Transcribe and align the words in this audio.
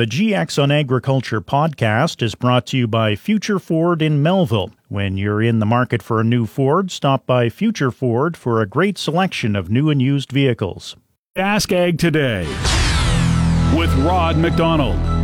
The 0.00 0.06
GX 0.06 0.62
on 0.62 0.70
Agriculture 0.70 1.42
podcast 1.42 2.22
is 2.22 2.34
brought 2.34 2.64
to 2.68 2.78
you 2.78 2.86
by 2.86 3.16
Future 3.16 3.58
Ford 3.58 4.00
in 4.00 4.22
Melville. 4.22 4.70
When 4.88 5.18
you're 5.18 5.42
in 5.42 5.58
the 5.58 5.66
market 5.66 6.02
for 6.02 6.20
a 6.20 6.24
new 6.24 6.46
Ford, 6.46 6.90
stop 6.90 7.26
by 7.26 7.50
Future 7.50 7.90
Ford 7.90 8.34
for 8.34 8.62
a 8.62 8.66
great 8.66 8.96
selection 8.96 9.54
of 9.54 9.68
new 9.68 9.90
and 9.90 10.00
used 10.00 10.32
vehicles. 10.32 10.96
Sask 11.36 11.70
Ag 11.70 11.98
Today 11.98 12.46
with 13.76 13.94
Rod 13.96 14.38
McDonald. 14.38 15.19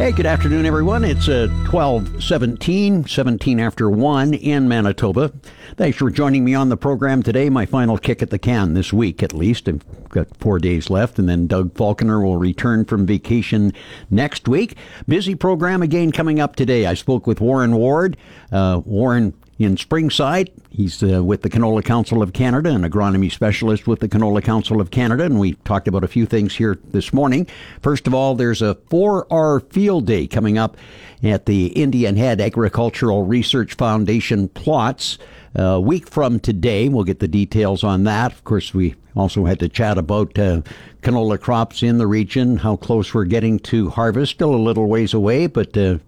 Hey, 0.00 0.12
good 0.12 0.24
afternoon, 0.24 0.64
everyone. 0.64 1.04
It's 1.04 1.28
uh, 1.28 1.48
12 1.66 2.24
17, 2.24 3.04
17 3.04 3.60
after 3.60 3.90
1 3.90 4.32
in 4.32 4.66
Manitoba. 4.66 5.30
Thanks 5.76 5.98
for 5.98 6.08
joining 6.08 6.42
me 6.42 6.54
on 6.54 6.70
the 6.70 6.78
program 6.78 7.22
today. 7.22 7.50
My 7.50 7.66
final 7.66 7.98
kick 7.98 8.22
at 8.22 8.30
the 8.30 8.38
can 8.38 8.72
this 8.72 8.94
week, 8.94 9.22
at 9.22 9.34
least. 9.34 9.68
I've 9.68 9.84
got 10.08 10.34
four 10.38 10.58
days 10.58 10.88
left, 10.88 11.18
and 11.18 11.28
then 11.28 11.46
Doug 11.46 11.76
Falconer 11.76 12.24
will 12.24 12.38
return 12.38 12.86
from 12.86 13.04
vacation 13.04 13.74
next 14.08 14.48
week. 14.48 14.74
Busy 15.06 15.34
program 15.34 15.82
again 15.82 16.12
coming 16.12 16.40
up 16.40 16.56
today. 16.56 16.86
I 16.86 16.94
spoke 16.94 17.26
with 17.26 17.42
Warren 17.42 17.76
Ward. 17.76 18.16
Uh, 18.50 18.80
Warren 18.86 19.34
in 19.60 19.76
Springside. 19.76 20.48
He's 20.70 21.02
uh, 21.02 21.22
with 21.22 21.42
the 21.42 21.50
Canola 21.50 21.84
Council 21.84 22.22
of 22.22 22.32
Canada, 22.32 22.70
an 22.70 22.80
agronomy 22.80 23.30
specialist 23.30 23.86
with 23.86 24.00
the 24.00 24.08
Canola 24.08 24.42
Council 24.42 24.80
of 24.80 24.90
Canada, 24.90 25.24
and 25.24 25.38
we 25.38 25.52
talked 25.52 25.86
about 25.86 26.02
a 26.02 26.08
few 26.08 26.24
things 26.24 26.56
here 26.56 26.78
this 26.82 27.12
morning. 27.12 27.46
First 27.82 28.06
of 28.06 28.14
all, 28.14 28.34
there's 28.34 28.62
a 28.62 28.74
4R 28.88 29.70
field 29.70 30.06
day 30.06 30.26
coming 30.26 30.56
up 30.56 30.78
at 31.22 31.44
the 31.44 31.66
Indian 31.68 32.16
Head 32.16 32.40
Agricultural 32.40 33.24
Research 33.24 33.74
Foundation 33.74 34.48
plots. 34.48 35.18
A 35.54 35.78
week 35.78 36.08
from 36.08 36.40
today, 36.40 36.88
we'll 36.88 37.04
get 37.04 37.18
the 37.18 37.28
details 37.28 37.84
on 37.84 38.04
that. 38.04 38.32
Of 38.32 38.44
course, 38.44 38.72
we 38.72 38.94
also 39.14 39.44
had 39.44 39.58
to 39.58 39.68
chat 39.68 39.98
about 39.98 40.38
uh, 40.38 40.62
canola 41.02 41.38
crops 41.38 41.82
in 41.82 41.98
the 41.98 42.06
region, 42.06 42.56
how 42.56 42.76
close 42.76 43.12
we're 43.12 43.24
getting 43.24 43.58
to 43.58 43.90
harvest. 43.90 44.32
Still 44.32 44.54
a 44.54 44.56
little 44.56 44.86
ways 44.86 45.12
away, 45.12 45.48
but 45.48 45.76
uh, 45.76 45.98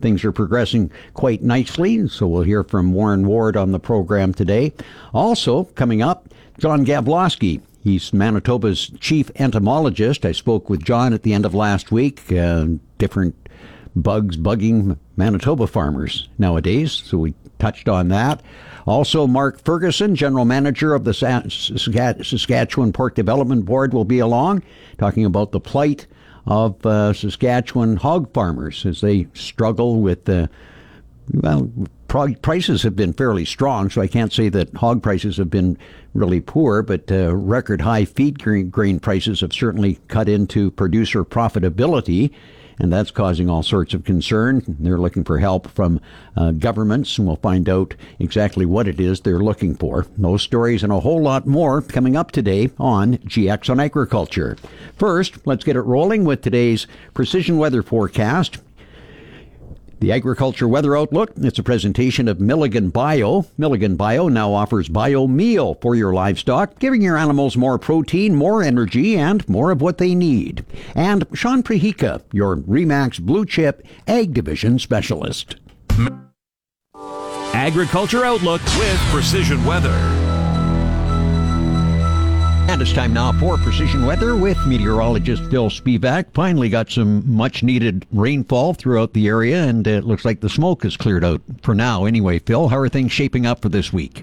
Things 0.00 0.24
are 0.24 0.32
progressing 0.32 0.90
quite 1.14 1.42
nicely, 1.42 2.06
so 2.08 2.26
we'll 2.26 2.42
hear 2.42 2.62
from 2.62 2.92
Warren 2.92 3.26
Ward 3.26 3.56
on 3.56 3.72
the 3.72 3.80
program 3.80 4.32
today. 4.32 4.72
Also, 5.12 5.64
coming 5.64 6.02
up, 6.02 6.32
John 6.58 6.84
Gavloski. 6.84 7.60
He's 7.82 8.12
Manitoba's 8.12 8.90
chief 9.00 9.30
entomologist. 9.36 10.26
I 10.26 10.32
spoke 10.32 10.68
with 10.68 10.84
John 10.84 11.12
at 11.12 11.22
the 11.22 11.32
end 11.32 11.46
of 11.46 11.54
last 11.54 11.90
week. 11.90 12.30
Uh, 12.30 12.66
different 12.98 13.34
bugs 13.96 14.36
bugging 14.36 14.98
Manitoba 15.16 15.66
farmers 15.66 16.28
nowadays, 16.38 16.92
so 16.92 17.18
we 17.18 17.34
touched 17.58 17.88
on 17.88 18.08
that. 18.08 18.42
Also, 18.86 19.26
Mark 19.26 19.62
Ferguson, 19.64 20.16
general 20.16 20.44
manager 20.44 20.94
of 20.94 21.04
the 21.04 21.12
Saskatchewan 21.12 22.92
Pork 22.92 23.14
Development 23.14 23.64
Board, 23.64 23.92
will 23.92 24.04
be 24.04 24.18
along 24.18 24.62
talking 24.98 25.24
about 25.24 25.52
the 25.52 25.60
plight 25.60 26.06
of 26.48 26.84
uh, 26.84 27.12
Saskatchewan 27.12 27.96
hog 27.96 28.32
farmers 28.32 28.84
as 28.86 29.02
they 29.02 29.28
struggle 29.34 30.00
with 30.00 30.24
the 30.24 30.48
well, 31.34 31.70
prices 32.08 32.82
have 32.82 32.96
been 32.96 33.12
fairly 33.12 33.44
strong, 33.44 33.90
so 33.90 34.00
I 34.00 34.06
can't 34.06 34.32
say 34.32 34.48
that 34.48 34.74
hog 34.74 35.02
prices 35.02 35.36
have 35.36 35.50
been 35.50 35.76
really 36.14 36.40
poor, 36.40 36.82
but 36.82 37.12
uh, 37.12 37.36
record 37.36 37.82
high 37.82 38.06
feed 38.06 38.38
grain 38.38 38.98
prices 38.98 39.42
have 39.42 39.52
certainly 39.52 39.98
cut 40.08 40.26
into 40.26 40.70
producer 40.70 41.22
profitability 41.22 42.32
and 42.78 42.92
that's 42.92 43.10
causing 43.10 43.48
all 43.48 43.62
sorts 43.62 43.94
of 43.94 44.04
concern. 44.04 44.62
They're 44.78 44.98
looking 44.98 45.24
for 45.24 45.38
help 45.38 45.68
from 45.68 46.00
uh, 46.36 46.52
governments, 46.52 47.18
and 47.18 47.26
we'll 47.26 47.36
find 47.36 47.68
out 47.68 47.94
exactly 48.18 48.66
what 48.66 48.88
it 48.88 49.00
is 49.00 49.20
they're 49.20 49.38
looking 49.38 49.74
for. 49.74 50.06
Those 50.16 50.42
stories 50.42 50.82
and 50.82 50.92
a 50.92 51.00
whole 51.00 51.22
lot 51.22 51.46
more 51.46 51.82
coming 51.82 52.16
up 52.16 52.30
today 52.30 52.70
on 52.78 53.18
GX 53.18 53.70
on 53.70 53.80
Agriculture. 53.80 54.56
First, 54.96 55.46
let's 55.46 55.64
get 55.64 55.76
it 55.76 55.82
rolling 55.82 56.24
with 56.24 56.42
today's 56.42 56.86
precision 57.14 57.58
weather 57.58 57.82
forecast. 57.82 58.58
The 60.00 60.12
Agriculture 60.12 60.68
Weather 60.68 60.96
Outlook, 60.96 61.32
it's 61.38 61.58
a 61.58 61.62
presentation 61.64 62.28
of 62.28 62.40
Milligan 62.40 62.90
Bio. 62.90 63.46
Milligan 63.56 63.96
Bio 63.96 64.28
now 64.28 64.52
offers 64.52 64.88
bio 64.88 65.26
meal 65.26 65.74
for 65.82 65.96
your 65.96 66.12
livestock, 66.12 66.78
giving 66.78 67.02
your 67.02 67.16
animals 67.16 67.56
more 67.56 67.80
protein, 67.80 68.36
more 68.36 68.62
energy, 68.62 69.16
and 69.16 69.46
more 69.48 69.72
of 69.72 69.80
what 69.80 69.98
they 69.98 70.14
need. 70.14 70.64
And 70.94 71.26
Sean 71.34 71.64
Prehika, 71.64 72.22
your 72.32 72.56
Remax 72.56 73.18
Blue 73.18 73.44
Chip 73.44 73.84
Ag 74.06 74.32
Division 74.32 74.78
Specialist. 74.78 75.56
Agriculture 77.52 78.24
Outlook 78.24 78.62
with 78.78 78.98
Precision 79.10 79.64
Weather. 79.64 80.27
And 82.78 82.86
it's 82.86 82.94
time 82.94 83.12
now 83.12 83.32
for 83.32 83.56
precision 83.56 84.06
weather 84.06 84.36
with 84.36 84.56
meteorologist 84.64 85.42
Phil 85.50 85.68
Spivak. 85.68 86.26
Finally 86.32 86.68
got 86.68 86.88
some 86.88 87.28
much 87.28 87.64
needed 87.64 88.06
rainfall 88.12 88.72
throughout 88.72 89.14
the 89.14 89.26
area, 89.26 89.64
and 89.64 89.84
it 89.84 90.04
looks 90.04 90.24
like 90.24 90.38
the 90.38 90.48
smoke 90.48 90.84
has 90.84 90.96
cleared 90.96 91.24
out 91.24 91.42
for 91.60 91.74
now. 91.74 92.04
Anyway, 92.04 92.38
Phil, 92.38 92.68
how 92.68 92.76
are 92.76 92.88
things 92.88 93.10
shaping 93.10 93.46
up 93.46 93.62
for 93.62 93.68
this 93.68 93.92
week? 93.92 94.22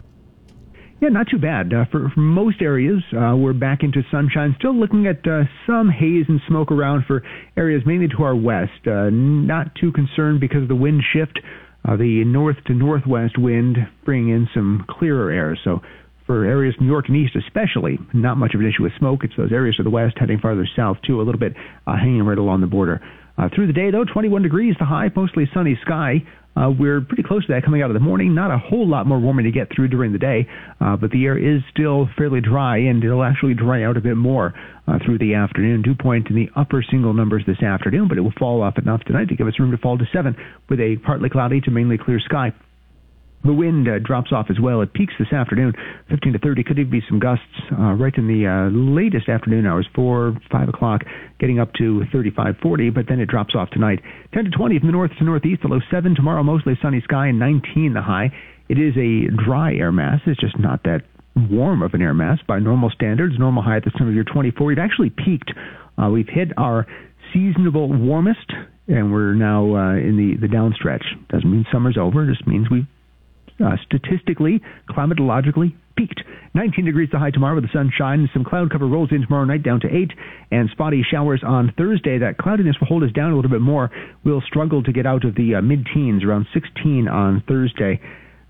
Yeah, 1.01 1.09
not 1.09 1.27
too 1.29 1.37
bad. 1.37 1.73
Uh, 1.73 1.83
for, 1.91 2.09
for, 2.11 2.19
most 2.21 2.61
areas, 2.61 3.03
uh, 3.11 3.35
we're 3.35 3.51
back 3.51 3.83
into 3.83 4.01
sunshine. 4.09 4.55
Still 4.57 4.73
looking 4.73 5.05
at 5.05 5.27
uh, 5.27 5.43
some 5.67 5.89
haze 5.89 6.23
and 6.29 6.39
smoke 6.47 6.71
around 6.71 7.03
for 7.07 7.23
areas 7.57 7.83
mainly 7.85 8.07
to 8.07 8.23
our 8.23 8.37
west. 8.37 8.87
Uh, 8.87 9.09
not 9.11 9.75
too 9.75 9.91
concerned 9.91 10.39
because 10.39 10.61
of 10.61 10.69
the 10.69 10.75
wind 10.75 11.03
shift. 11.11 11.41
Uh, 11.83 11.97
the 11.97 12.23
north 12.23 12.55
to 12.67 12.73
northwest 12.73 13.37
wind 13.37 13.79
bringing 14.05 14.29
in 14.29 14.47
some 14.53 14.85
clearer 14.87 15.29
air. 15.29 15.59
So 15.61 15.81
for 16.25 16.45
areas 16.45 16.75
New 16.79 16.87
York 16.87 17.05
and 17.07 17.17
East 17.17 17.35
especially, 17.35 17.99
not 18.13 18.37
much 18.37 18.53
of 18.53 18.59
an 18.59 18.67
issue 18.67 18.83
with 18.83 18.93
smoke. 18.97 19.23
It's 19.23 19.35
those 19.37 19.51
areas 19.51 19.75
to 19.77 19.83
the 19.83 19.89
west 19.89 20.15
heading 20.19 20.39
farther 20.39 20.67
south 20.75 20.97
too, 21.05 21.21
a 21.21 21.23
little 21.23 21.39
bit 21.39 21.53
uh, 21.85 21.95
hanging 21.95 22.23
right 22.23 22.37
along 22.37 22.61
the 22.61 22.67
border. 22.67 23.01
Uh, 23.37 23.49
through 23.53 23.67
the 23.67 23.73
day 23.73 23.91
though, 23.91 24.05
21 24.05 24.41
degrees 24.41 24.75
the 24.79 24.85
high, 24.85 25.09
mostly 25.15 25.49
sunny 25.53 25.77
sky. 25.83 26.23
Uh, 26.55 26.71
we're 26.71 27.01
pretty 27.01 27.23
close 27.23 27.45
to 27.45 27.51
that 27.51 27.65
coming 27.65 27.81
out 27.81 27.89
of 27.89 27.93
the 27.93 27.99
morning. 27.99 28.33
Not 28.33 28.49
a 28.49 28.57
whole 28.57 28.87
lot 28.87 29.05
more 29.05 29.19
warming 29.19 29.43
to 29.43 29.51
get 29.51 29.67
through 29.75 29.89
during 29.89 30.13
the 30.13 30.17
day, 30.17 30.47
uh, 30.79 30.95
but 30.95 31.11
the 31.11 31.25
air 31.25 31.37
is 31.37 31.61
still 31.69 32.07
fairly 32.17 32.39
dry, 32.39 32.77
and 32.77 33.03
it'll 33.03 33.23
actually 33.23 33.55
dry 33.55 33.83
out 33.83 33.97
a 33.97 34.01
bit 34.01 34.15
more 34.15 34.53
uh, 34.87 34.97
through 35.03 35.17
the 35.17 35.33
afternoon. 35.35 35.81
Dew 35.81 35.95
point 35.95 36.29
in 36.29 36.35
the 36.35 36.49
upper 36.55 36.81
single 36.89 37.13
numbers 37.13 37.43
this 37.45 37.61
afternoon, 37.61 38.07
but 38.07 38.17
it 38.17 38.21
will 38.21 38.33
fall 38.39 38.61
off 38.61 38.77
enough 38.77 39.01
tonight 39.03 39.27
to 39.27 39.35
give 39.35 39.47
us 39.47 39.59
room 39.59 39.71
to 39.71 39.77
fall 39.77 39.97
to 39.97 40.05
seven 40.13 40.33
with 40.69 40.79
a 40.79 40.95
partly 41.05 41.29
cloudy 41.29 41.59
to 41.59 41.71
mainly 41.71 41.97
clear 41.97 42.21
sky. 42.21 42.53
The 43.45 43.53
wind 43.53 43.87
uh, 43.87 43.99
drops 43.99 44.31
off 44.33 44.47
as 44.49 44.59
well. 44.59 44.81
It 44.81 44.91
peaks 44.93 45.13
this 45.19 45.31
afternoon, 45.31 45.73
15 46.09 46.33
to 46.33 46.39
30. 46.39 46.63
Could 46.63 46.79
even 46.79 46.91
be 46.91 47.01
some 47.07 47.19
gusts 47.19 47.43
uh, 47.71 47.93
right 47.93 48.13
in 48.17 48.27
the 48.27 48.47
uh, 48.49 48.73
latest 48.73 49.29
afternoon 49.29 49.67
hours, 49.67 49.87
4, 49.93 50.35
5 50.51 50.69
o'clock, 50.69 51.01
getting 51.39 51.59
up 51.59 51.71
to 51.77 52.05
35, 52.11 52.55
40, 52.59 52.89
but 52.89 53.05
then 53.07 53.19
it 53.19 53.27
drops 53.27 53.53
off 53.53 53.69
tonight. 53.69 53.99
10 54.33 54.45
to 54.45 54.49
20 54.49 54.79
from 54.79 54.87
the 54.87 54.91
north 54.93 55.11
to 55.19 55.23
northeast, 55.23 55.61
the 55.61 55.67
low 55.67 55.79
7. 55.91 56.15
Tomorrow, 56.15 56.41
mostly 56.41 56.73
sunny 56.81 57.01
sky, 57.01 57.27
and 57.27 57.37
19 57.37 57.93
the 57.93 58.01
high. 58.01 58.31
It 58.67 58.79
is 58.79 58.97
a 58.97 59.29
dry 59.45 59.75
air 59.75 59.91
mass. 59.91 60.21
It's 60.25 60.41
just 60.41 60.57
not 60.57 60.81
that 60.83 61.01
warm 61.35 61.83
of 61.83 61.93
an 61.93 62.01
air 62.01 62.15
mass 62.15 62.39
by 62.47 62.57
normal 62.57 62.89
standards. 62.89 63.35
Normal 63.37 63.61
high 63.61 63.77
at 63.77 63.83
this 63.83 63.93
time 63.93 64.07
of 64.07 64.15
year 64.15 64.23
24. 64.23 64.65
We've 64.65 64.79
actually 64.79 65.11
peaked. 65.11 65.51
Uh, 66.01 66.09
we've 66.09 66.27
hit 66.27 66.49
our 66.57 66.87
seasonable 67.31 67.93
warmest, 67.93 68.51
and 68.87 69.11
we're 69.13 69.35
now 69.35 69.75
uh, 69.75 69.95
in 69.97 70.17
the, 70.17 70.47
the 70.47 70.51
downstretch. 70.51 71.05
Doesn't 71.29 71.51
mean 71.51 71.65
summer's 71.71 71.97
over. 71.99 72.23
It 72.23 72.33
just 72.33 72.47
means 72.47 72.71
we've 72.71 72.87
uh, 73.63 73.75
statistically, 73.85 74.61
climatologically 74.89 75.73
peaked. 75.95 76.21
19 76.53 76.85
degrees 76.85 77.09
the 77.11 77.19
high 77.19 77.31
tomorrow 77.31 77.55
with 77.55 77.63
the 77.63 77.69
sunshine. 77.73 78.29
Some 78.33 78.43
cloud 78.43 78.71
cover 78.71 78.87
rolls 78.87 79.09
in 79.11 79.21
tomorrow 79.21 79.45
night 79.45 79.63
down 79.63 79.79
to 79.81 79.87
8 79.87 80.11
and 80.51 80.69
spotty 80.71 81.03
showers 81.09 81.41
on 81.45 81.73
Thursday. 81.77 82.17
That 82.17 82.37
cloudiness 82.37 82.75
will 82.79 82.87
hold 82.87 83.03
us 83.03 83.11
down 83.11 83.31
a 83.31 83.35
little 83.35 83.51
bit 83.51 83.61
more. 83.61 83.91
We'll 84.23 84.41
struggle 84.41 84.83
to 84.83 84.91
get 84.91 85.05
out 85.05 85.25
of 85.25 85.35
the 85.35 85.55
uh, 85.55 85.61
mid 85.61 85.87
teens, 85.93 86.23
around 86.23 86.47
16 86.53 87.07
on 87.07 87.43
Thursday. 87.47 87.99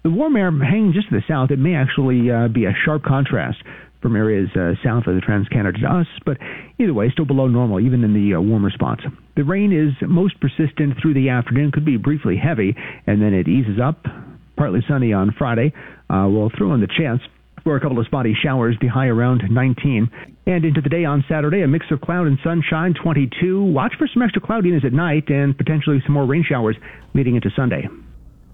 The 0.03 0.11
warm 0.11 0.35
air 0.35 0.51
hanging 0.51 0.93
just 0.93 1.09
to 1.09 1.15
the 1.15 1.23
south, 1.27 1.49
it 1.49 1.57
may 1.57 1.75
actually 1.75 2.29
uh, 2.29 2.47
be 2.47 2.65
a 2.65 2.73
sharp 2.85 3.03
contrast 3.03 3.57
from 4.01 4.15
areas 4.15 4.49
uh, 4.55 4.73
south 4.83 5.07
of 5.07 5.15
the 5.15 5.21
Trans-Canada 5.21 5.79
to 5.79 5.87
us, 5.87 6.05
but 6.27 6.37
either 6.77 6.93
way, 6.93 7.09
still 7.09 7.25
below 7.25 7.47
normal, 7.47 7.79
even 7.79 8.03
in 8.03 8.13
the 8.13 8.35
uh, 8.35 8.39
warmer 8.39 8.69
spots. 8.69 9.01
The 9.35 9.43
rain 9.43 9.73
is 9.73 9.97
most 10.07 10.39
persistent 10.39 11.01
through 11.01 11.15
the 11.15 11.29
afternoon, 11.29 11.71
could 11.71 11.85
be 11.85 11.97
briefly 11.97 12.37
heavy, 12.37 12.75
and 13.07 13.19
then 13.19 13.33
it 13.33 13.47
eases 13.47 13.79
up 13.83 14.05
partly 14.55 14.83
sunny 14.87 15.13
on 15.13 15.31
Friday. 15.31 15.73
Uh, 16.09 16.27
we'll 16.29 16.51
throw 16.57 16.73
in 16.73 16.81
the 16.81 16.87
chance 16.87 17.21
for 17.63 17.75
a 17.75 17.81
couple 17.81 17.97
of 17.99 18.05
spotty 18.05 18.35
showers, 18.43 18.75
the 18.79 18.87
high 18.87 19.07
around 19.07 19.41
19. 19.49 20.09
And 20.45 20.65
into 20.65 20.81
the 20.81 20.89
day 20.89 21.03
on 21.03 21.25
Saturday, 21.27 21.63
a 21.63 21.67
mix 21.67 21.89
of 21.89 21.99
cloud 21.99 22.27
and 22.27 22.37
sunshine, 22.43 22.93
22. 22.93 23.63
Watch 23.63 23.95
for 23.97 24.07
some 24.07 24.21
extra 24.21 24.41
cloudiness 24.41 24.83
at 24.85 24.93
night 24.93 25.29
and 25.29 25.57
potentially 25.57 26.01
some 26.05 26.13
more 26.13 26.25
rain 26.25 26.43
showers 26.47 26.75
leading 27.15 27.35
into 27.35 27.49
Sunday. 27.55 27.89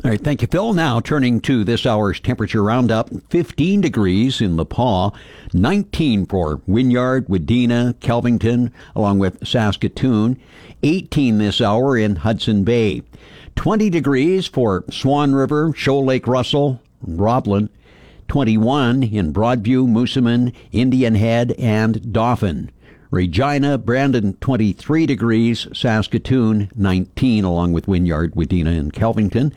All 0.03 0.09
right, 0.09 0.19
thank 0.19 0.41
you, 0.41 0.47
Phil. 0.47 0.73
Now 0.73 0.99
turning 0.99 1.41
to 1.41 1.63
this 1.63 1.85
hour's 1.85 2.19
temperature 2.19 2.63
roundup 2.63 3.09
15 3.29 3.81
degrees 3.81 4.41
in 4.41 4.55
the 4.55 4.65
Pas, 4.65 5.11
19 5.53 6.25
for 6.25 6.61
Wynyard, 6.65 7.27
Wadena, 7.27 7.93
Kelvington, 7.95 8.71
along 8.95 9.19
with 9.19 9.45
Saskatoon, 9.45 10.39
18 10.81 11.37
this 11.37 11.61
hour 11.61 11.95
in 11.95 12.15
Hudson 12.15 12.63
Bay. 12.63 13.03
20 13.55 13.89
degrees 13.89 14.47
for 14.47 14.83
Swan 14.89 15.33
River, 15.33 15.73
Shoal 15.75 16.05
Lake 16.05 16.27
Russell, 16.27 16.81
Roblin. 17.01 17.69
21 18.27 19.03
in 19.03 19.33
Broadview, 19.33 19.85
Moosomin, 19.85 20.53
Indian 20.71 21.15
Head, 21.15 21.51
and 21.59 22.13
Dauphin. 22.13 22.71
Regina, 23.11 23.77
Brandon 23.77 24.35
23 24.39 25.05
degrees, 25.05 25.67
Saskatoon 25.73 26.71
19, 26.75 27.43
along 27.43 27.73
with 27.73 27.85
Wynyard, 27.85 28.33
Wadena, 28.35 28.79
and 28.79 28.93
Kelvington. 28.93 29.53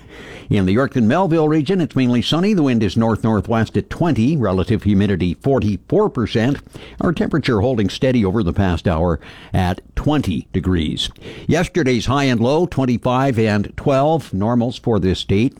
In 0.50 0.66
the 0.66 0.74
Yorkton 0.74 1.04
Melville 1.04 1.48
region, 1.48 1.80
it's 1.80 1.94
mainly 1.94 2.20
sunny. 2.20 2.52
The 2.52 2.64
wind 2.64 2.82
is 2.82 2.96
north 2.96 3.22
northwest 3.22 3.76
at 3.76 3.90
20, 3.90 4.36
relative 4.36 4.82
humidity 4.82 5.36
44%. 5.36 6.60
Our 7.00 7.12
temperature 7.12 7.60
holding 7.60 7.88
steady 7.88 8.24
over 8.24 8.42
the 8.42 8.52
past 8.52 8.88
hour 8.88 9.20
at 9.52 9.80
20 9.94 10.48
degrees. 10.52 11.08
Yesterday's 11.46 12.06
high 12.06 12.24
and 12.24 12.40
low 12.40 12.66
25 12.66 13.38
and 13.38 13.72
12, 13.76 14.34
normals 14.34 14.78
for 14.78 14.98
this 14.98 15.24
date. 15.24 15.56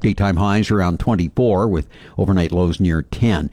Daytime 0.00 0.36
highs 0.36 0.72
around 0.72 0.98
24 0.98 1.68
with 1.68 1.86
overnight 2.18 2.50
lows 2.50 2.80
near 2.80 3.02
10. 3.02 3.50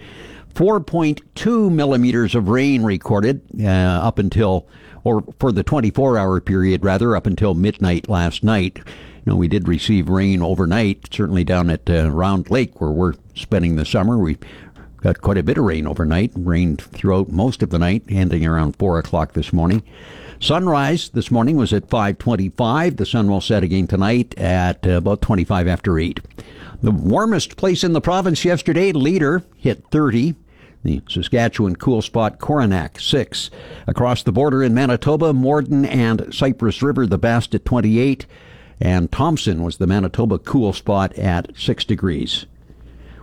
4.2 0.58 1.72
millimeters 1.72 2.34
of 2.34 2.50
rain 2.50 2.82
recorded 2.82 3.44
uh, 3.62 3.68
up 3.68 4.18
until, 4.18 4.68
or 5.04 5.24
for 5.38 5.52
the 5.52 5.62
24 5.62 6.18
hour 6.18 6.42
period, 6.42 6.84
rather, 6.84 7.16
up 7.16 7.28
until 7.28 7.54
midnight 7.54 8.10
last 8.10 8.44
night. 8.44 8.78
You 8.78 8.84
know, 9.34 9.36
we 9.36 9.48
did 9.48 9.68
receive 9.68 10.10
rain 10.10 10.42
overnight, 10.42 11.14
certainly 11.14 11.44
down 11.44 11.70
at 11.70 11.88
uh, 11.88 12.10
Round 12.10 12.50
Lake 12.50 12.82
where 12.82 12.90
we're 12.90 13.14
spending 13.36 13.76
the 13.76 13.86
summer. 13.86 14.18
We 14.18 14.40
got 15.04 15.22
quite 15.22 15.38
a 15.38 15.44
bit 15.44 15.60
of 15.60 15.64
rain 15.66 15.86
overnight, 15.86 16.32
rained 16.36 16.82
throughout 16.82 17.30
most 17.30 17.62
of 17.62 17.70
the 17.70 17.78
night, 17.78 18.06
ending 18.10 18.44
around 18.44 18.78
4 18.78 18.98
o'clock 18.98 19.34
this 19.34 19.54
morning. 19.54 19.84
Sunrise 20.40 21.10
this 21.10 21.30
morning 21.30 21.58
was 21.58 21.72
at 21.72 21.88
5:25. 21.88 22.98
The 22.98 23.06
sun 23.06 23.28
will 23.28 23.42
set 23.42 23.62
again 23.62 23.86
tonight 23.86 24.36
at 24.40 24.88
about 24.88 25.22
25 25.22 25.68
after 25.68 26.00
8. 26.00 26.20
The 26.82 26.90
warmest 26.90 27.58
place 27.58 27.84
in 27.84 27.94
the 27.94 28.02
province 28.02 28.44
yesterday, 28.44 28.92
Leader, 28.92 29.44
hit 29.56 29.84
30. 29.92 30.34
The 30.88 31.02
Saskatchewan 31.10 31.76
cool 31.76 32.02
spot 32.02 32.40
Coronach, 32.40 33.06
6. 33.06 33.50
Across 33.88 34.24
the 34.24 34.32
border 34.32 34.64
in 34.64 34.74
Manitoba, 34.74 35.34
Morden 35.34 35.84
and 35.84 36.34
Cypress 36.34 36.82
River, 36.82 37.06
the 37.06 37.18
best 37.18 37.54
at 37.54 37.66
28. 37.66 38.26
And 38.80 39.12
Thompson 39.12 39.64
was 39.64 39.78
the 39.78 39.88
Manitoba 39.88 40.40
cool 40.40 40.72
spot 40.72 41.12
at 41.18 41.52
6 41.58 41.84
degrees. 41.84 42.46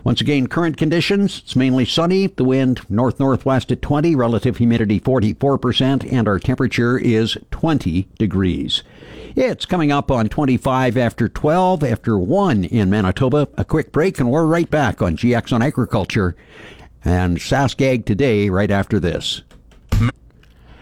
Once 0.03 0.21
again, 0.21 0.45
current 0.45 0.77
conditions. 0.77 1.39
It's 1.39 1.55
mainly 1.55 1.85
sunny. 1.85 2.27
The 2.27 2.43
wind 2.43 2.81
north 2.87 3.19
northwest 3.19 3.71
at 3.71 3.81
20, 3.81 4.15
relative 4.15 4.57
humidity 4.57 4.99
44%, 4.99 6.13
and 6.13 6.27
our 6.27 6.37
temperature 6.37 6.99
is 6.99 7.35
20 7.49 8.07
degrees. 8.19 8.83
It's 9.35 9.65
coming 9.65 9.91
up 9.91 10.11
on 10.11 10.29
25 10.29 10.97
after 10.97 11.27
12, 11.27 11.83
after 11.83 12.19
1 12.19 12.65
in 12.65 12.91
Manitoba. 12.91 13.47
A 13.57 13.65
quick 13.65 13.91
break, 13.91 14.19
and 14.19 14.29
we're 14.29 14.45
right 14.45 14.69
back 14.69 15.01
on 15.01 15.17
GX 15.17 15.51
on 15.51 15.63
Agriculture 15.63 16.35
and 17.05 17.37
Sask 17.37 17.79
Ag 17.81 18.05
Today 18.05 18.49
right 18.49 18.71
after 18.71 18.99
this. 18.99 19.43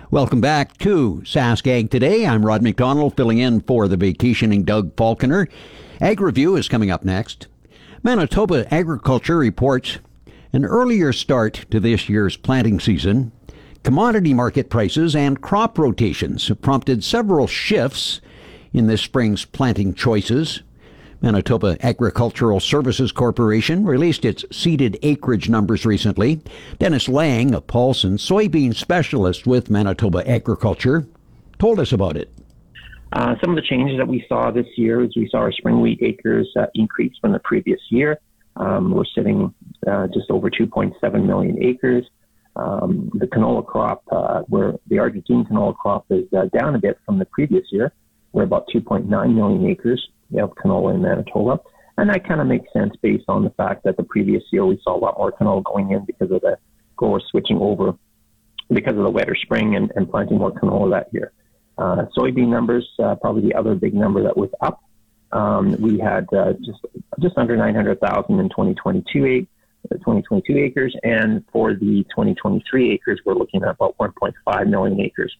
Welcome 0.09 0.41
back 0.41 0.77
to 0.77 1.21
Sask 1.25 1.67
Ag 1.67 1.91
Today. 1.91 2.25
I'm 2.25 2.45
Rod 2.45 2.61
McDonald 2.61 3.17
filling 3.17 3.39
in 3.39 3.59
for 3.61 3.87
the 3.87 3.97
vacationing 3.97 4.63
Doug 4.63 4.95
Falconer. 4.95 5.49
Ag 5.99 6.21
Review 6.21 6.55
is 6.55 6.69
coming 6.69 6.89
up 6.89 7.03
next. 7.03 7.47
Manitoba 8.03 8.73
Agriculture 8.73 9.37
reports 9.37 9.99
an 10.53 10.63
earlier 10.65 11.11
start 11.11 11.65
to 11.71 11.79
this 11.79 12.07
year's 12.07 12.37
planting 12.37 12.79
season. 12.79 13.31
Commodity 13.83 14.33
market 14.33 14.69
prices 14.69 15.15
and 15.15 15.41
crop 15.41 15.77
rotations 15.77 16.47
have 16.47 16.61
prompted 16.61 17.03
several 17.03 17.47
shifts 17.47 18.21
in 18.71 18.87
this 18.87 19.01
spring's 19.01 19.43
planting 19.43 19.93
choices. 19.93 20.61
Manitoba 21.23 21.77
Agricultural 21.79 22.59
Services 22.59 23.13
Corporation 23.13 23.85
released 23.85 24.25
its 24.25 24.43
seeded 24.51 24.99
acreage 25.03 25.47
numbers 25.47 25.85
recently. 25.85 26.41
Dennis 26.79 27.07
Lange, 27.07 27.53
a 27.53 27.61
pulse 27.61 28.03
and 28.03 28.19
soybean 28.19 28.75
specialist 28.75 29.47
with 29.47 29.69
Manitoba 29.69 30.29
Agriculture, 30.29 31.07
told 31.59 31.79
us 31.79 31.93
about 31.93 32.17
it. 32.17 32.29
Uh, 33.13 33.35
some 33.39 33.51
of 33.51 33.55
the 33.55 33.61
changes 33.61 33.97
that 33.97 34.07
we 34.07 34.25
saw 34.27 34.51
this 34.51 34.67
year 34.75 35.01
is 35.01 35.15
we 35.15 35.29
saw 35.29 35.37
our 35.37 35.53
spring 35.53 35.79
wheat 35.79 35.99
acres 36.01 36.51
uh, 36.59 36.65
increase 36.75 37.13
from 37.21 37.31
the 37.31 37.39
previous 37.39 37.79
year. 37.89 38.19
Um, 38.57 38.91
we're 38.91 39.05
sitting 39.15 39.53
uh, 39.87 40.07
just 40.07 40.29
over 40.29 40.49
2.7 40.49 41.25
million 41.25 41.63
acres. 41.63 42.05
Um, 42.57 43.09
the 43.13 43.27
canola 43.27 43.65
crop, 43.65 44.03
uh, 44.11 44.41
where 44.49 44.73
the 44.87 44.99
Argentine 44.99 45.45
canola 45.45 45.73
crop 45.73 46.05
is 46.09 46.25
uh, 46.33 46.47
down 46.57 46.75
a 46.75 46.79
bit 46.79 46.99
from 47.05 47.17
the 47.17 47.25
previous 47.25 47.63
year. 47.71 47.93
We're 48.33 48.43
about 48.43 48.67
2.9 48.75 49.07
million 49.07 49.65
acres 49.69 50.05
of 50.39 50.51
canola 50.55 50.95
in 50.95 51.01
Manitoba. 51.01 51.59
And 51.97 52.09
that 52.09 52.27
kind 52.27 52.41
of 52.41 52.47
makes 52.47 52.71
sense 52.73 52.95
based 53.01 53.25
on 53.27 53.43
the 53.43 53.51
fact 53.51 53.83
that 53.83 53.97
the 53.97 54.03
previous 54.03 54.43
year 54.51 54.65
we 54.65 54.79
saw 54.83 54.95
a 54.95 54.99
lot 54.99 55.17
more 55.17 55.31
canola 55.31 55.63
going 55.63 55.91
in 55.91 56.05
because 56.05 56.31
of 56.31 56.41
the 56.41 56.57
growers 56.95 57.23
switching 57.29 57.57
over 57.57 57.93
because 58.71 58.97
of 58.97 59.03
the 59.03 59.09
wetter 59.09 59.35
spring 59.35 59.75
and, 59.75 59.91
and 59.95 60.09
planting 60.09 60.37
more 60.37 60.51
canola 60.51 60.91
that 60.91 61.13
year. 61.13 61.31
Uh, 61.77 62.05
soybean 62.17 62.47
numbers, 62.47 62.87
uh, 63.03 63.15
probably 63.15 63.41
the 63.41 63.55
other 63.55 63.75
big 63.75 63.93
number 63.93 64.23
that 64.23 64.35
was 64.35 64.49
up. 64.61 64.81
Um, 65.31 65.75
we 65.79 65.97
had 65.97 66.27
uh, 66.33 66.53
just 66.63 66.79
just 67.19 67.37
under 67.37 67.57
900,000 67.57 68.39
in 68.39 68.49
2022, 68.49 69.47
2022 69.91 70.57
acres, 70.57 70.95
and 71.03 71.43
for 71.51 71.73
the 71.73 72.03
2023 72.09 72.91
acres, 72.91 73.19
we're 73.25 73.33
looking 73.33 73.63
at 73.63 73.69
about 73.69 73.97
1.5 73.97 74.67
million 74.69 74.99
acres. 75.01 75.35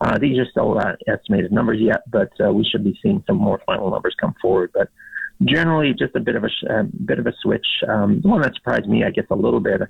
Uh, 0.00 0.18
these 0.18 0.38
are 0.38 0.46
still 0.50 0.78
uh, 0.78 0.92
estimated 1.06 1.52
numbers 1.52 1.78
yet, 1.80 2.02
but 2.10 2.30
uh, 2.44 2.52
we 2.52 2.64
should 2.64 2.84
be 2.84 2.98
seeing 3.02 3.22
some 3.26 3.36
more 3.36 3.60
final 3.66 3.90
numbers 3.90 4.14
come 4.20 4.34
forward. 4.40 4.70
But 4.72 4.88
generally, 5.44 5.94
just 5.94 6.14
a 6.14 6.20
bit 6.20 6.36
of 6.36 6.44
a, 6.44 6.80
a 6.80 6.84
bit 6.84 7.18
of 7.18 7.26
a 7.26 7.32
switch. 7.42 7.66
Um, 7.88 8.20
the 8.20 8.28
one 8.28 8.40
that 8.42 8.54
surprised 8.54 8.86
me, 8.86 9.04
I 9.04 9.10
guess, 9.10 9.26
a 9.30 9.36
little 9.36 9.60
bit 9.60 9.80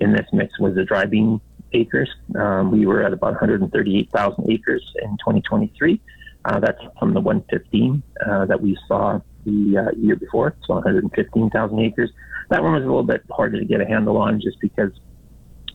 in 0.00 0.12
this 0.12 0.26
mix 0.32 0.58
was 0.58 0.74
the 0.74 0.84
dry 0.84 1.04
bean 1.04 1.40
acres. 1.72 2.10
Um, 2.38 2.70
we 2.70 2.86
were 2.86 3.02
at 3.02 3.12
about 3.12 3.32
138,000 3.32 4.50
acres 4.50 4.92
in 5.02 5.10
2023. 5.18 6.00
Uh, 6.44 6.60
that's 6.60 6.80
from 6.98 7.12
the 7.12 7.20
115 7.20 8.02
uh, 8.26 8.46
that 8.46 8.60
we 8.60 8.78
saw 8.86 9.20
the 9.48 9.78
uh, 9.78 9.90
year 9.96 10.16
before, 10.16 10.54
so 10.66 10.74
115,000 10.74 11.78
acres. 11.80 12.10
That 12.50 12.62
one 12.62 12.72
was 12.72 12.82
a 12.82 12.86
little 12.86 13.02
bit 13.02 13.22
harder 13.30 13.58
to 13.58 13.64
get 13.64 13.80
a 13.80 13.86
handle 13.86 14.16
on 14.16 14.40
just 14.40 14.60
because 14.60 14.92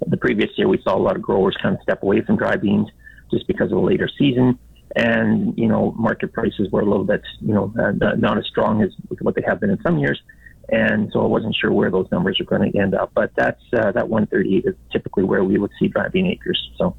the 0.07 0.17
previous 0.17 0.49
year 0.57 0.67
we 0.67 0.81
saw 0.81 0.95
a 0.95 0.99
lot 0.99 1.15
of 1.15 1.21
growers 1.21 1.55
kind 1.61 1.75
of 1.75 1.81
step 1.81 2.03
away 2.03 2.21
from 2.21 2.37
dry 2.37 2.55
beans 2.55 2.87
just 3.31 3.47
because 3.47 3.71
of 3.71 3.77
a 3.77 3.81
later 3.81 4.09
season. 4.17 4.57
And, 4.95 5.57
you 5.57 5.67
know, 5.67 5.91
market 5.97 6.33
prices 6.33 6.69
were 6.71 6.81
a 6.81 6.85
little 6.85 7.03
bit, 7.03 7.21
you 7.41 7.53
know, 7.53 7.73
uh, 7.79 7.91
not 8.15 8.37
as 8.37 8.45
strong 8.45 8.83
as 8.83 8.91
what 9.21 9.35
they 9.35 9.41
have 9.45 9.59
been 9.59 9.71
in 9.71 9.81
some 9.81 9.97
years. 9.97 10.21
And 10.69 11.09
so 11.11 11.21
I 11.21 11.27
wasn't 11.27 11.55
sure 11.55 11.71
where 11.71 11.91
those 11.91 12.07
numbers 12.11 12.39
are 12.39 12.45
going 12.45 12.71
to 12.71 12.77
end 12.77 12.93
up. 12.93 13.11
But 13.13 13.31
that's 13.35 13.61
uh, 13.73 13.91
that 13.91 14.07
138 14.07 14.65
is 14.65 14.75
typically 14.91 15.23
where 15.23 15.43
we 15.43 15.57
would 15.57 15.71
see 15.79 15.87
dry 15.87 16.07
bean 16.09 16.27
acres. 16.27 16.71
So. 16.77 16.95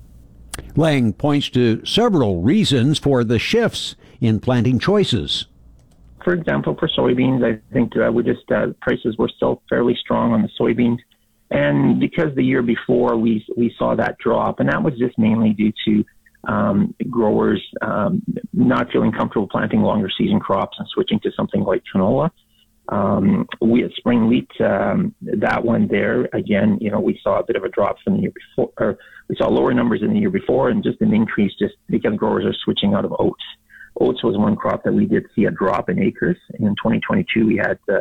Lange 0.77 1.13
points 1.13 1.51
to 1.51 1.85
several 1.85 2.43
reasons 2.43 2.99
for 2.99 3.25
the 3.25 3.39
shifts 3.39 3.97
in 4.21 4.41
planting 4.41 4.79
choices. 4.79 5.47
For 6.25 6.33
example, 6.33 6.75
for 6.79 6.89
soybeans, 6.89 7.45
I 7.45 7.61
think 7.73 7.93
uh, 7.97 8.11
we 8.11 8.23
just 8.23 8.51
uh, 8.51 8.69
prices 8.81 9.17
were 9.19 9.29
still 9.29 9.63
fairly 9.69 9.95
strong 10.01 10.33
on 10.33 10.43
the 10.43 10.49
soybeans, 10.59 10.99
and 11.51 12.01
because 12.01 12.35
the 12.35 12.43
year 12.43 12.63
before 12.63 13.17
we 13.17 13.45
we 13.57 13.75
saw 13.79 13.95
that 13.95 14.17
drop, 14.19 14.59
and 14.59 14.69
that 14.71 14.83
was 14.83 14.95
just 14.99 15.19
mainly 15.19 15.51
due 15.51 15.73
to 15.87 16.05
um, 16.49 16.95
growers 17.11 17.63
um, 17.83 18.23
not 18.53 18.91
feeling 18.91 19.13
comfortable 19.13 19.49
planting 19.49 19.83
longer 19.83 20.09
season 20.17 20.41
crops 20.41 20.77
and 20.79 20.89
switching 20.89 21.21
to 21.21 21.31
something 21.37 21.63
like 21.63 21.83
canola. 21.95 22.31
Um, 22.89 23.47
we 23.61 23.83
at 23.83 23.93
spring 23.93 24.27
wheat, 24.27 24.51
um, 24.61 25.15
that 25.23 25.65
one 25.65 25.89
there 25.89 26.29
again, 26.35 26.79
you 26.81 26.91
know, 26.91 27.01
we 27.01 27.19
saw 27.23 27.41
a 27.41 27.45
bit 27.45 27.57
of 27.57 27.65
a 27.65 27.69
drop 27.69 27.97
from 28.05 28.17
the 28.17 28.23
year 28.23 28.33
before, 28.33 28.73
or 28.79 28.99
we 29.29 29.37
saw 29.37 29.49
lower 29.49 29.73
numbers 29.73 30.03
in 30.03 30.13
the 30.13 30.19
year 30.19 30.31
before, 30.31 30.69
and 30.69 30.83
just 30.83 31.01
an 31.01 31.15
increase 31.15 31.53
just 31.59 31.75
because 31.89 32.15
growers 32.15 32.45
are 32.45 32.55
switching 32.65 32.95
out 32.95 33.05
of 33.05 33.15
oats. 33.19 33.43
Oats 34.01 34.25
was 34.25 34.37
one 34.37 34.57
crop 34.57 34.83
that 34.85 34.93
we 34.93 35.07
did 35.07 35.25
see 35.35 35.45
a 35.45 35.51
drop 35.51 35.89
in 35.89 36.01
acres. 36.01 36.37
In 36.59 36.75
2022, 36.77 37.47
we 37.47 37.57
had 37.57 37.79
uh, 37.89 38.01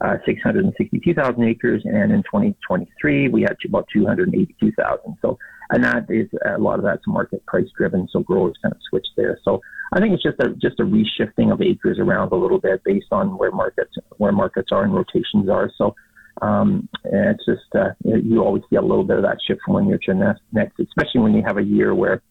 uh, 0.00 0.16
662,000 0.24 1.44
acres, 1.44 1.82
and 1.84 2.12
in 2.12 2.22
2023, 2.22 3.28
we 3.28 3.42
had 3.42 3.56
about 3.66 3.86
282,000. 3.92 5.16
So 5.20 5.38
and 5.72 5.82
that 5.84 6.06
is 6.10 6.28
a 6.44 6.58
lot 6.58 6.78
of 6.78 6.84
that's 6.84 7.06
market 7.06 7.44
price 7.46 7.68
driven. 7.76 8.06
So 8.12 8.20
growers 8.20 8.56
kind 8.62 8.74
of 8.74 8.80
switch 8.88 9.06
there. 9.16 9.38
So 9.42 9.60
I 9.92 10.00
think 10.00 10.14
it's 10.14 10.22
just 10.22 10.38
a 10.40 10.50
just 10.60 10.78
a 10.80 10.84
reshifting 10.84 11.52
of 11.52 11.62
acres 11.62 11.98
around 11.98 12.30
a 12.32 12.36
little 12.36 12.58
bit 12.58 12.82
based 12.84 13.06
on 13.10 13.38
where 13.38 13.50
markets 13.50 13.94
where 14.18 14.32
markets 14.32 14.68
are 14.70 14.84
and 14.84 14.94
rotations 14.94 15.48
are. 15.50 15.70
So 15.78 15.94
um, 16.42 16.88
and 17.04 17.30
it's 17.30 17.44
just 17.46 17.74
uh, 17.74 17.90
you 18.04 18.42
always 18.42 18.62
see 18.68 18.76
a 18.76 18.82
little 18.82 19.04
bit 19.04 19.16
of 19.16 19.22
that 19.22 19.38
shift 19.46 19.60
from 19.64 19.74
one 19.74 19.88
year 19.88 19.98
to 19.98 20.12
the 20.12 20.34
next, 20.52 20.78
especially 20.78 21.20
when 21.20 21.34
you 21.34 21.42
have 21.46 21.58
a 21.58 21.62
year 21.62 21.94
where 21.94 22.22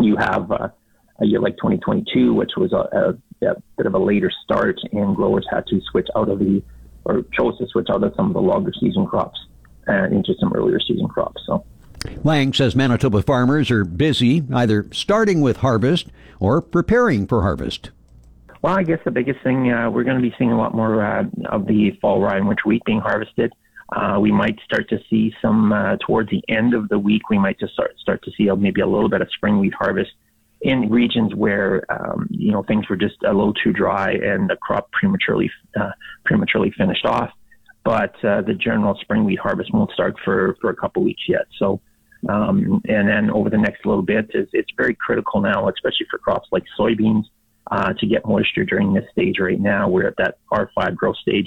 you 0.00 0.16
have 0.16 0.50
uh, 0.50 0.68
a 1.20 1.26
year 1.26 1.40
like 1.40 1.56
2022, 1.56 2.32
which 2.34 2.52
was 2.56 2.72
a, 2.72 2.76
a, 2.76 3.50
a, 3.50 3.54
bit 3.76 3.86
of 3.86 3.94
a 3.94 3.98
later 3.98 4.30
start, 4.44 4.78
and 4.92 5.14
growers 5.16 5.46
had 5.50 5.66
to 5.66 5.80
switch 5.90 6.08
out 6.16 6.28
of 6.28 6.38
the 6.38 6.62
or 7.04 7.22
chose 7.32 7.56
to 7.58 7.66
switch 7.68 7.88
out 7.90 8.02
of 8.02 8.12
some 8.14 8.26
of 8.28 8.34
the 8.34 8.40
longer 8.40 8.72
season 8.78 9.06
crops 9.06 9.38
and 9.86 10.12
into 10.12 10.34
some 10.38 10.52
earlier 10.52 10.78
season 10.80 11.08
crops. 11.08 11.42
So. 11.46 11.64
Lange 12.24 12.52
says 12.52 12.76
Manitoba 12.76 13.22
farmers 13.22 13.70
are 13.70 13.84
busy 13.84 14.44
either 14.52 14.86
starting 14.92 15.40
with 15.40 15.58
harvest 15.58 16.08
or 16.38 16.60
preparing 16.60 17.26
for 17.26 17.42
harvest. 17.42 17.90
Well, 18.62 18.76
I 18.76 18.82
guess 18.82 18.98
the 19.04 19.10
biggest 19.10 19.42
thing 19.42 19.72
uh, 19.72 19.90
we're 19.90 20.04
going 20.04 20.16
to 20.16 20.22
be 20.22 20.34
seeing 20.38 20.52
a 20.52 20.56
lot 20.56 20.74
more 20.74 21.02
uh, 21.04 21.24
of 21.46 21.66
the 21.66 21.92
fall 22.00 22.20
rye 22.20 22.36
and 22.36 22.46
winter 22.46 22.62
wheat 22.66 22.84
being 22.84 23.00
harvested. 23.00 23.52
Uh, 23.94 24.18
we 24.20 24.30
might 24.30 24.58
start 24.64 24.88
to 24.90 24.98
see 25.08 25.34
some 25.42 25.72
uh, 25.72 25.96
towards 26.06 26.30
the 26.30 26.42
end 26.48 26.74
of 26.74 26.88
the 26.88 26.98
week. 26.98 27.28
We 27.28 27.38
might 27.38 27.58
just 27.58 27.72
start 27.72 27.98
start 27.98 28.22
to 28.24 28.30
see 28.36 28.50
maybe 28.50 28.82
a 28.82 28.86
little 28.86 29.08
bit 29.08 29.20
of 29.20 29.28
spring 29.32 29.58
wheat 29.58 29.74
harvest 29.74 30.10
in 30.62 30.90
regions 30.90 31.34
where 31.34 31.84
um, 31.90 32.26
you 32.30 32.52
know 32.52 32.62
things 32.62 32.88
were 32.88 32.96
just 32.96 33.16
a 33.24 33.32
little 33.32 33.54
too 33.54 33.72
dry 33.72 34.12
and 34.12 34.48
the 34.50 34.56
crop 34.56 34.90
prematurely 34.92 35.50
uh, 35.78 35.90
prematurely 36.24 36.72
finished 36.76 37.04
off. 37.04 37.30
But 37.84 38.14
uh, 38.24 38.42
the 38.42 38.54
general 38.54 38.96
spring 39.00 39.24
wheat 39.24 39.38
harvest 39.38 39.72
won't 39.72 39.90
start 39.92 40.16
for 40.24 40.56
for 40.60 40.70
a 40.70 40.76
couple 40.76 41.02
weeks 41.02 41.22
yet. 41.28 41.46
So. 41.58 41.80
Um, 42.28 42.82
and 42.86 43.08
then 43.08 43.30
over 43.30 43.48
the 43.48 43.56
next 43.56 43.86
little 43.86 44.02
bit, 44.02 44.30
it's, 44.34 44.50
it's 44.52 44.68
very 44.76 44.94
critical 44.94 45.40
now, 45.40 45.66
especially 45.70 46.04
for 46.10 46.18
crops 46.18 46.50
like 46.52 46.64
soybeans, 46.78 47.24
uh, 47.70 47.94
to 47.98 48.06
get 48.06 48.26
moisture 48.26 48.62
during 48.62 48.92
this 48.92 49.06
stage 49.10 49.36
right 49.40 49.58
now. 49.58 49.88
We're 49.88 50.06
at 50.06 50.18
that 50.18 50.36
R5 50.52 50.96
growth 50.96 51.16
stage 51.16 51.46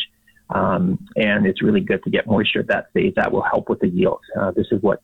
um, 0.49 0.99
and 1.15 1.45
it's 1.45 1.61
really 1.61 1.81
good 1.81 2.03
to 2.03 2.09
get 2.09 2.27
moisture 2.27 2.59
at 2.59 2.67
that 2.67 2.89
stage. 2.91 3.15
That 3.15 3.31
will 3.31 3.43
help 3.43 3.69
with 3.69 3.79
the 3.79 3.89
yield. 3.89 4.19
Uh, 4.39 4.51
this 4.51 4.67
is 4.71 4.81
what 4.81 5.01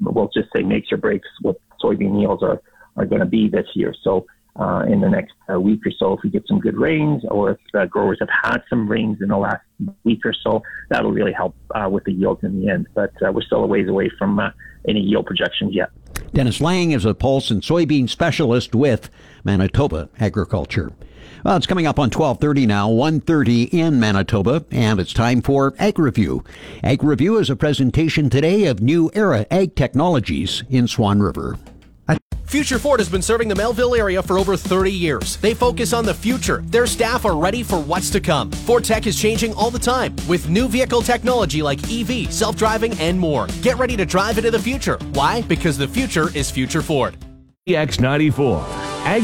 we'll 0.00 0.30
just 0.34 0.48
say 0.54 0.62
makes 0.62 0.90
or 0.90 0.96
breaks 0.96 1.28
what 1.42 1.56
soybean 1.82 2.20
yields 2.20 2.42
are, 2.42 2.60
are 2.96 3.06
going 3.06 3.20
to 3.20 3.26
be 3.26 3.48
this 3.48 3.66
year. 3.74 3.94
So 4.02 4.26
uh, 4.56 4.84
in 4.88 5.00
the 5.00 5.08
next 5.08 5.32
uh, 5.52 5.58
week 5.58 5.80
or 5.86 5.92
so, 5.98 6.12
if 6.12 6.20
we 6.22 6.30
get 6.30 6.46
some 6.46 6.60
good 6.60 6.76
rains 6.76 7.22
or 7.30 7.52
if 7.52 7.58
uh, 7.74 7.86
growers 7.86 8.18
have 8.20 8.28
had 8.42 8.58
some 8.68 8.86
rains 8.86 9.22
in 9.22 9.28
the 9.28 9.36
last 9.36 9.64
week 10.04 10.20
or 10.24 10.34
so, 10.34 10.62
that'll 10.90 11.12
really 11.12 11.32
help 11.32 11.54
uh, 11.74 11.88
with 11.88 12.04
the 12.04 12.12
yields 12.12 12.42
in 12.42 12.60
the 12.60 12.68
end. 12.68 12.86
But 12.94 13.12
uh, 13.26 13.32
we're 13.32 13.42
still 13.42 13.64
a 13.64 13.66
ways 13.66 13.88
away 13.88 14.10
from 14.18 14.40
any 14.86 15.00
yield 15.00 15.26
projections 15.26 15.74
yet. 15.74 15.90
Dennis 16.34 16.60
Lange 16.60 16.92
is 16.92 17.04
a 17.04 17.14
pulse 17.14 17.50
and 17.50 17.62
soybean 17.62 18.08
specialist 18.08 18.74
with 18.74 19.10
Manitoba 19.44 20.08
Agriculture. 20.18 20.92
Well, 21.44 21.56
it's 21.56 21.66
coming 21.66 21.86
up 21.86 21.98
on 21.98 22.10
1230 22.10 22.66
now, 22.66 22.88
1.30 22.88 23.74
in 23.74 23.98
Manitoba, 23.98 24.64
and 24.70 25.00
it's 25.00 25.12
time 25.12 25.42
for 25.42 25.74
Ag 25.78 25.98
Review. 25.98 26.44
Ag 26.84 27.02
Review 27.02 27.36
is 27.38 27.50
a 27.50 27.56
presentation 27.56 28.30
today 28.30 28.66
of 28.66 28.80
new 28.80 29.10
era 29.12 29.44
ag 29.50 29.74
technologies 29.74 30.62
in 30.70 30.86
Swan 30.86 31.20
River. 31.20 31.56
Future 32.52 32.78
Ford 32.78 33.00
has 33.00 33.08
been 33.08 33.22
serving 33.22 33.48
the 33.48 33.54
Melville 33.54 33.94
area 33.94 34.22
for 34.22 34.38
over 34.38 34.58
30 34.58 34.92
years. 34.92 35.38
They 35.38 35.54
focus 35.54 35.94
on 35.94 36.04
the 36.04 36.12
future. 36.12 36.62
Their 36.66 36.86
staff 36.86 37.24
are 37.24 37.34
ready 37.34 37.62
for 37.62 37.80
what's 37.80 38.10
to 38.10 38.20
come. 38.20 38.50
Ford 38.50 38.84
Tech 38.84 39.06
is 39.06 39.18
changing 39.18 39.54
all 39.54 39.70
the 39.70 39.78
time 39.78 40.14
with 40.28 40.50
new 40.50 40.68
vehicle 40.68 41.00
technology 41.00 41.62
like 41.62 41.80
EV, 41.90 42.30
self 42.30 42.56
driving, 42.56 42.92
and 42.98 43.18
more. 43.18 43.46
Get 43.62 43.78
ready 43.78 43.96
to 43.96 44.04
drive 44.04 44.36
into 44.36 44.50
the 44.50 44.58
future. 44.58 44.98
Why? 45.14 45.40
Because 45.40 45.78
the 45.78 45.88
future 45.88 46.28
is 46.36 46.50
Future 46.50 46.82
Ford. 46.82 47.16
GX94 47.66 48.62
Ag 49.06 49.22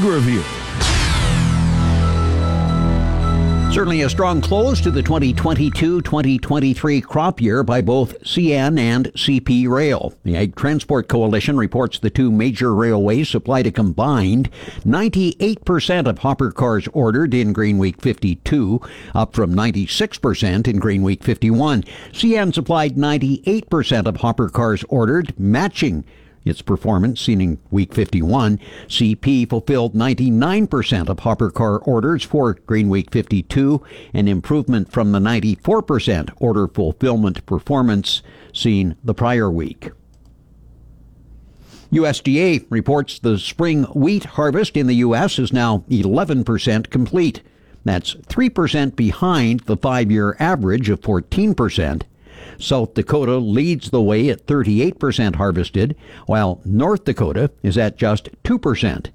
Certainly 3.70 4.00
a 4.00 4.08
strong 4.08 4.40
close 4.40 4.80
to 4.80 4.90
the 4.90 5.02
2022 5.02 6.00
2023 6.00 7.00
crop 7.02 7.40
year 7.40 7.62
by 7.62 7.82
both 7.82 8.18
CN 8.22 8.78
and 8.78 9.12
CP 9.12 9.68
Rail. 9.68 10.14
The 10.24 10.36
Ag 10.36 10.56
Transport 10.56 11.06
Coalition 11.06 11.56
reports 11.58 11.98
the 11.98 12.08
two 12.08 12.32
major 12.32 12.74
railways 12.74 13.28
supplied 13.28 13.66
a 13.66 13.70
combined 13.70 14.48
98% 14.84 16.08
of 16.08 16.18
hopper 16.18 16.50
cars 16.50 16.88
ordered 16.94 17.34
in 17.34 17.52
Grain 17.52 17.76
Week 17.76 18.00
52, 18.00 18.80
up 19.14 19.34
from 19.34 19.54
96% 19.54 20.66
in 20.66 20.78
Grain 20.78 21.02
Week 21.02 21.22
51. 21.22 21.82
CN 22.12 22.54
supplied 22.54 22.96
98% 22.96 24.06
of 24.06 24.16
hopper 24.16 24.48
cars 24.48 24.82
ordered, 24.88 25.38
matching 25.38 26.04
its 26.48 26.62
performance 26.62 27.20
seen 27.20 27.40
in 27.40 27.58
week 27.70 27.94
51. 27.94 28.58
CP 28.88 29.48
fulfilled 29.48 29.94
99% 29.94 31.08
of 31.08 31.20
hopper 31.20 31.50
car 31.50 31.78
orders 31.78 32.24
for 32.24 32.54
Grain 32.54 32.88
Week 32.88 33.10
52, 33.10 33.82
an 34.14 34.28
improvement 34.28 34.90
from 34.90 35.12
the 35.12 35.18
94% 35.18 36.30
order 36.38 36.66
fulfillment 36.66 37.44
performance 37.46 38.22
seen 38.52 38.96
the 39.04 39.14
prior 39.14 39.50
week. 39.50 39.90
USDA 41.92 42.66
reports 42.68 43.18
the 43.18 43.38
spring 43.38 43.84
wheat 43.84 44.24
harvest 44.24 44.76
in 44.76 44.86
the 44.86 44.96
U.S. 44.96 45.38
is 45.38 45.52
now 45.52 45.84
11% 45.88 46.90
complete. 46.90 47.42
That's 47.84 48.14
3% 48.14 48.94
behind 48.96 49.60
the 49.60 49.76
five 49.76 50.10
year 50.10 50.36
average 50.38 50.90
of 50.90 51.00
14%. 51.00 52.02
South 52.58 52.94
Dakota 52.94 53.38
leads 53.38 53.90
the 53.90 54.02
way 54.02 54.28
at 54.28 54.46
38% 54.46 55.36
harvested, 55.36 55.96
while 56.26 56.60
North 56.64 57.04
Dakota 57.04 57.50
is 57.62 57.78
at 57.78 57.96
just 57.96 58.30
2%. 58.42 59.10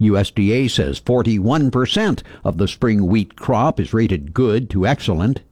USDA 0.00 0.70
says 0.70 1.00
41% 1.00 2.22
of 2.44 2.58
the 2.58 2.68
spring 2.68 3.06
wheat 3.06 3.36
crop 3.36 3.78
is 3.78 3.94
rated 3.94 4.34
good 4.34 4.68
to 4.70 4.86
excellent. 4.86 5.42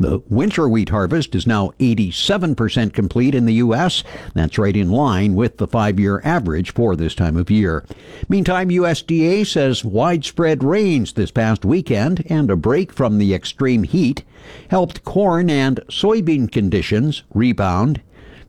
The 0.00 0.22
winter 0.30 0.66
wheat 0.66 0.88
harvest 0.88 1.34
is 1.34 1.46
now 1.46 1.72
87% 1.78 2.94
complete 2.94 3.34
in 3.34 3.44
the 3.44 3.52
U.S. 3.54 4.02
That's 4.32 4.56
right 4.56 4.74
in 4.74 4.90
line 4.90 5.34
with 5.34 5.58
the 5.58 5.66
five 5.66 6.00
year 6.00 6.22
average 6.24 6.72
for 6.72 6.96
this 6.96 7.14
time 7.14 7.36
of 7.36 7.50
year. 7.50 7.84
Meantime, 8.26 8.70
USDA 8.70 9.46
says 9.46 9.84
widespread 9.84 10.64
rains 10.64 11.12
this 11.12 11.30
past 11.30 11.66
weekend 11.66 12.24
and 12.30 12.50
a 12.50 12.56
break 12.56 12.94
from 12.94 13.18
the 13.18 13.34
extreme 13.34 13.82
heat 13.82 14.24
helped 14.70 15.04
corn 15.04 15.50
and 15.50 15.80
soybean 15.90 16.50
conditions 16.50 17.22
rebound 17.34 18.00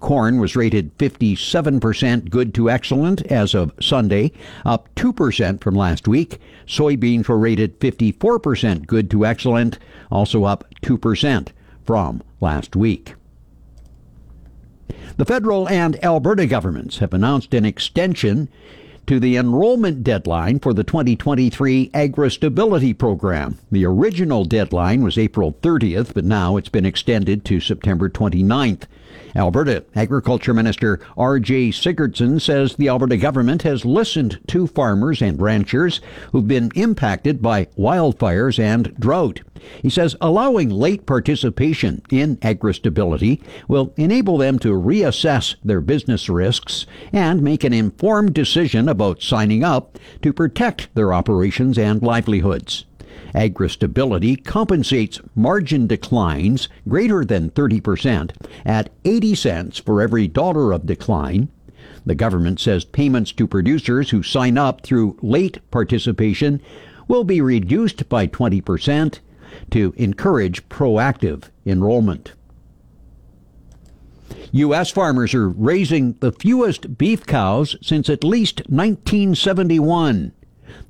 Corn 0.01 0.39
was 0.39 0.55
rated 0.55 0.97
57% 0.97 2.29
good 2.29 2.53
to 2.55 2.69
excellent 2.69 3.21
as 3.27 3.53
of 3.53 3.71
Sunday, 3.79 4.31
up 4.65 4.93
2% 4.95 5.61
from 5.61 5.75
last 5.75 6.07
week. 6.07 6.39
Soybeans 6.67 7.27
were 7.27 7.37
rated 7.37 7.79
54% 7.79 8.87
good 8.87 9.09
to 9.11 9.25
excellent, 9.25 9.79
also 10.11 10.43
up 10.43 10.65
2% 10.81 11.49
from 11.85 12.21
last 12.41 12.75
week. 12.75 13.15
The 15.17 15.25
federal 15.25 15.69
and 15.69 16.03
Alberta 16.03 16.47
governments 16.47 16.97
have 16.97 17.13
announced 17.13 17.53
an 17.53 17.65
extension 17.65 18.49
to 19.07 19.19
the 19.19 19.35
enrollment 19.35 20.03
deadline 20.03 20.59
for 20.59 20.73
the 20.73 20.83
2023 20.83 21.91
Agri-Stability 21.93 22.93
Program. 22.93 23.57
The 23.71 23.85
original 23.85 24.45
deadline 24.45 25.03
was 25.03 25.17
April 25.17 25.53
30th, 25.61 26.13
but 26.13 26.23
now 26.23 26.57
it's 26.57 26.69
been 26.69 26.85
extended 26.85 27.43
to 27.45 27.59
September 27.59 28.09
29th. 28.09 28.83
Alberta 29.35 29.85
Agriculture 29.95 30.53
Minister 30.53 30.99
R.J. 31.17 31.69
Sigurdson 31.69 32.39
says 32.41 32.75
the 32.75 32.89
Alberta 32.89 33.17
government 33.17 33.61
has 33.63 33.85
listened 33.85 34.39
to 34.47 34.67
farmers 34.67 35.21
and 35.21 35.41
ranchers 35.41 36.01
who've 36.31 36.47
been 36.47 36.71
impacted 36.75 37.41
by 37.41 37.65
wildfires 37.77 38.59
and 38.59 38.93
drought. 38.99 39.41
He 39.81 39.89
says 39.89 40.15
allowing 40.19 40.69
late 40.69 41.05
participation 41.05 42.01
in 42.09 42.39
agri-stability 42.41 43.41
will 43.67 43.93
enable 43.95 44.37
them 44.37 44.57
to 44.59 44.69
reassess 44.69 45.55
their 45.63 45.81
business 45.81 46.29
risks 46.29 46.85
and 47.13 47.41
make 47.41 47.63
an 47.63 47.73
informed 47.73 48.33
decision 48.33 48.89
about 48.89 49.21
signing 49.21 49.63
up 49.63 49.99
to 50.23 50.33
protect 50.33 50.93
their 50.95 51.13
operations 51.13 51.77
and 51.77 52.01
livelihoods. 52.01 52.85
Agri-stability 53.33 54.35
compensates 54.35 55.21
margin 55.35 55.87
declines 55.87 56.67
greater 56.87 57.23
than 57.23 57.49
30% 57.51 58.31
at 58.65 58.89
80 59.05 59.35
cents 59.35 59.77
for 59.77 60.01
every 60.01 60.27
dollar 60.27 60.71
of 60.71 60.85
decline. 60.85 61.49
The 62.05 62.15
government 62.15 62.59
says 62.59 62.83
payments 62.83 63.31
to 63.33 63.47
producers 63.47 64.09
who 64.09 64.23
sign 64.23 64.57
up 64.57 64.81
through 64.81 65.17
late 65.21 65.59
participation 65.71 66.61
will 67.07 67.23
be 67.23 67.41
reduced 67.41 68.07
by 68.09 68.27
20% 68.27 69.19
to 69.71 69.93
encourage 69.97 70.67
proactive 70.69 71.45
enrollment. 71.65 72.33
U.S. 74.53 74.89
farmers 74.91 75.33
are 75.33 75.49
raising 75.49 76.13
the 76.19 76.31
fewest 76.31 76.97
beef 76.97 77.25
cows 77.25 77.75
since 77.81 78.09
at 78.09 78.23
least 78.23 78.59
1971. 78.67 80.33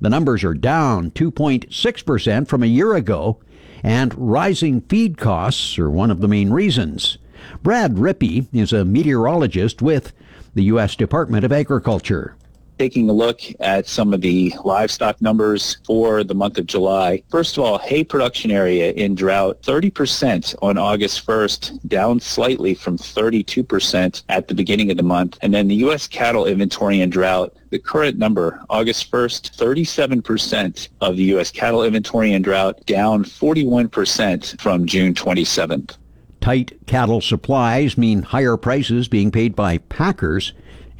The 0.00 0.10
numbers 0.10 0.44
are 0.44 0.54
down 0.54 1.10
2.6% 1.12 2.48
from 2.48 2.62
a 2.62 2.66
year 2.66 2.94
ago, 2.94 3.38
and 3.82 4.14
rising 4.16 4.80
feed 4.82 5.18
costs 5.18 5.78
are 5.78 5.90
one 5.90 6.10
of 6.10 6.20
the 6.20 6.28
main 6.28 6.50
reasons. 6.50 7.18
Brad 7.62 7.96
Rippey 7.96 8.46
is 8.52 8.72
a 8.72 8.84
meteorologist 8.84 9.82
with 9.82 10.12
the 10.54 10.64
U.S. 10.64 10.94
Department 10.96 11.44
of 11.44 11.52
Agriculture 11.52 12.36
taking 12.78 13.08
a 13.08 13.12
look 13.12 13.40
at 13.60 13.86
some 13.86 14.12
of 14.12 14.20
the 14.20 14.52
livestock 14.64 15.20
numbers 15.20 15.76
for 15.84 16.24
the 16.24 16.34
month 16.34 16.58
of 16.58 16.66
July. 16.66 17.22
First 17.30 17.56
of 17.56 17.64
all, 17.64 17.78
hay 17.78 18.04
production 18.04 18.50
area 18.50 18.92
in 18.92 19.14
drought, 19.14 19.62
30% 19.62 20.54
on 20.62 20.78
August 20.78 21.26
1st, 21.26 21.86
down 21.88 22.20
slightly 22.20 22.74
from 22.74 22.96
32% 22.96 24.22
at 24.28 24.48
the 24.48 24.54
beginning 24.54 24.90
of 24.90 24.96
the 24.96 25.02
month. 25.02 25.38
And 25.42 25.52
then 25.54 25.68
the 25.68 25.76
U.S. 25.76 26.06
cattle 26.06 26.46
inventory 26.46 27.00
in 27.00 27.10
drought, 27.10 27.54
the 27.70 27.78
current 27.78 28.18
number, 28.18 28.60
August 28.68 29.10
1st, 29.10 29.56
37% 29.56 30.88
of 31.00 31.16
the 31.16 31.24
U.S. 31.24 31.50
cattle 31.50 31.84
inventory 31.84 32.32
in 32.32 32.42
drought, 32.42 32.84
down 32.86 33.24
41% 33.24 34.60
from 34.60 34.86
June 34.86 35.14
27th. 35.14 35.96
Tight 36.40 36.72
cattle 36.86 37.20
supplies 37.20 37.96
mean 37.96 38.22
higher 38.22 38.56
prices 38.56 39.06
being 39.06 39.30
paid 39.30 39.54
by 39.54 39.78
packers 39.78 40.52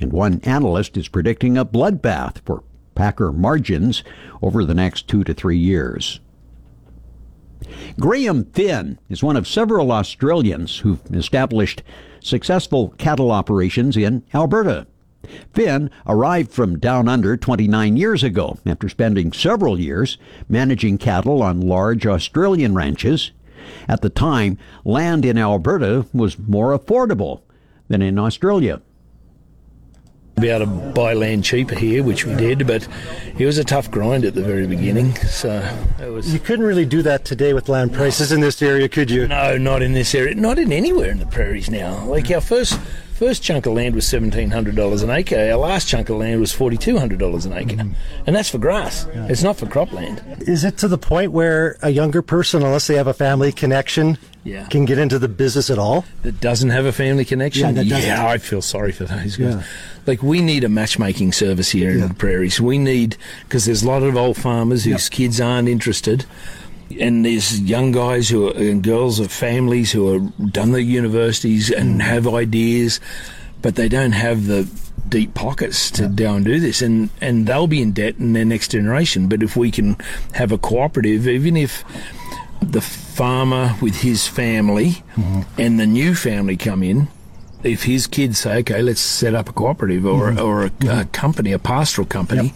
and 0.03 0.13
one 0.13 0.41
analyst 0.43 0.97
is 0.97 1.09
predicting 1.09 1.57
a 1.57 1.65
bloodbath 1.65 2.41
for 2.45 2.65
Packer 2.95 3.33
margins 3.33 4.03
over 4.43 4.65
the 4.65 4.75
next 4.75 5.09
two 5.09 5.25
to 5.25 5.33
three 5.33 5.57
years. 5.57 6.21
Graham 7.99 8.45
Finn 8.47 8.99
is 9.09 9.23
one 9.23 9.37
of 9.37 9.47
several 9.47 9.93
Australians 9.93 10.79
who've 10.79 11.01
established 11.13 11.83
successful 12.21 12.89
cattle 12.99 13.31
operations 13.31 13.97
in 13.97 14.25
Alberta. 14.35 14.87
Finn 15.55 15.89
arrived 16.07 16.51
from 16.51 16.81
down 16.81 17.09
under 17.09 17.37
29 17.37 17.97
years 17.97 18.25
ago 18.25 18.59
after 18.67 18.89
spending 18.89 19.33
several 19.33 19.79
years 19.79 20.19
managing 20.49 20.99
cattle 20.99 21.43
on 21.43 21.61
large 21.61 22.07
Australian 22.07 22.75
ranches. 22.75 23.31
At 23.89 24.03
the 24.03 24.11
time, 24.11 24.59
land 24.85 25.25
in 25.25 25.39
Alberta 25.39 26.07
was 26.13 26.39
more 26.39 26.77
affordable 26.77 27.43
than 27.87 28.03
in 28.03 28.19
Australia 28.19 28.83
be 30.41 30.49
able 30.49 30.67
to 30.67 30.93
buy 30.93 31.15
land 31.15 31.45
cheaper 31.45 31.75
here, 31.75 32.03
which 32.03 32.25
we 32.25 32.35
did, 32.35 32.67
but 32.67 32.87
it 33.39 33.47
was 33.47 33.59
a 33.59 33.65
tough 33.65 33.91
grind 33.91 34.25
at 34.25 34.35
the 34.35 34.43
very 34.43 34.67
beginning. 34.67 35.15
So 35.17 35.61
it 36.01 36.09
was. 36.09 36.33
You 36.33 36.41
couldn't 36.41 36.65
really 36.65 36.87
do 36.87 37.03
that 37.03 37.25
today 37.25 37.53
with 37.53 37.69
land 37.69 37.93
prices 37.93 38.33
in 38.33 38.41
this 38.41 38.61
area, 38.63 38.89
could 38.89 39.11
you? 39.11 39.29
No, 39.29 39.57
not 39.59 39.83
in 39.83 39.93
this 39.93 40.15
area. 40.15 40.35
Not 40.35 40.59
in 40.59 40.73
anywhere 40.73 41.11
in 41.11 41.19
the 41.19 41.27
prairies 41.27 41.71
now. 41.71 42.05
Like 42.05 42.31
our 42.31 42.41
first 42.41 42.79
first 43.23 43.41
chunk 43.41 43.67
of 43.67 43.73
land 43.75 43.95
was 43.95 44.05
seventeen 44.05 44.51
hundred 44.51 44.75
dollars 44.75 45.03
an 45.03 45.11
acre. 45.11 45.37
Our 45.37 45.57
last 45.57 45.87
chunk 45.87 46.09
of 46.09 46.17
land 46.17 46.41
was 46.41 46.53
forty 46.53 46.77
two 46.77 46.99
hundred 46.99 47.21
dollars 47.21 47.47
an 47.47 47.53
acre, 47.53 47.77
mm-hmm. 47.77 47.93
and 48.27 48.35
that's 48.35 48.49
for 48.49 48.59
grass. 48.59 49.07
Yeah. 49.15 49.29
It's 49.29 49.45
not 49.45 49.57
for 49.57 49.67
cropland. 49.67 50.49
Is 50.49 50.65
it 50.65 50.79
to 50.79 50.89
the 50.89 50.99
point 50.99 51.31
where 51.31 51.79
a 51.83 51.91
younger 51.91 52.21
person, 52.21 52.65
unless 52.65 52.89
they 52.89 52.97
have 52.97 53.07
a 53.07 53.15
family 53.15 53.53
connection, 53.53 54.19
yeah. 54.43 54.67
can 54.67 54.87
get 54.87 54.99
into 54.99 55.21
the 55.21 55.29
business 55.29 55.71
at 55.71 55.79
all? 55.79 56.05
That 56.23 56.41
doesn't 56.41 56.71
have 56.71 56.85
a 56.85 56.93
family 56.93 57.25
connection? 57.25 57.77
Yeah, 57.77 57.99
yeah 57.99 58.27
I 58.27 58.39
feel 58.39 58.61
sorry 58.61 58.91
for 58.91 59.05
those 59.05 59.37
guys. 59.37 59.39
Yeah. 59.39 59.63
Like, 60.05 60.21
we 60.21 60.41
need 60.43 60.65
a 60.65 60.69
matchmaking 60.69 61.31
service 61.31 61.71
here 61.71 61.93
in 61.93 62.01
the 62.01 62.15
prairies. 62.15 62.61
We 62.61 62.77
need, 62.77 63.17
because 63.45 63.67
there's 63.67 63.85
a 63.85 63.87
lot 63.87 64.03
of 64.03 64.17
old 64.17 64.37
farmers 64.37 64.83
whose 64.83 65.09
kids 65.09 65.41
aren't 65.41 65.69
interested. 65.69 66.27
And 67.01 67.25
there's 67.25 67.61
young 67.61 67.93
guys 67.93 68.29
who 68.29 68.49
are, 68.49 68.57
and 68.57 68.83
girls 68.83 69.21
of 69.21 69.33
families 69.33 69.93
who 69.93 70.13
have 70.13 70.53
done 70.53 70.73
the 70.73 70.83
universities 70.83 71.71
and 71.71 72.01
mm. 72.01 72.05
have 72.05 72.27
ideas, 72.29 73.01
but 73.61 73.77
they 73.77 73.89
don't 73.89 74.13
have 74.13 74.47
the 74.47 74.69
deep 75.09 75.35
pockets 75.35 75.91
to 75.91 76.09
go 76.09 76.35
and 76.35 76.45
do 76.45 76.61
this, 76.61 76.81
and 76.81 77.11
and 77.21 77.47
they'll 77.47 77.67
be 77.67 77.83
in 77.83 77.93
debt 77.93 78.17
in 78.19 78.33
their 78.33 78.45
next 78.45 78.71
generation. 78.71 79.29
But 79.29 79.43
if 79.43 79.57
we 79.57 79.71
can 79.71 79.97
have 80.33 80.53
a 80.53 80.59
cooperative, 80.59 81.27
even 81.29 81.57
if 81.57 81.85
the 82.61 82.81
farmer 82.81 83.75
with 83.83 84.01
his 84.01 84.27
family 84.27 85.03
mm-hmm. 85.17 85.41
and 85.61 85.81
the 85.81 85.87
new 85.87 86.15
family 86.15 86.57
come 86.57 86.83
in, 86.83 87.09
if 87.63 87.85
his 87.85 88.07
kids 88.07 88.39
say, 88.39 88.59
okay, 88.59 88.83
let's 88.83 89.01
set 89.01 89.35
up 89.35 89.49
a 89.49 89.53
cooperative 89.53 90.07
or, 90.07 90.31
mm-hmm. 90.31 90.41
or 90.41 90.65
a, 90.65 90.71
mm-hmm. 90.71 91.01
a, 91.01 91.05
company, 91.07 91.53
a 91.53 91.59
pastoral 91.59 92.07
company, 92.07 92.47
yep. 92.47 92.55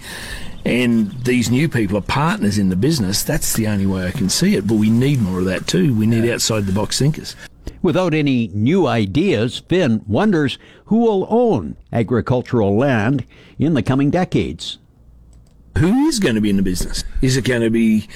And 0.67 1.13
these 1.25 1.49
new 1.49 1.69
people 1.69 1.97
are 1.97 2.01
partners 2.01 2.59
in 2.59 2.71
the 2.71 2.77
business, 2.77 3.23
that's 3.23 3.53
the 3.53 3.69
only 3.69 3.87
way 3.87 4.05
I 4.05 4.11
can 4.11 4.29
see 4.29 4.57
it. 4.57 4.67
But 4.67 4.75
we 4.75 4.91
need 4.91 5.23
more 5.23 5.39
of 5.39 5.45
that 5.45 5.69
too. 5.69 5.95
We 5.95 6.07
need 6.07 6.29
outside 6.29 6.67
the 6.67 6.73
box 6.73 6.99
thinkers. 6.99 7.37
Without 7.83 8.15
any 8.15 8.49
new 8.49 8.89
ideas, 8.89 9.63
Finn 9.69 10.03
wonders 10.09 10.59
who 10.87 10.99
will 10.99 11.29
own 11.31 11.77
agricultural 11.93 12.77
land 12.77 13.25
in 13.61 13.75
the 13.75 13.83
coming 13.83 14.11
decades. 14.11 14.79
Who 15.79 16.09
is 16.09 16.19
going 16.19 16.35
to 16.35 16.41
be 16.41 16.51
in 16.51 16.57
the 16.57 16.65
business? 16.65 17.05
Is 17.23 17.37
it 17.37 17.45
going 17.45 17.63
to 17.63 17.71
be 17.71 18.09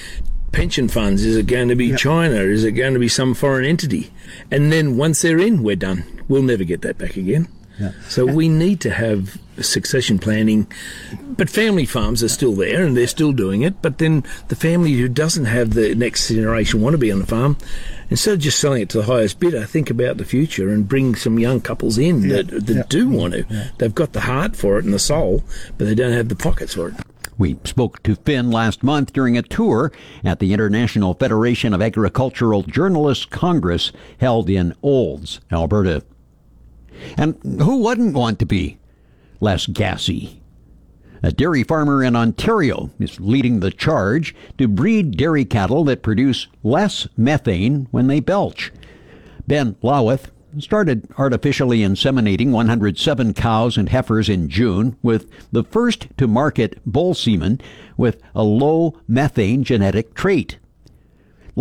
pension 0.50 0.88
funds? 0.88 1.25
Is 1.25 1.37
it 1.37 1.47
going 1.47 1.69
to 1.69 1.76
be 1.76 1.87
yep. 1.87 2.00
China? 2.00 2.35
Is 2.35 2.64
it 2.64 2.73
going 2.73 2.95
to 2.95 2.99
be 2.99 3.07
some 3.07 3.33
foreign 3.33 3.64
entity? 3.64 4.12
And 4.50 4.73
then 4.73 4.97
once 4.97 5.23
they're 5.23 5.38
in, 5.38 5.62
we're 5.62 5.76
done. 5.76 6.04
We'll 6.26 6.42
never 6.42 6.64
get 6.64 6.83
that 6.83 6.99
back 6.99 7.16
again. 7.16 7.47
Yeah. 7.80 7.92
So 8.08 8.26
we 8.26 8.49
need 8.49 8.80
to 8.82 8.90
have 8.90 9.38
succession 9.60 10.18
planning. 10.18 10.70
But 11.37 11.49
family 11.49 11.87
farms 11.87 12.22
are 12.22 12.28
still 12.28 12.54
there 12.54 12.84
and 12.84 12.96
they're 12.96 13.06
still 13.06 13.32
doing 13.32 13.62
it. 13.62 13.80
But 13.82 13.99
then 13.99 14.25
the 14.49 14.56
family 14.56 14.92
who 14.92 15.08
doesn't 15.08 15.46
have 15.46 15.75
the 15.75 15.94
next 15.94 16.28
generation 16.28 16.80
want 16.80 16.94
to 16.94 16.99
be 16.99 17.10
on 17.10 17.18
the 17.18 17.26
farm, 17.26 17.56
instead 18.10 18.34
of 18.34 18.40
just 18.40 18.58
selling 18.58 18.82
it 18.82 18.88
to 18.90 18.99
the 18.99 19.04
highest 19.04 19.40
bidder, 19.40 19.64
think 19.64 19.90
about 19.90 20.18
the 20.18 20.25
future 20.25 20.70
and 20.70 20.88
bring 20.88 21.14
some 21.14 21.38
young 21.38 21.60
couples 21.60 21.99
in 21.99 22.22
yeah. 22.22 22.37
that, 22.37 22.66
that 22.66 22.76
yeah. 22.76 22.82
do 22.88 23.08
want 23.08 23.34
to. 23.34 23.72
They've 23.78 23.94
got 23.94 24.12
the 24.12 24.20
heart 24.20 24.56
for 24.56 24.78
it 24.78 24.84
and 24.84 24.94
the 24.94 24.99
soul, 24.99 25.44
but 25.78 25.87
they 25.87 25.94
don't 25.94 26.12
have 26.12 26.28
the 26.28 26.37
pockets 26.37 26.75
for 26.75 26.88
it. 26.88 26.94
We 27.38 27.56
spoke 27.64 28.02
to 28.02 28.16
Finn 28.16 28.50
last 28.50 28.82
month 28.82 29.14
during 29.14 29.38
a 29.38 29.42
tour 29.42 29.92
at 30.22 30.40
the 30.40 30.52
International 30.52 31.14
Federation 31.14 31.72
of 31.72 31.80
Agricultural 31.80 32.64
Journalists 32.64 33.25
Congress 33.25 33.93
held 34.19 34.50
in 34.50 34.75
Olds, 34.82 35.40
Alberta. 35.50 36.02
And 37.17 37.36
who 37.60 37.78
wouldn't 37.78 38.15
want 38.15 38.39
to 38.41 38.47
be 38.47 38.78
less 39.41 39.67
gassy? 39.67 40.41
A 41.23 41.32
dairy 41.32 41.65
farmer 41.65 42.02
in 42.02 42.17
Ontario 42.17 42.91
is 42.99 43.21
leading 43.21 43.60
the 43.60 43.71
charge 43.71 44.34
to 44.56 44.67
breed 44.67 45.17
dairy 45.17 45.45
cattle 45.45 45.84
that 45.84 46.02
produce 46.02 46.47
less 46.63 47.06
methane 47.17 47.89
when 47.91 48.06
they 48.06 48.21
belch. 48.21 48.73
Ben 49.47 49.76
Loewith 49.82 50.30
started 50.58 51.06
artificially 51.19 51.80
inseminating 51.80 52.50
107 52.50 53.34
cows 53.34 53.76
and 53.76 53.91
heifers 53.91 54.28
in 54.28 54.49
June 54.49 54.97
with 55.02 55.30
the 55.52 55.65
first 55.65 56.08
to 56.17 56.26
market 56.26 56.80
bull 56.86 57.15
semen 57.15 57.60
with 57.97 58.21
a 58.34 58.43
low 58.43 58.99
methane 59.06 59.63
genetic 59.63 60.15
trait. 60.15 60.58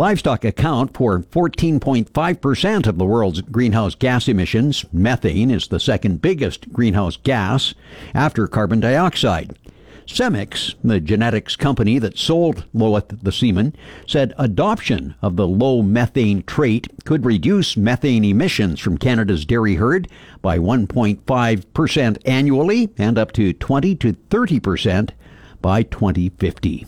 Livestock 0.00 0.46
account 0.46 0.96
for 0.96 1.18
14.5% 1.18 2.86
of 2.86 2.96
the 2.96 3.04
world's 3.04 3.42
greenhouse 3.42 3.94
gas 3.94 4.28
emissions. 4.28 4.86
Methane 4.94 5.50
is 5.50 5.68
the 5.68 5.78
second 5.78 6.22
biggest 6.22 6.72
greenhouse 6.72 7.18
gas 7.18 7.74
after 8.14 8.48
carbon 8.48 8.80
dioxide. 8.80 9.58
Semex, 10.06 10.74
the 10.82 11.00
genetics 11.00 11.54
company 11.54 11.98
that 11.98 12.16
sold 12.16 12.64
Loewith 12.72 13.22
the 13.22 13.30
semen, 13.30 13.74
said 14.06 14.32
adoption 14.38 15.16
of 15.20 15.36
the 15.36 15.46
low 15.46 15.82
methane 15.82 16.44
trait 16.44 16.88
could 17.04 17.26
reduce 17.26 17.76
methane 17.76 18.24
emissions 18.24 18.80
from 18.80 18.96
Canada's 18.96 19.44
dairy 19.44 19.74
herd 19.74 20.08
by 20.40 20.58
1.5% 20.58 22.18
annually 22.24 22.88
and 22.96 23.18
up 23.18 23.32
to 23.32 23.52
20 23.52 23.94
to 23.96 24.14
30% 24.14 25.10
by 25.60 25.82
2050. 25.82 26.86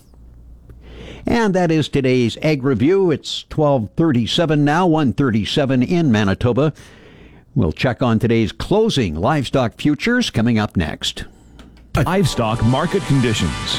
And 1.27 1.55
that 1.55 1.71
is 1.71 1.89
today's 1.89 2.37
Ag 2.43 2.63
Review. 2.63 3.11
It's 3.11 3.45
1237 3.45 4.65
now, 4.65 4.87
137 4.87 5.83
in 5.83 6.11
Manitoba. 6.11 6.73
We'll 7.55 7.73
check 7.73 8.03
on 8.03 8.19
today's 8.19 8.51
closing 8.51 9.15
livestock 9.15 9.75
futures 9.75 10.31
coming 10.31 10.59
up 10.59 10.77
next. 10.77 11.25
Livestock 11.95 12.65
market 12.65 13.03
conditions. 13.03 13.79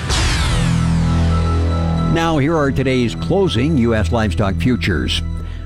Now, 2.13 2.37
here 2.37 2.55
are 2.55 2.71
today's 2.71 3.15
closing 3.15 3.77
U.S. 3.79 4.11
livestock 4.11 4.55
futures. 4.55 5.21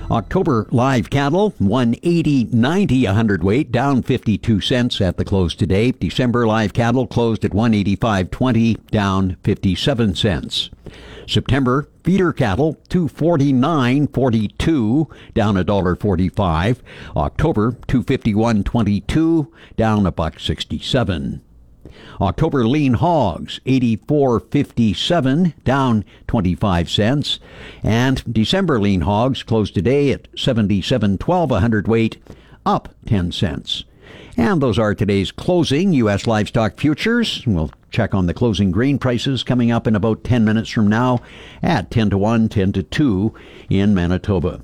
October 0.10 0.68
live 0.72 1.10
cattle 1.10 1.52
180.90 1.60 3.10
a 3.10 3.14
hundredweight, 3.14 3.74
down 3.74 4.02
52 4.02 4.62
cents 4.62 5.02
at 5.02 5.18
the 5.18 5.26
close 5.26 5.54
today. 5.54 5.92
December 5.92 6.48
live 6.48 6.72
cattle 6.72 7.06
closed 7.06 7.44
at 7.44 7.52
185.20, 7.52 8.90
down 8.90 9.36
57 9.44 10.16
cents. 10.16 10.70
September 11.28 11.90
feeder 12.06 12.32
cattle 12.32 12.78
249.42, 12.88 15.12
down 15.34 15.58
a 15.58 15.66
dollar 15.66 15.98
45. 15.98 16.82
October 17.18 17.74
251.22, 17.74 19.52
down 19.76 20.06
a 20.06 20.12
buck 20.12 20.40
67. 20.40 21.42
October 22.20 22.68
lean 22.68 22.94
hogs 22.96 23.60
84.57 23.66 25.54
down 25.64 26.06
25 26.28 26.90
cents 26.90 27.40
and 27.84 28.24
December 28.32 28.80
lean 28.80 29.02
hogs 29.02 29.44
closed 29.44 29.74
today 29.74 30.12
at 30.12 30.32
77.12 30.34 31.52
a 31.56 31.60
hundredweight 31.60 32.18
up 32.66 32.90
10 33.06 33.32
cents. 33.32 33.84
And 34.36 34.62
those 34.62 34.78
are 34.78 34.94
today's 34.94 35.32
closing 35.32 35.94
U.S. 35.94 36.28
livestock 36.28 36.80
futures. 36.80 37.44
We'll 37.48 37.72
check 37.90 38.14
on 38.14 38.28
the 38.28 38.34
closing 38.34 38.72
grain 38.72 39.00
prices 39.00 39.44
coming 39.44 39.72
up 39.72 39.88
in 39.88 39.96
about 39.96 40.24
10 40.24 40.46
minutes 40.46 40.70
from 40.70 40.88
now 40.88 41.22
at 41.64 41.90
10 41.90 42.12
to 42.12 42.18
1, 42.18 42.50
10 42.50 42.72
to 42.74 42.84
2 42.84 43.34
in 43.70 43.96
Manitoba. 43.96 44.62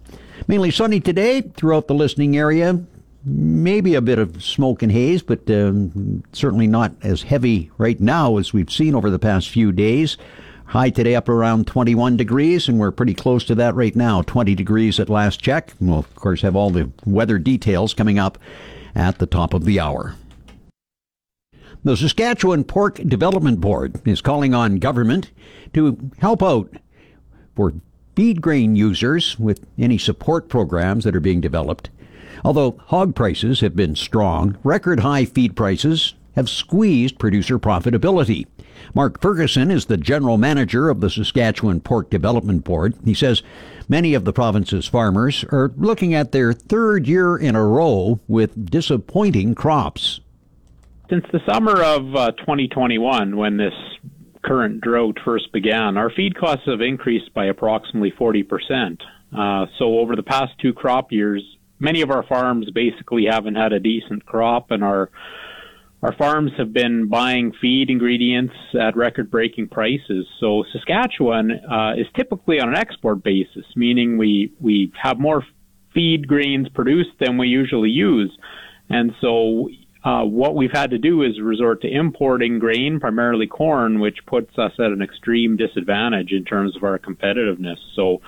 Mainly 0.48 0.72
sunny 0.72 1.00
today 1.00 1.42
throughout 1.42 1.88
the 1.88 1.96
listening 1.96 2.38
area 2.38 2.84
maybe 3.26 3.96
a 3.96 4.02
bit 4.02 4.20
of 4.20 4.44
smoke 4.44 4.82
and 4.82 4.92
haze, 4.92 5.22
but 5.22 5.50
um, 5.50 6.24
certainly 6.34 6.68
not 6.68 6.94
as 7.02 7.24
heavy 7.24 7.72
right 7.78 8.00
now 8.00 8.38
as 8.38 8.54
we've 8.54 8.72
seen 8.72 8.96
over 8.96 9.10
the 9.10 9.20
past 9.20 9.50
few 9.50 9.72
days. 9.72 10.18
High 10.66 10.90
today 10.90 11.16
up 11.16 11.30
around 11.30 11.68
21 11.68 12.18
degrees, 12.18 12.68
and 12.68 12.80
we're 12.80 12.92
pretty 12.92 13.14
close 13.14 13.44
to 13.46 13.56
that 13.56 13.76
right 13.76 13.96
now. 13.96 14.22
20 14.24 14.56
degrees 14.56 15.00
at 15.00 15.10
last 15.10 15.42
check. 15.42 15.74
We'll, 15.80 16.00
of 16.00 16.16
course, 16.16 16.42
have 16.42 16.56
all 16.56 16.70
the 16.70 16.90
weather 17.06 17.38
details 17.38 17.94
coming 17.94 18.18
up 18.18 18.38
at 18.96 19.20
the 19.20 19.28
top 19.28 19.54
of 19.54 19.66
the 19.66 19.80
hour. 19.80 20.16
The 21.84 21.98
Saskatchewan 21.98 22.64
Pork 22.64 22.96
Development 22.96 23.60
Board 23.60 24.02
is 24.08 24.22
calling 24.22 24.54
on 24.54 24.80
government 24.80 25.32
to 25.74 26.12
help 26.20 26.42
out 26.42 26.70
for 27.56 27.74
feed 28.16 28.42
grain 28.42 28.76
users 28.76 29.38
with 29.38 29.66
any 29.78 29.98
support 29.98 30.48
programs 30.48 31.04
that 31.04 31.16
are 31.16 31.20
being 31.20 31.42
developed. 31.42 31.90
Although 32.44 32.80
hog 32.88 33.16
prices 33.16 33.62
have 33.62 33.76
been 33.76 33.96
strong, 33.96 34.58
record 34.64 35.00
high 35.00 35.26
feed 35.26 35.56
prices 35.56 36.14
have 36.36 36.50
squeezed 36.50 37.20
producer 37.20 37.58
profitability. 37.58 38.48
Mark 38.94 39.22
Ferguson 39.22 39.72
is 39.72 39.86
the 39.86 39.98
general 39.98 40.38
manager 40.38 40.90
of 40.90 41.00
the 41.00 41.10
Saskatchewan 41.10 41.80
Pork 41.80 42.10
Development 42.10 42.64
Board. 42.64 42.96
He 43.06 43.14
says 43.14 43.44
many 43.88 44.14
of 44.14 44.26
the 44.26 44.34
province's 44.34 44.88
farmers 44.88 45.46
are 45.52 45.72
looking 45.78 46.14
at 46.14 46.32
their 46.32 46.54
third 46.54 47.08
year 47.08 47.38
in 47.38 47.56
a 47.56 47.66
row 47.66 48.20
with 48.28 48.70
disappointing 48.70 49.56
crops. 49.56 50.20
Since 51.10 51.26
the 51.32 51.40
summer 51.48 51.82
of 51.82 52.16
uh, 52.16 52.32
2021, 52.32 53.38
when 53.38 53.58
this 53.58 53.74
current 54.44 54.82
drought 54.82 55.18
first 55.24 55.52
began, 55.54 55.96
our 55.96 56.10
feed 56.10 56.36
costs 56.36 56.66
have 56.66 56.82
increased 56.82 57.34
by 57.34 57.46
approximately 57.46 58.12
40%. 58.12 59.00
Uh, 59.36 59.66
so 59.78 60.00
over 60.00 60.16
the 60.16 60.24
past 60.24 60.52
two 60.60 60.74
crop 60.74 61.12
years, 61.12 61.44
many 61.84 62.02
of 62.02 62.10
our 62.10 62.24
farms 62.24 62.72
basically 62.72 63.26
haven't 63.30 63.56
had 63.56 63.74
a 63.74 63.80
decent 63.80 64.26
crop, 64.26 64.72
and 64.72 64.84
our 64.84 65.10
our 66.02 66.16
farms 66.18 66.52
have 66.58 66.74
been 66.74 67.08
buying 67.08 67.54
feed 67.62 67.90
ingredients 67.90 68.54
at 68.78 68.98
record-breaking 68.98 69.70
prices. 69.70 70.28
So 70.42 70.66
Saskatchewan 70.74 71.52
uh, 71.52 71.94
is 71.96 72.08
typically 72.14 72.60
on 72.60 72.68
an 72.68 72.76
export 72.76 73.24
basis, 73.24 73.66
meaning 73.76 74.18
we 74.18 74.52
we 74.60 74.92
have 75.02 75.20
more 75.20 75.44
feed 75.94 76.28
grains 76.28 76.68
produced 76.70 77.12
than 77.20 77.38
we 77.38 77.48
usually 77.48 77.90
use, 77.90 78.36
and 78.90 79.12
so 79.22 79.70
uh, 80.04 80.24
what 80.24 80.56
we've 80.56 80.72
had 80.74 80.90
to 80.92 80.98
do 80.98 81.22
is 81.22 81.40
resort 81.40 81.82
to 81.82 81.88
importing 81.88 82.60
grain, 82.60 83.00
primarily 83.00 83.48
corn, 83.48 84.00
which 84.00 84.18
puts 84.26 84.58
us 84.58 84.74
at 84.78 84.92
an 84.92 85.02
extreme 85.02 85.56
disadvantage 85.56 86.32
in 86.34 86.44
terms 86.44 86.76
of 86.76 86.84
our 86.84 87.00
competitiveness. 87.00 87.78
So 87.96 88.22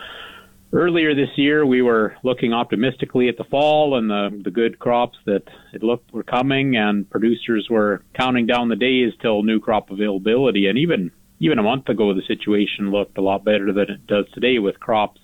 earlier 0.75 1.15
this 1.15 1.29
year, 1.37 1.65
we 1.65 1.81
were 1.81 2.15
looking 2.23 2.53
optimistically 2.53 3.29
at 3.29 3.37
the 3.37 3.43
fall 3.45 3.97
and 3.97 4.09
the, 4.09 4.41
the 4.43 4.51
good 4.51 4.77
crops 4.77 5.17
that 5.25 5.43
it 5.73 5.81
looked 5.81 6.13
were 6.13 6.23
coming, 6.23 6.75
and 6.75 7.09
producers 7.09 7.67
were 7.69 8.03
counting 8.13 8.45
down 8.45 8.69
the 8.69 8.75
days 8.75 9.13
till 9.21 9.43
new 9.43 9.59
crop 9.59 9.89
availability. 9.89 10.67
And 10.67 10.77
even 10.77 11.11
even 11.39 11.59
a 11.59 11.63
month 11.63 11.89
ago, 11.89 12.13
the 12.13 12.21
situation 12.27 12.91
looked 12.91 13.17
a 13.17 13.21
lot 13.21 13.43
better 13.43 13.73
than 13.73 13.89
it 13.89 14.07
does 14.07 14.25
today, 14.33 14.57
with 14.59 14.79
crops 14.79 15.19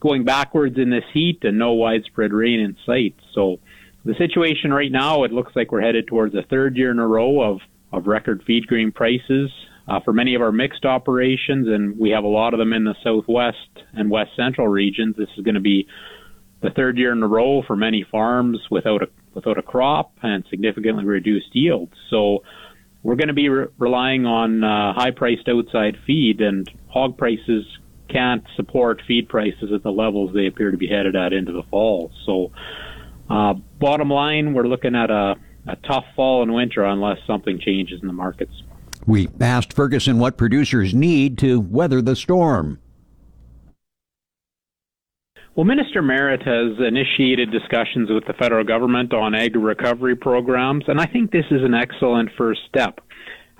going 0.00 0.24
backwards 0.24 0.78
in 0.78 0.90
this 0.90 1.04
heat 1.12 1.38
and 1.42 1.58
no 1.58 1.72
widespread 1.72 2.32
rain 2.32 2.60
in 2.60 2.76
sight. 2.86 3.16
So 3.34 3.58
the 4.04 4.14
situation 4.14 4.72
right 4.72 4.92
now, 4.92 5.24
it 5.24 5.32
looks 5.32 5.56
like 5.56 5.72
we're 5.72 5.80
headed 5.80 6.06
towards 6.06 6.34
a 6.34 6.42
third 6.42 6.76
year 6.76 6.90
in 6.90 6.98
a 6.98 7.06
row 7.06 7.40
of, 7.40 7.60
of 7.92 8.06
record 8.06 8.42
feed 8.46 8.66
grain 8.66 8.92
prices 8.92 9.50
uh, 9.86 10.00
for 10.00 10.12
many 10.12 10.34
of 10.34 10.42
our 10.42 10.52
mixed 10.52 10.84
operations, 10.84 11.68
and 11.68 11.98
we 11.98 12.10
have 12.10 12.24
a 12.24 12.28
lot 12.28 12.54
of 12.54 12.58
them 12.58 12.72
in 12.72 12.84
the 12.84 12.94
southwest 13.02 13.56
and 13.92 14.10
west 14.10 14.30
central 14.36 14.68
regions. 14.68 15.16
This 15.16 15.28
is 15.36 15.44
going 15.44 15.56
to 15.56 15.60
be 15.60 15.86
the 16.62 16.70
third 16.70 16.96
year 16.96 17.12
in 17.12 17.22
a 17.22 17.28
row 17.28 17.62
for 17.66 17.76
many 17.76 18.04
farms 18.10 18.58
without 18.70 19.02
a 19.02 19.08
without 19.34 19.58
a 19.58 19.62
crop 19.62 20.12
and 20.22 20.44
significantly 20.48 21.04
reduced 21.04 21.48
yields. 21.52 21.92
So 22.08 22.44
we're 23.02 23.16
going 23.16 23.28
to 23.28 23.34
be 23.34 23.48
re- 23.48 23.66
relying 23.78 24.26
on 24.26 24.62
uh, 24.62 24.94
high-priced 24.94 25.48
outside 25.48 25.98
feed, 26.06 26.40
and 26.40 26.70
hog 26.88 27.18
prices 27.18 27.66
can't 28.08 28.44
support 28.54 29.02
feed 29.06 29.28
prices 29.28 29.72
at 29.74 29.82
the 29.82 29.90
levels 29.90 30.32
they 30.32 30.46
appear 30.46 30.70
to 30.70 30.76
be 30.76 30.86
headed 30.86 31.16
at 31.16 31.32
into 31.32 31.52
the 31.52 31.64
fall. 31.64 32.12
So 32.24 32.52
uh, 33.28 33.54
bottom 33.80 34.08
line, 34.08 34.54
we're 34.54 34.68
looking 34.68 34.94
at 34.94 35.10
a, 35.10 35.34
a 35.66 35.76
tough 35.76 36.04
fall 36.14 36.42
and 36.42 36.54
winter 36.54 36.84
unless 36.84 37.18
something 37.26 37.58
changes 37.58 38.00
in 38.00 38.06
the 38.06 38.14
markets. 38.14 38.52
We 39.06 39.28
asked 39.40 39.72
Ferguson 39.72 40.18
what 40.18 40.36
producers 40.36 40.94
need 40.94 41.38
to 41.38 41.60
weather 41.60 42.00
the 42.00 42.16
storm. 42.16 42.78
Well, 45.54 45.64
Minister 45.64 46.02
Marit 46.02 46.42
has 46.42 46.78
initiated 46.84 47.52
discussions 47.52 48.10
with 48.10 48.24
the 48.26 48.32
federal 48.32 48.64
government 48.64 49.14
on 49.14 49.34
agri 49.36 49.60
recovery 49.60 50.16
programs, 50.16 50.84
and 50.88 51.00
I 51.00 51.06
think 51.06 51.30
this 51.30 51.44
is 51.50 51.62
an 51.62 51.74
excellent 51.74 52.30
first 52.36 52.62
step. 52.68 53.00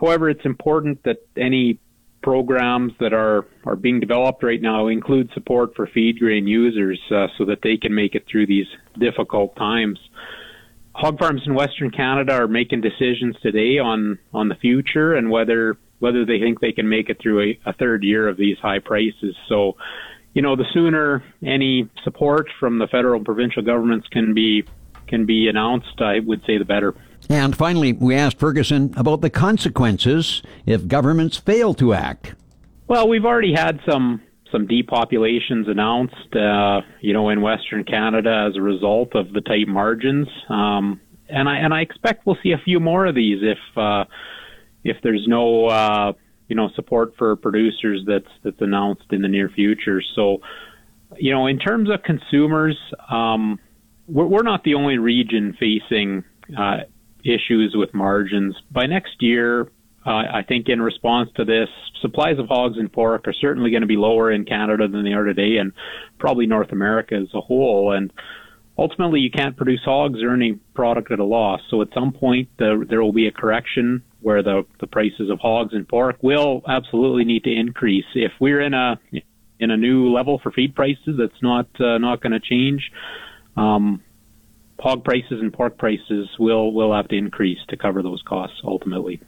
However, 0.01 0.29
it's 0.29 0.45
important 0.45 1.05
that 1.05 1.19
any 1.37 1.79
programs 2.21 2.93
that 2.99 3.13
are, 3.13 3.47
are 3.65 3.77
being 3.77 4.01
developed 4.01 4.43
right 4.43 4.61
now 4.61 4.89
include 4.89 5.31
support 5.35 5.77
for 5.77 5.87
feed 5.87 6.19
grain 6.19 6.49
users 6.49 6.99
uh, 7.15 7.29
so 7.39 7.45
that 7.45 7.61
they 7.63 7.77
can 7.77 7.95
make 7.95 8.17
it 8.17 8.25
through 8.29 8.47
these 8.47 8.67
difficult 8.99 9.55
times. 9.55 9.99
Hog 10.95 11.19
farms 11.19 11.43
in 11.47 11.55
Western 11.55 11.91
Canada 11.91 12.35
are 12.35 12.49
making 12.49 12.81
decisions 12.81 13.37
today 13.43 13.79
on, 13.79 14.19
on 14.33 14.49
the 14.49 14.55
future 14.55 15.15
and 15.15 15.31
whether 15.31 15.77
whether 16.01 16.27
they 16.27 16.39
think 16.39 16.61
they 16.61 16.73
can 16.73 16.89
make 16.89 17.09
it 17.09 17.19
through 17.23 17.41
a, 17.41 17.61
a 17.67 17.73
third 17.73 18.03
year 18.05 18.29
of 18.29 18.37
these 18.37 18.59
high 18.59 18.79
prices. 18.79 19.35
So, 19.49 19.77
you 20.35 20.43
know, 20.43 20.55
the 20.55 20.67
sooner 20.75 21.25
any 21.43 21.89
support 22.03 22.49
from 22.61 22.79
the 22.79 22.87
federal 22.89 23.17
and 23.17 23.25
provincial 23.25 23.63
governments 23.63 24.07
can 24.09 24.35
be 24.35 24.65
can 25.07 25.25
be 25.27 25.49
announced, 25.49 26.01
I 26.01 26.21
would 26.21 26.43
say 26.47 26.59
the 26.59 26.65
better. 26.65 26.95
And 27.29 27.57
finally, 27.57 27.93
we 27.93 28.15
asked 28.15 28.39
Ferguson 28.39 28.93
about 28.97 29.21
the 29.23 29.31
consequences 29.31 30.43
if 30.67 30.87
governments 30.87 31.37
fail 31.39 31.75
to 31.75 31.95
act. 31.95 32.35
Well, 32.87 33.09
we've 33.09 33.25
already 33.25 33.55
had 33.55 33.81
some 33.89 34.21
some 34.55 34.69
depopulations 34.69 35.69
announced, 35.69 36.37
uh, 36.37 36.81
you 37.01 37.13
know, 37.13 37.29
in 37.29 37.41
Western 37.41 37.83
Canada 37.83 38.47
as 38.49 38.57
a 38.57 38.63
result 38.63 39.17
of 39.17 39.33
the 39.33 39.41
tight 39.41 39.67
margins, 39.67 40.29
um, 40.49 41.01
and 41.29 41.49
I 41.49 41.57
and 41.57 41.75
I 41.75 41.81
expect 41.81 42.25
we'll 42.25 42.39
see 42.41 42.53
a 42.53 42.59
few 42.59 42.79
more 42.79 43.07
of 43.07 43.17
these 43.17 43.41
if 43.43 43.59
uh, 43.77 44.05
if 44.85 44.99
there's 45.03 45.27
no 45.27 45.67
uh, 45.67 46.13
you 46.47 46.55
know 46.55 46.69
support 46.77 47.15
for 47.19 47.35
producers 47.35 48.03
that's 48.07 48.29
that's 48.45 48.61
announced 48.61 49.07
in 49.11 49.23
the 49.23 49.29
near 49.29 49.49
future. 49.49 50.01
So, 50.15 50.39
you 51.17 51.33
know, 51.33 51.47
in 51.47 51.59
terms 51.59 51.91
of 51.91 52.03
consumers, 52.05 52.79
um, 53.11 53.59
we're, 54.07 54.27
we're 54.27 54.43
not 54.43 54.63
the 54.63 54.75
only 54.75 54.99
region 54.99 55.57
facing 55.59 56.23
uh, 56.57 56.81
issues 57.25 57.75
with 57.75 57.93
margins. 57.93 58.55
By 58.71 58.87
next 58.87 59.17
year, 59.21 59.69
uh, 60.07 60.11
I 60.11 60.43
think 60.47 60.69
in 60.69 60.83
response 60.83 61.31
to 61.37 61.45
this, 61.45 61.69
supplies 62.01 62.39
of 62.39 62.49
hogs 62.49 62.77
and 62.77 62.93
pork 62.93 63.27
are 63.27 63.33
certainly 63.33 63.71
going 63.71 63.81
to 63.81 63.87
be 63.87 63.97
lower 63.97 64.31
in 64.31 64.45
Canada 64.45 64.87
than 64.87 65.05
they 65.05 65.13
are 65.13 65.25
today, 65.25 65.57
and 65.57 65.73
probably 66.19 66.47
North 66.47 66.73
America 66.73 67.15
as 67.15 67.29
a 67.35 67.41
whole. 67.41 67.93
And 67.93 68.13
ultimately, 68.77 69.21
you 69.21 69.31
can't 69.31 69.57
produce 69.57 69.81
hogs 69.85 70.23
or 70.23 70.35
any 70.35 70.55
product 70.75 71.11
at 71.11 71.21
a 71.21 71.25
loss. 71.25 71.61
So 71.71 71.81
at 71.81 71.89
some 71.95 72.13
point, 72.13 72.49
the, 72.59 72.85
there 72.89 73.03
will 73.03 73.13
be 73.13 73.29
a 73.29 73.33
correction 73.33 74.03
where 74.21 74.43
the 74.43 74.65
the 74.81 74.87
prices 74.87 75.31
of 75.31 75.39
hogs 75.39 75.75
and 75.75 75.89
pork 75.89 76.17
will 76.23 76.63
absolutely 76.69 77.25
need 77.25 77.45
to 77.45 77.53
increase. 77.53 78.07
If 78.15 78.33
we're 78.41 78.61
in 78.61 78.75
a 78.75 79.01
in 79.61 79.71
a 79.71 79.77
new 79.77 80.13
level 80.13 80.39
for 80.43 80.51
feed 80.51 80.75
prices, 80.75 81.17
that's 81.19 81.43
not 81.43 81.69
uh, 81.81 81.99
not 81.99 82.21
going 82.21 82.33
to 82.33 82.41
change. 82.41 82.91
Um, 83.57 84.03
hog 84.79 85.05
prices 85.05 85.41
and 85.41 85.53
pork 85.53 85.79
prices 85.79 86.29
will 86.39 86.73
will 86.73 86.95
have 86.95 87.09
to 87.09 87.17
increase 87.17 87.59
to 87.69 87.77
cover 87.77 88.03
those 88.03 88.23
costs 88.27 88.61
ultimately. 88.65 89.23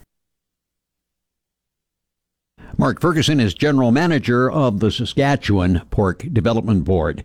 Mark 2.75 2.99
Ferguson 2.99 3.39
is 3.39 3.53
general 3.53 3.91
manager 3.91 4.51
of 4.51 4.79
the 4.79 4.91
Saskatchewan 4.91 5.81
Pork 5.89 6.25
Development 6.33 6.83
Board. 6.83 7.23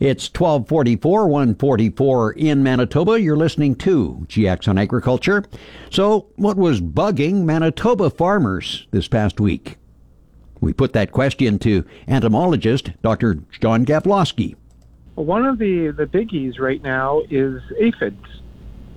It's 0.00 0.28
1244, 0.28 1.26
144 1.28 2.32
in 2.32 2.62
Manitoba. 2.62 3.20
You're 3.20 3.36
listening 3.36 3.74
to 3.76 4.24
GX 4.28 4.68
on 4.68 4.78
Agriculture. 4.78 5.44
So, 5.90 6.26
what 6.36 6.56
was 6.56 6.80
bugging 6.80 7.44
Manitoba 7.44 8.10
farmers 8.10 8.86
this 8.90 9.08
past 9.08 9.40
week? 9.40 9.76
We 10.60 10.72
put 10.72 10.94
that 10.94 11.12
question 11.12 11.58
to 11.60 11.84
entomologist 12.08 12.90
Dr. 13.02 13.34
John 13.60 13.84
Gavloski. 13.84 14.56
One 15.14 15.44
of 15.44 15.58
the, 15.58 15.90
the 15.90 16.06
biggies 16.06 16.58
right 16.58 16.82
now 16.82 17.22
is 17.30 17.62
aphids, 17.78 18.26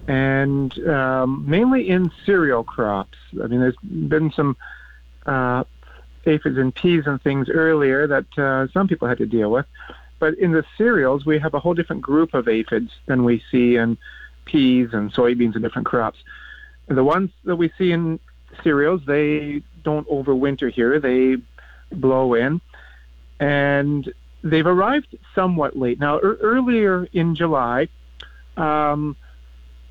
and 0.08 0.78
um, 0.88 1.44
mainly 1.48 1.90
in 1.90 2.12
cereal 2.26 2.64
crops. 2.64 3.18
I 3.44 3.48
mean, 3.48 3.60
there's 3.60 3.76
been 3.84 4.32
some 4.32 4.58
uh, 5.26 5.66
aphids 6.28 6.58
and 6.58 6.74
peas 6.74 7.04
and 7.06 7.22
things 7.22 7.50
earlier 7.50 8.08
that 8.08 8.38
uh, 8.38 8.68
some 8.74 8.88
people 8.88 9.08
had 9.08 9.18
to 9.20 9.26
deal 9.26 9.52
with. 9.52 9.66
But 10.20 10.36
in 10.36 10.52
the 10.52 10.66
cereals, 10.78 11.26
we 11.26 11.40
have 11.40 11.54
a 11.54 11.60
whole 11.60 11.74
different 11.74 12.02
group 12.02 12.34
of 12.34 12.48
aphids 12.48 12.92
than 13.06 13.24
we 13.24 13.44
see 13.52 13.76
in 13.76 13.98
peas 14.46 14.90
and 14.94 15.14
soybeans 15.14 15.54
and 15.54 15.64
different 15.64 15.88
crops. 15.88 16.20
The 16.88 17.04
ones 17.04 17.30
that 17.44 17.56
we 17.56 17.72
see 17.78 17.92
in 17.92 18.20
cereals, 18.64 19.02
they 19.06 19.62
don't 19.84 20.08
overwinter 20.10 20.72
here. 20.72 21.00
They 21.00 21.38
blow 21.92 22.34
in. 22.34 22.62
And 23.40 24.12
they've 24.44 24.66
arrived 24.66 25.16
somewhat 25.36 25.78
late. 25.78 26.00
Now, 26.00 26.18
er- 26.18 26.40
earlier 26.42 27.08
in 27.14 27.36
July, 27.36 27.88
um, 28.56 29.16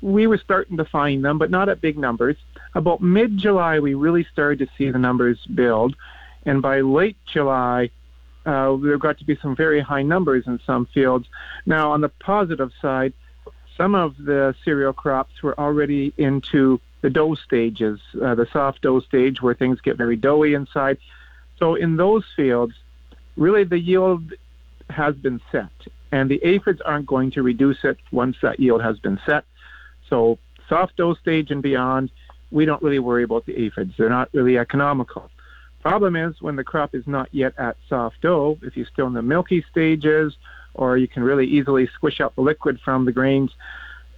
we 0.01 0.27
were 0.27 0.37
starting 0.37 0.77
to 0.77 0.85
find 0.85 1.23
them, 1.23 1.37
but 1.37 1.49
not 1.49 1.69
at 1.69 1.81
big 1.81 1.97
numbers. 1.97 2.35
About 2.75 3.01
mid 3.01 3.37
July, 3.37 3.79
we 3.79 3.93
really 3.93 4.25
started 4.31 4.59
to 4.59 4.67
see 4.77 4.91
the 4.91 4.99
numbers 4.99 5.39
build. 5.45 5.95
And 6.47 6.61
by 6.61 6.81
late 6.81 7.17
July, 7.25 7.91
uh, 8.45 8.75
there 8.77 8.97
got 8.97 9.19
to 9.19 9.25
be 9.25 9.37
some 9.41 9.55
very 9.55 9.81
high 9.81 10.01
numbers 10.01 10.45
in 10.47 10.59
some 10.65 10.87
fields. 10.87 11.27
Now, 11.65 11.91
on 11.91 12.01
the 12.01 12.09
positive 12.09 12.71
side, 12.81 13.13
some 13.75 13.93
of 13.93 14.15
the 14.17 14.55
cereal 14.65 14.93
crops 14.93 15.43
were 15.43 15.59
already 15.59 16.13
into 16.17 16.81
the 17.01 17.11
dough 17.11 17.35
stages, 17.35 17.99
uh, 18.23 18.33
the 18.33 18.47
soft 18.51 18.81
dough 18.81 19.01
stage 19.01 19.41
where 19.41 19.53
things 19.53 19.79
get 19.81 19.97
very 19.97 20.15
doughy 20.15 20.55
inside. 20.55 20.97
So, 21.59 21.75
in 21.75 21.97
those 21.97 22.23
fields, 22.35 22.73
really 23.35 23.63
the 23.63 23.79
yield 23.79 24.33
has 24.89 25.15
been 25.15 25.41
set, 25.51 25.69
and 26.11 26.29
the 26.29 26.43
aphids 26.43 26.81
aren't 26.81 27.05
going 27.05 27.31
to 27.31 27.43
reduce 27.43 27.83
it 27.83 27.97
once 28.11 28.37
that 28.41 28.59
yield 28.59 28.81
has 28.81 28.97
been 28.99 29.19
set. 29.25 29.43
So 30.09 30.39
soft 30.69 30.95
dough 30.97 31.15
stage 31.15 31.51
and 31.51 31.61
beyond, 31.61 32.09
we 32.51 32.65
don't 32.65 32.81
really 32.81 32.99
worry 32.99 33.23
about 33.23 33.45
the 33.45 33.57
aphids. 33.57 33.93
They're 33.97 34.09
not 34.09 34.29
really 34.33 34.57
economical. 34.57 35.29
Problem 35.87 36.17
is 36.17 36.41
when 36.41 36.57
the 36.57 36.65
crop 36.65 36.93
is 36.93 37.07
not 37.07 37.29
yet 37.31 37.53
at 37.57 37.77
soft 37.87 38.19
dough, 38.19 38.59
if 38.61 38.75
you're 38.75 38.85
still 38.91 39.07
in 39.07 39.13
the 39.13 39.21
milky 39.21 39.63
stages, 39.71 40.35
or 40.73 40.97
you 40.97 41.07
can 41.07 41.23
really 41.23 41.45
easily 41.47 41.87
squish 41.95 42.19
out 42.19 42.35
the 42.35 42.41
liquid 42.41 42.77
from 42.83 43.05
the 43.05 43.13
grains, 43.13 43.51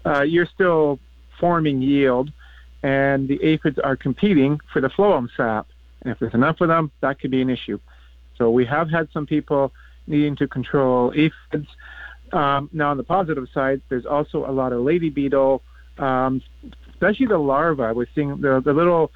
uh, 0.03 0.23
you're 0.23 0.47
still 0.47 0.97
forming 1.39 1.79
yield, 1.79 2.31
and 2.81 3.27
the 3.27 3.39
aphids 3.43 3.77
are 3.77 3.95
competing 3.95 4.59
for 4.73 4.81
the 4.81 4.89
phloem 4.89 5.29
sap. 5.37 5.67
And 6.01 6.11
if 6.11 6.17
there's 6.17 6.33
enough 6.33 6.59
of 6.59 6.69
them, 6.69 6.89
that 7.01 7.19
could 7.19 7.29
be 7.29 7.43
an 7.43 7.51
issue. 7.51 7.79
So 8.39 8.49
we 8.49 8.65
have 8.65 8.89
had 8.89 9.07
some 9.13 9.27
people 9.27 9.71
needing 10.07 10.35
to 10.37 10.47
control 10.47 11.13
aphids. 11.15 11.67
Um, 12.33 12.71
now, 12.73 12.89
on 12.89 12.97
the 12.97 13.03
positive 13.03 13.47
side, 13.53 13.83
there's 13.89 14.07
also 14.07 14.43
a 14.43 14.51
lot 14.51 14.73
of 14.73 14.81
lady 14.81 15.11
beetle, 15.11 15.61
um, 15.99 16.41
especially 16.89 17.27
the 17.27 17.37
larvae. 17.37 17.93
We're 17.93 18.07
seeing 18.15 18.41
the, 18.41 18.59
the 18.59 18.73
little 18.73 19.11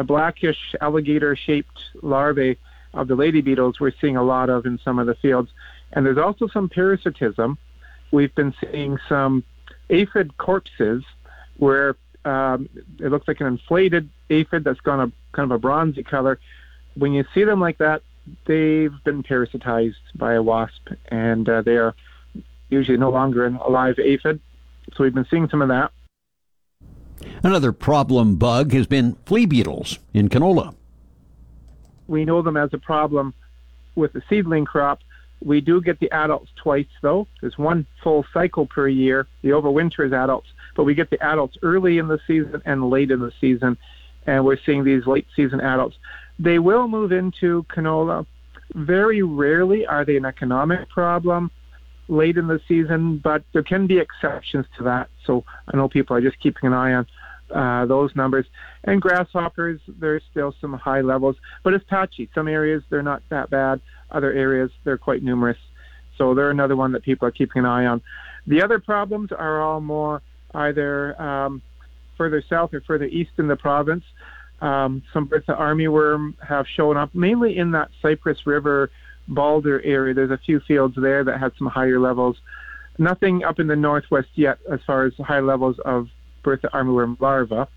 uh, 0.00 0.02
blackish 0.02 0.74
alligator-shaped 0.80 1.78
larvae 2.02 2.58
of 2.94 3.08
the 3.08 3.14
lady 3.14 3.40
beetles. 3.40 3.78
We're 3.80 3.92
seeing 4.00 4.16
a 4.16 4.22
lot 4.22 4.48
of 4.50 4.66
in 4.66 4.78
some 4.84 4.98
of 4.98 5.06
the 5.06 5.14
fields, 5.14 5.50
and 5.92 6.04
there's 6.04 6.18
also 6.18 6.48
some 6.48 6.68
parasitism. 6.68 7.58
We've 8.10 8.34
been 8.34 8.54
seeing 8.60 8.98
some 9.08 9.44
aphid 9.90 10.36
corpses 10.38 11.04
where 11.58 11.96
um, 12.24 12.68
it 12.98 13.08
looks 13.08 13.28
like 13.28 13.40
an 13.40 13.46
inflated 13.46 14.08
aphid 14.30 14.64
that's 14.64 14.80
gone 14.80 15.00
a 15.00 15.36
kind 15.36 15.50
of 15.50 15.56
a 15.56 15.58
bronzy 15.58 16.02
color. 16.02 16.38
When 16.94 17.12
you 17.12 17.24
see 17.34 17.44
them 17.44 17.60
like 17.60 17.78
that, 17.78 18.02
they've 18.46 18.92
been 19.04 19.22
parasitized 19.22 19.94
by 20.14 20.34
a 20.34 20.42
wasp, 20.42 20.88
and 21.08 21.48
uh, 21.48 21.62
they 21.62 21.76
are 21.76 21.94
usually 22.68 22.98
no 22.98 23.10
longer 23.10 23.46
an 23.46 23.56
alive 23.56 23.98
aphid. 23.98 24.40
So 24.94 25.04
we've 25.04 25.14
been 25.14 25.26
seeing 25.30 25.48
some 25.48 25.62
of 25.62 25.68
that. 25.68 25.92
Another 27.42 27.72
problem 27.72 28.36
bug 28.36 28.72
has 28.72 28.86
been 28.86 29.16
flea 29.26 29.46
beetles 29.46 29.98
in 30.14 30.28
canola. 30.28 30.74
We 32.08 32.24
know 32.24 32.42
them 32.42 32.56
as 32.56 32.70
a 32.72 32.78
problem 32.78 33.34
with 33.94 34.12
the 34.12 34.22
seedling 34.28 34.64
crop. 34.64 35.00
We 35.42 35.60
do 35.60 35.80
get 35.80 36.00
the 36.00 36.10
adults 36.10 36.50
twice, 36.56 36.86
though. 37.02 37.26
There's 37.40 37.56
one 37.56 37.86
full 38.02 38.26
cycle 38.32 38.66
per 38.66 38.88
year. 38.88 39.26
The 39.42 39.50
overwinter 39.50 40.06
is 40.06 40.12
adults, 40.12 40.48
but 40.74 40.84
we 40.84 40.94
get 40.94 41.10
the 41.10 41.22
adults 41.22 41.56
early 41.62 41.98
in 41.98 42.08
the 42.08 42.20
season 42.26 42.62
and 42.66 42.90
late 42.90 43.10
in 43.10 43.20
the 43.20 43.32
season, 43.40 43.78
and 44.26 44.44
we're 44.44 44.58
seeing 44.58 44.84
these 44.84 45.06
late 45.06 45.26
season 45.34 45.60
adults. 45.60 45.96
They 46.38 46.58
will 46.58 46.88
move 46.88 47.12
into 47.12 47.64
canola. 47.70 48.26
Very 48.74 49.22
rarely 49.22 49.86
are 49.86 50.04
they 50.04 50.16
an 50.16 50.24
economic 50.24 50.88
problem 50.88 51.50
late 52.10 52.36
in 52.36 52.48
the 52.48 52.60
season, 52.66 53.18
but 53.22 53.42
there 53.52 53.62
can 53.62 53.86
be 53.86 53.98
exceptions 53.98 54.66
to 54.76 54.84
that. 54.84 55.08
So 55.26 55.44
I 55.72 55.76
know 55.76 55.88
people 55.88 56.16
are 56.16 56.20
just 56.20 56.40
keeping 56.40 56.66
an 56.66 56.72
eye 56.72 56.92
on 56.94 57.06
uh, 57.54 57.86
those 57.86 58.14
numbers. 58.14 58.46
And 58.84 59.00
grasshoppers, 59.00 59.80
there's 59.86 60.22
still 60.30 60.54
some 60.60 60.72
high 60.74 61.00
levels, 61.00 61.36
but 61.62 61.72
it's 61.72 61.84
patchy. 61.88 62.28
Some 62.34 62.48
areas 62.48 62.82
they're 62.90 63.02
not 63.02 63.22
that 63.30 63.50
bad. 63.50 63.80
Other 64.10 64.32
areas 64.32 64.70
they're 64.84 64.98
quite 64.98 65.22
numerous. 65.22 65.58
So 66.18 66.34
they're 66.34 66.50
another 66.50 66.76
one 66.76 66.92
that 66.92 67.02
people 67.02 67.26
are 67.28 67.32
keeping 67.32 67.60
an 67.60 67.66
eye 67.66 67.86
on. 67.86 68.02
The 68.46 68.62
other 68.62 68.78
problems 68.78 69.30
are 69.32 69.62
all 69.62 69.80
more 69.80 70.22
either 70.54 71.20
um, 71.20 71.62
further 72.16 72.42
south 72.48 72.74
or 72.74 72.80
further 72.80 73.04
east 73.04 73.32
in 73.38 73.46
the 73.46 73.56
province. 73.56 74.04
Um, 74.60 75.02
some 75.12 75.24
Bertha 75.24 75.52
armyworm 75.52 76.34
have 76.46 76.66
shown 76.66 76.96
up 76.96 77.14
mainly 77.14 77.56
in 77.56 77.70
that 77.70 77.90
Cypress 78.02 78.46
River 78.46 78.90
Baldur 79.30 79.80
area. 79.82 80.12
There's 80.12 80.30
a 80.30 80.38
few 80.38 80.60
fields 80.60 80.96
there 80.96 81.24
that 81.24 81.40
had 81.40 81.52
some 81.56 81.68
higher 81.68 81.98
levels. 81.98 82.36
Nothing 82.98 83.44
up 83.44 83.58
in 83.58 83.66
the 83.66 83.76
northwest 83.76 84.28
yet 84.34 84.58
as 84.70 84.80
far 84.86 85.04
as 85.06 85.14
high 85.14 85.40
levels 85.40 85.78
of 85.84 86.08
Bertha 86.42 86.68
armyworm 86.74 87.18
larva. 87.20 87.68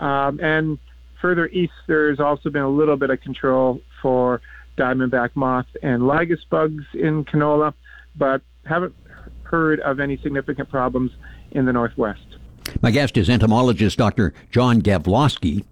Um, 0.00 0.40
and 0.40 0.78
further 1.20 1.46
east, 1.48 1.72
there's 1.86 2.18
also 2.18 2.50
been 2.50 2.62
a 2.62 2.68
little 2.68 2.96
bit 2.96 3.10
of 3.10 3.20
control 3.20 3.80
for 4.02 4.40
diamondback 4.76 5.30
moth 5.34 5.66
and 5.82 6.06
lygus 6.06 6.40
bugs 6.48 6.84
in 6.94 7.24
canola, 7.24 7.74
but 8.16 8.42
haven't 8.64 8.94
heard 9.42 9.80
of 9.80 10.00
any 10.00 10.16
significant 10.16 10.68
problems 10.70 11.12
in 11.50 11.66
the 11.66 11.72
northwest. 11.72 12.38
My 12.80 12.90
guest 12.90 13.16
is 13.16 13.28
entomologist 13.28 13.98
Dr. 13.98 14.32
John 14.50 14.80
Gavloski. 14.80 15.64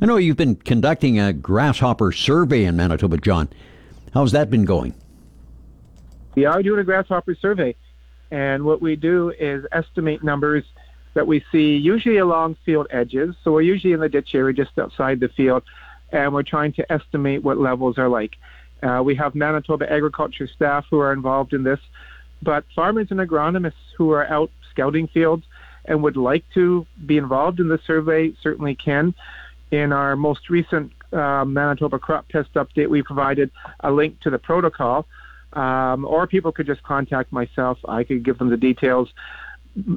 I 0.00 0.06
know 0.06 0.16
you've 0.16 0.36
been 0.36 0.56
conducting 0.56 1.18
a 1.18 1.32
grasshopper 1.32 2.12
survey 2.12 2.64
in 2.64 2.76
Manitoba, 2.76 3.16
John. 3.18 3.48
How's 4.14 4.30
that 4.30 4.48
been 4.48 4.64
going? 4.64 4.94
We 6.36 6.44
are 6.44 6.62
doing 6.62 6.78
a 6.78 6.84
grasshopper 6.84 7.34
survey, 7.34 7.74
and 8.30 8.64
what 8.64 8.80
we 8.80 8.94
do 8.94 9.32
is 9.40 9.66
estimate 9.72 10.22
numbers 10.22 10.62
that 11.14 11.26
we 11.26 11.44
see 11.50 11.76
usually 11.76 12.18
along 12.18 12.56
field 12.64 12.86
edges. 12.90 13.34
So 13.42 13.50
we're 13.50 13.62
usually 13.62 13.92
in 13.92 13.98
the 13.98 14.08
ditch 14.08 14.32
area 14.36 14.54
just 14.54 14.78
outside 14.78 15.18
the 15.18 15.30
field, 15.30 15.64
and 16.12 16.32
we're 16.32 16.44
trying 16.44 16.72
to 16.74 16.92
estimate 16.92 17.42
what 17.42 17.58
levels 17.58 17.98
are 17.98 18.08
like. 18.08 18.36
Uh, 18.84 19.02
we 19.04 19.16
have 19.16 19.34
Manitoba 19.34 19.92
agriculture 19.92 20.46
staff 20.46 20.84
who 20.90 21.00
are 21.00 21.12
involved 21.12 21.52
in 21.52 21.64
this, 21.64 21.80
but 22.40 22.64
farmers 22.72 23.08
and 23.10 23.18
agronomists 23.18 23.72
who 23.96 24.12
are 24.12 24.28
out 24.28 24.52
scouting 24.70 25.08
fields 25.08 25.44
and 25.86 26.04
would 26.04 26.16
like 26.16 26.44
to 26.54 26.86
be 27.04 27.18
involved 27.18 27.58
in 27.58 27.66
the 27.66 27.80
survey 27.84 28.32
certainly 28.40 28.76
can. 28.76 29.12
In 29.72 29.92
our 29.92 30.14
most 30.14 30.50
recent 30.50 30.92
uh, 31.14 31.44
Manitoba 31.44 31.98
crop 31.98 32.28
pest 32.28 32.52
update, 32.54 32.88
we 32.88 33.02
provided 33.02 33.50
a 33.80 33.90
link 33.90 34.20
to 34.20 34.30
the 34.30 34.38
protocol, 34.38 35.06
um, 35.52 36.04
or 36.04 36.26
people 36.26 36.52
could 36.52 36.66
just 36.66 36.82
contact 36.82 37.32
myself. 37.32 37.78
I 37.86 38.04
could 38.04 38.24
give 38.24 38.38
them 38.38 38.50
the 38.50 38.56
details. 38.56 39.08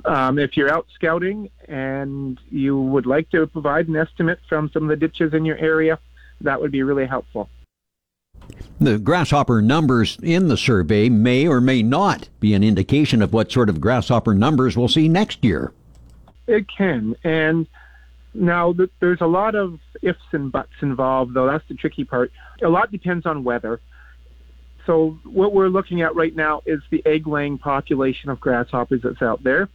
Um, 0.05 0.39
if 0.39 0.57
you're 0.57 0.73
out 0.73 0.87
scouting 0.95 1.49
and 1.67 2.39
you 2.49 2.79
would 2.79 3.05
like 3.05 3.29
to 3.31 3.45
provide 3.45 3.87
an 3.87 3.95
estimate 3.95 4.39
from 4.49 4.71
some 4.71 4.83
of 4.83 4.89
the 4.89 4.95
ditches 4.95 5.33
in 5.33 5.45
your 5.45 5.57
area, 5.57 5.99
that 6.41 6.59
would 6.59 6.71
be 6.71 6.83
really 6.83 7.05
helpful. 7.05 7.49
The 8.79 8.97
grasshopper 8.97 9.61
numbers 9.61 10.17
in 10.21 10.47
the 10.47 10.57
survey 10.57 11.09
may 11.09 11.47
or 11.47 11.59
may 11.59 11.83
not 11.83 12.29
be 12.39 12.53
an 12.53 12.63
indication 12.63 13.21
of 13.21 13.33
what 13.33 13.51
sort 13.51 13.69
of 13.69 13.81
grasshopper 13.81 14.33
numbers 14.33 14.77
we'll 14.77 14.87
see 14.87 15.09
next 15.09 15.43
year. 15.43 15.73
It 16.47 16.67
can. 16.67 17.15
And 17.23 17.67
now, 18.37 18.73
there's 18.99 19.21
a 19.21 19.27
lot 19.27 19.55
of 19.55 19.79
ifs 20.01 20.19
and 20.31 20.51
buts 20.51 20.71
involved, 20.81 21.33
though. 21.33 21.47
That's 21.47 21.63
the 21.67 21.73
tricky 21.73 22.03
part. 22.03 22.31
A 22.63 22.69
lot 22.69 22.91
depends 22.91 23.25
on 23.25 23.43
weather. 23.43 23.81
So, 24.85 25.17
what 25.25 25.53
we're 25.53 25.67
looking 25.67 26.01
at 26.01 26.15
right 26.15 26.35
now 26.35 26.61
is 26.65 26.79
the 26.91 27.03
egg 27.05 27.27
laying 27.27 27.57
population 27.57 28.29
of 28.29 28.39
grasshoppers 28.39 29.01
that's 29.03 29.21
out 29.21 29.43
there. 29.43 29.69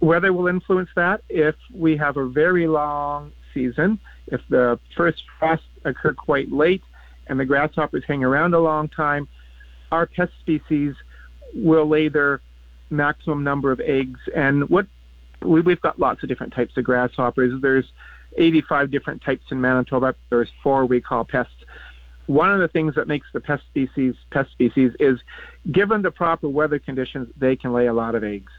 Weather 0.00 0.32
will 0.32 0.46
influence 0.46 0.88
that 0.96 1.22
if 1.28 1.54
we 1.72 1.96
have 1.96 2.16
a 2.16 2.28
very 2.28 2.66
long 2.66 3.32
season, 3.52 4.00
if 4.28 4.40
the 4.48 4.78
first 4.96 5.22
frost 5.38 5.62
occurred 5.84 6.16
quite 6.16 6.50
late 6.50 6.82
and 7.26 7.38
the 7.38 7.44
grasshoppers 7.44 8.04
hang 8.06 8.24
around 8.24 8.54
a 8.54 8.60
long 8.60 8.88
time, 8.88 9.28
our 9.92 10.06
pest 10.06 10.32
species 10.40 10.94
will 11.54 11.88
lay 11.88 12.08
their 12.08 12.40
maximum 12.90 13.44
number 13.44 13.70
of 13.72 13.80
eggs. 13.80 14.20
And 14.34 14.68
what 14.68 14.86
we, 15.42 15.62
have 15.70 15.80
got 15.80 15.98
lots 15.98 16.22
of 16.22 16.28
different 16.28 16.52
types 16.52 16.76
of 16.76 16.84
grasshoppers. 16.84 17.60
There's 17.60 17.86
85 18.36 18.90
different 18.90 19.22
types 19.22 19.44
in 19.50 19.60
Manitoba. 19.60 20.14
There's 20.30 20.50
four 20.62 20.86
we 20.86 21.00
call 21.00 21.24
pests. 21.24 21.52
One 22.26 22.52
of 22.52 22.60
the 22.60 22.68
things 22.68 22.94
that 22.96 23.08
makes 23.08 23.26
the 23.32 23.40
pest 23.40 23.64
species 23.70 24.14
pest 24.30 24.50
species 24.50 24.92
is, 25.00 25.18
given 25.72 26.02
the 26.02 26.10
proper 26.10 26.48
weather 26.48 26.78
conditions, 26.78 27.32
they 27.38 27.56
can 27.56 27.72
lay 27.72 27.86
a 27.86 27.92
lot 27.92 28.14
of 28.14 28.22
eggs. 28.22 28.52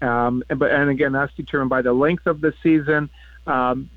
Um, 0.00 0.44
and, 0.48 0.58
but 0.58 0.70
and 0.70 0.88
again, 0.88 1.12
that's 1.12 1.34
determined 1.34 1.70
by 1.70 1.82
the 1.82 1.92
length 1.92 2.26
of 2.26 2.40
the 2.40 2.54
season. 2.62 3.10
Um, 3.46 3.90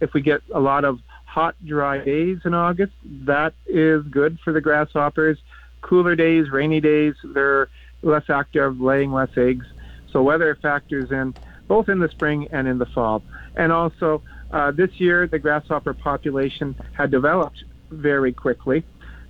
if 0.00 0.12
we 0.12 0.20
get 0.20 0.42
a 0.52 0.60
lot 0.60 0.84
of 0.84 0.98
hot, 1.24 1.54
dry 1.64 1.98
days 1.98 2.38
in 2.44 2.54
August, 2.54 2.92
that 3.04 3.54
is 3.66 4.02
good 4.04 4.38
for 4.42 4.52
the 4.52 4.60
grasshoppers. 4.60 5.38
Cooler 5.80 6.16
days, 6.16 6.50
rainy 6.50 6.80
days, 6.80 7.14
they're 7.22 7.68
less 8.02 8.28
active, 8.28 8.80
laying 8.80 9.12
less 9.12 9.30
eggs. 9.36 9.66
So 10.12 10.22
weather 10.22 10.56
factors 10.60 11.10
in 11.12 11.34
both 11.68 11.88
in 11.88 11.98
the 11.98 12.08
spring 12.08 12.48
and 12.52 12.68
in 12.68 12.78
the 12.78 12.86
fall. 12.86 13.22
And 13.56 13.72
also, 13.72 14.22
uh, 14.50 14.70
this 14.70 14.90
year, 14.98 15.26
the 15.26 15.38
grasshopper 15.38 15.94
population 15.94 16.74
had 16.92 17.10
developed 17.10 17.64
very 17.90 18.32
quickly. 18.32 18.84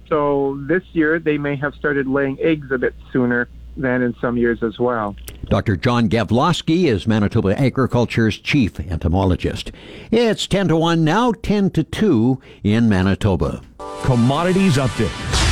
So 0.09 0.59
this 0.68 0.83
year, 0.92 1.18
they 1.18 1.38
may 1.38 1.57
have 1.57 1.75
started 1.75 2.07
laying 2.07 2.38
eggs 2.40 2.70
a 2.70 2.79
bit 2.79 2.94
sooner 3.12 3.49
than 3.77 4.03
in 4.03 4.14
some 4.20 4.37
years 4.37 4.62
as 4.62 4.79
well. 4.79 5.16
Dr. 5.49 5.77
John 5.77 6.09
Gavloski 6.09 6.85
is 6.85 7.07
Manitoba 7.07 7.59
Agriculture's 7.61 8.38
chief 8.38 8.81
entomologist. 8.81 9.70
It's 10.11 10.46
10 10.46 10.68
to 10.68 10.77
1 10.77 11.05
now, 11.05 11.33
10 11.33 11.70
to 11.70 11.85
2 11.85 12.40
in 12.64 12.88
Manitoba. 12.88 13.62
Commodities 14.03 14.77
Update. 14.77 15.45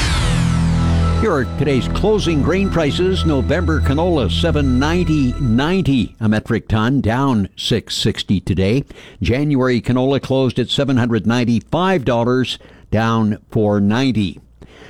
Here 1.25 1.33
are 1.33 1.47
today's 1.59 1.89
closing 1.89 2.43
grain 2.43 2.69
prices. 2.69 3.25
November 3.25 3.81
canola 3.81 4.29
790.90 4.29 6.17
a 6.21 6.29
metric 6.29 6.69
ton, 6.69 7.01
down 7.01 7.49
660 7.57 8.43
today. 8.43 8.85
January 9.23 9.81
canola 9.81 10.21
closed 10.21 10.59
at 10.59 10.67
$795, 10.67 12.59
down 12.91 13.39
490. 13.51 14.39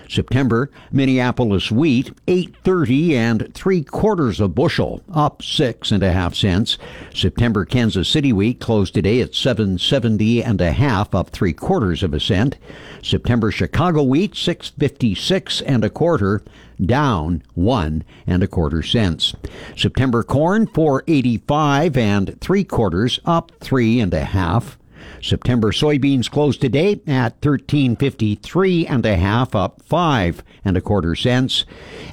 September, 0.08 0.70
Minneapolis 0.92 1.70
wheat, 1.70 2.12
830 2.26 3.16
and 3.16 3.54
three 3.54 3.82
quarters 3.82 4.40
a 4.40 4.48
bushel, 4.48 5.02
up 5.12 5.42
six 5.42 5.90
and 5.90 6.02
a 6.02 6.12
half 6.12 6.34
cents. 6.34 6.78
September 7.14 7.64
Kansas 7.64 8.08
City 8.08 8.32
wheat 8.32 8.60
closed 8.60 8.94
today 8.94 9.20
at 9.20 9.34
770 9.34 10.42
and 10.42 10.60
a 10.60 10.72
half, 10.72 11.14
up 11.14 11.30
three 11.30 11.52
quarters 11.52 12.02
of 12.02 12.14
a 12.14 12.20
cent. 12.20 12.56
September 13.02 13.50
Chicago 13.50 14.02
wheat, 14.02 14.34
656 14.34 15.60
and 15.62 15.84
a 15.84 15.90
quarter, 15.90 16.42
down 16.84 17.42
one 17.54 18.04
and 18.26 18.42
a 18.42 18.48
quarter 18.48 18.82
cents. 18.82 19.34
September 19.76 20.22
corn, 20.22 20.66
485 20.66 21.96
and 21.96 22.40
three 22.40 22.64
quarters, 22.64 23.20
up 23.24 23.52
three 23.60 24.00
and 24.00 24.12
a 24.14 24.24
half. 24.24 24.78
September 25.22 25.72
soybeans 25.72 26.30
closed 26.30 26.60
today 26.60 27.00
at 27.06 27.34
1353 27.42 28.86
and 28.86 29.06
a 29.06 29.16
half 29.16 29.54
up 29.54 29.82
5 29.82 30.42
and 30.64 30.76
a 30.76 30.80
quarter 30.80 31.14
cents 31.14 31.64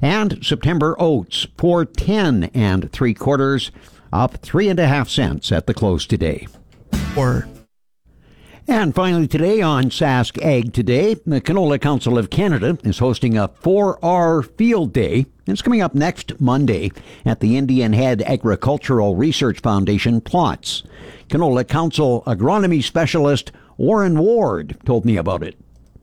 and 0.02 0.44
September 0.44 0.96
oats 1.00 1.48
410 1.58 2.46
and 2.54 2.92
3 2.92 3.14
quarters 3.14 3.72
up 4.14 4.38
3 4.38 4.70
and 4.70 4.80
a 4.80 4.88
half 4.88 5.10
cents 5.10 5.52
at 5.52 5.68
the 5.68 5.74
close 5.74 6.06
today. 6.06 6.48
Or 7.18 7.48
and 8.68 8.94
finally, 8.94 9.28
today 9.28 9.62
on 9.62 9.86
Sask 9.86 10.42
Ag 10.44 10.74
Today, 10.74 11.16
the 11.26 11.42
Canola 11.42 11.80
Council 11.80 12.18
of 12.18 12.30
Canada 12.30 12.78
is 12.84 13.00
hosting 13.00 13.38
a 13.38 13.48
4R 13.48 14.56
Field 14.58 14.94
Day. 14.94 15.26
It's 15.48 15.62
coming 15.62 15.82
up 15.82 15.96
next 15.96 16.40
Monday 16.40 16.92
at 17.26 17.40
the 17.40 17.58
Indian 17.58 17.94
Head 17.94 18.22
Agricultural 18.22 19.16
Research 19.16 19.60
Foundation 19.60 20.22
plots. 20.22 20.84
Canola 21.30 21.68
Council 21.68 22.24
agronomy 22.28 22.84
specialist 22.84 23.52
Warren 23.78 24.20
Ward 24.20 24.78
told 24.86 25.06
me 25.06 25.18
about 25.18 25.44
it. 25.44 25.58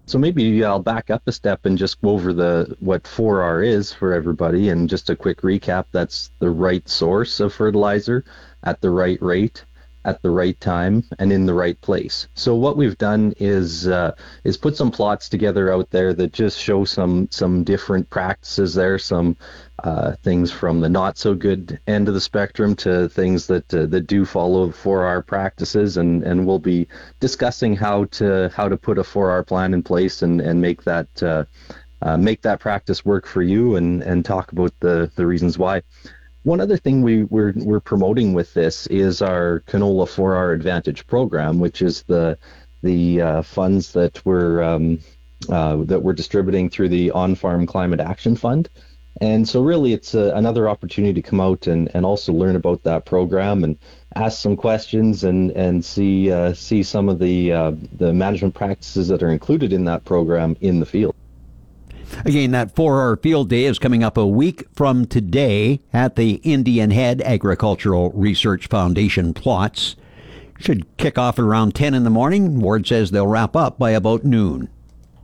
So 0.07 0.19
maybe 0.19 0.65
I'll 0.65 0.81
back 0.81 1.11
up 1.11 1.23
a 1.27 1.33
step 1.33 1.67
and 1.67 1.77
just 1.77 2.01
go 2.01 2.11
over 2.11 2.33
the 2.33 2.75
what 2.81 3.05
4R 3.05 3.67
is 3.67 3.93
for 3.93 4.15
everybody 4.15 4.71
and 4.71 4.89
just 4.89 5.11
a 5.11 5.17
quick 5.17 5.43
recap 5.43 5.85
that's 5.93 6.31
the 6.39 6.49
right 6.49 6.89
source 6.89 7.41
of 7.41 7.53
fertilizer 7.53 8.25
at 8.65 8.81
the 8.81 8.89
right 8.89 9.21
rate 9.21 9.65
at 10.09 10.23
the 10.23 10.31
right 10.31 10.59
time 10.59 11.05
and 11.19 11.31
in 11.31 11.45
the 11.45 11.53
right 11.53 11.79
place. 11.83 12.29
So 12.33 12.55
what 12.55 12.79
we've 12.79 12.97
done 12.97 13.35
is 13.37 13.87
uh, 13.87 14.15
is 14.43 14.57
put 14.57 14.75
some 14.75 14.91
plots 14.91 15.29
together 15.29 15.71
out 15.71 15.91
there 15.91 16.15
that 16.15 16.33
just 16.33 16.59
show 16.59 16.87
some 16.87 17.29
some 17.31 17.63
different 17.63 18.09
practices 18.09 18.75
there, 18.75 18.99
some 18.99 19.37
uh, 19.85 20.13
things 20.25 20.51
from 20.51 20.81
the 20.81 20.89
not 20.89 21.19
so 21.19 21.35
good 21.35 21.79
end 21.87 22.09
of 22.09 22.15
the 22.15 22.23
spectrum 22.23 22.75
to 22.77 23.11
things 23.11 23.47
that 23.49 23.73
uh, 23.75 23.85
that 23.87 24.07
do 24.07 24.25
follow 24.25 24.69
4R 24.69 25.27
practices, 25.27 25.99
and 25.99 26.23
and 26.23 26.47
we'll 26.47 26.59
be 26.59 26.89
discussing 27.21 27.77
how 27.77 28.05
to 28.19 28.51
how 28.57 28.67
to 28.67 28.79
put 28.79 28.99
a 28.99 29.03
4R 29.03 29.47
plan 29.47 29.75
in 29.75 29.83
place 29.83 30.23
and 30.23 30.41
and 30.41 30.61
make 30.61 30.85
that. 30.85 31.23
Uh, 31.23 31.45
uh, 32.01 32.17
make 32.17 32.43
that 32.43 32.61
practice 32.61 33.05
work 33.05 33.27
for 33.27 33.43
you 33.43 33.75
and, 33.75 34.05
and 34.05 34.25
talk 34.25 34.53
about 34.53 34.73
the, 34.79 35.11
the 35.17 35.27
reasons 35.27 35.59
why. 35.59 35.83
One 36.49 36.63
other 36.63 36.79
thing 36.79 37.03
we, 37.03 37.25
we're, 37.25 37.53
we're 37.57 37.79
promoting 37.79 38.33
with 38.33 38.55
this 38.55 38.87
is 38.87 39.21
our 39.21 39.63
Canola 39.67 40.07
4R 40.07 40.55
Advantage 40.55 41.07
program, 41.07 41.59
which 41.59 41.83
is 41.83 42.05
the 42.05 42.39
the 42.83 43.21
uh, 43.21 43.43
funds 43.43 43.93
that 43.93 44.25
we're 44.25 44.63
um, 44.63 45.01
uh, 45.51 45.77
that 45.85 46.03
we're 46.03 46.15
distributing 46.15 46.71
through 46.71 46.89
the 46.89 47.11
On 47.11 47.35
Farm 47.35 47.67
Climate 47.67 48.01
Action 48.01 48.35
Fund. 48.35 48.71
And 49.21 49.47
so, 49.47 49.63
really, 49.63 49.93
it's 49.93 50.15
a, 50.15 50.33
another 50.37 50.71
opportunity 50.71 51.21
to 51.21 51.29
come 51.29 51.39
out 51.39 51.67
and, 51.67 51.91
and 51.93 52.07
also 52.07 52.33
learn 52.33 52.57
about 52.57 52.83
that 52.85 53.05
program 53.05 53.63
and 53.63 53.77
ask 54.15 54.41
some 54.41 54.57
questions 54.57 55.25
and 55.25 55.51
and 55.51 55.85
see 55.85 56.33
uh, 56.33 56.55
see 56.55 56.83
some 56.83 57.11
of 57.11 57.19
the 57.19 57.53
uh, 57.53 57.73
the 57.99 58.15
management 58.15 58.55
practices 58.55 59.09
that 59.09 59.23
are 59.23 59.33
included 59.33 59.75
in 59.75 59.85
that 59.85 60.07
program 60.07 60.57
in 60.63 60.81
the 60.81 60.87
field. 60.87 61.15
Again, 62.25 62.51
that 62.53 62.75
4R 62.75 63.23
field 63.23 63.49
day 63.49 63.65
is 63.65 63.79
coming 63.79 64.03
up 64.03 64.17
a 64.17 64.27
week 64.27 64.65
from 64.75 65.07
today 65.07 65.81
at 65.93 66.17
the 66.17 66.35
Indian 66.45 66.91
Head 66.91 67.23
Agricultural 67.23 68.11
Research 68.11 68.67
Foundation 68.67 69.35
plots. 69.35 69.97
Should 70.59 70.87
kick 70.97 71.19
off 71.19 71.39
at 71.39 71.45
around 71.45 71.75
10 71.75 71.95
in 71.95 72.05
the 72.05 72.11
morning. 72.11 72.61
Ward 72.61 72.87
says 72.87 73.11
they'll 73.11 73.27
wrap 73.27 73.55
up 73.55 73.79
by 73.79 73.91
about 73.91 74.25
noon. 74.25 74.69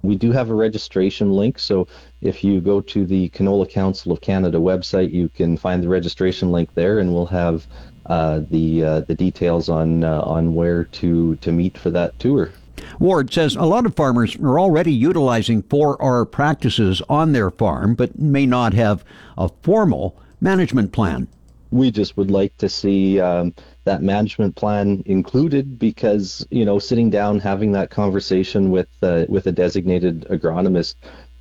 We 0.02 0.16
do 0.16 0.32
have 0.32 0.50
a 0.50 0.54
registration 0.54 1.32
link, 1.32 1.58
so 1.58 1.88
if 2.20 2.44
you 2.44 2.60
go 2.60 2.82
to 2.82 3.06
the 3.06 3.30
Canola 3.30 3.68
Council 3.68 4.12
of 4.12 4.20
Canada 4.20 4.58
website, 4.58 5.12
you 5.12 5.30
can 5.30 5.56
find 5.56 5.82
the 5.82 5.88
registration 5.88 6.52
link 6.52 6.68
there, 6.74 6.98
and 6.98 7.14
we'll 7.14 7.26
have 7.26 7.66
uh, 8.06 8.42
the 8.50 8.84
uh, 8.84 9.00
the 9.00 9.14
details 9.14 9.70
on 9.70 10.04
uh, 10.04 10.20
on 10.20 10.54
where 10.54 10.84
to 10.84 11.36
to 11.36 11.50
meet 11.50 11.78
for 11.78 11.90
that 11.90 12.18
tour. 12.18 12.50
Ward 12.98 13.32
says 13.32 13.56
a 13.56 13.62
lot 13.62 13.86
of 13.86 13.94
farmers 13.94 14.36
are 14.36 14.58
already 14.58 14.92
utilizing 14.92 15.62
4R 15.62 16.30
practices 16.30 17.02
on 17.08 17.32
their 17.32 17.50
farm, 17.50 17.94
but 17.94 18.18
may 18.18 18.46
not 18.46 18.74
have 18.74 19.04
a 19.36 19.48
formal 19.62 20.16
management 20.40 20.92
plan. 20.92 21.28
We 21.70 21.90
just 21.90 22.16
would 22.16 22.30
like 22.30 22.56
to 22.58 22.68
see 22.68 23.20
um, 23.20 23.54
that 23.84 24.02
management 24.02 24.56
plan 24.56 25.02
included 25.06 25.78
because 25.78 26.46
you 26.50 26.64
know 26.64 26.78
sitting 26.78 27.10
down 27.10 27.40
having 27.40 27.72
that 27.72 27.90
conversation 27.90 28.70
with 28.70 28.88
uh, 29.02 29.26
with 29.28 29.46
a 29.46 29.52
designated 29.52 30.26
agronomist 30.30 30.94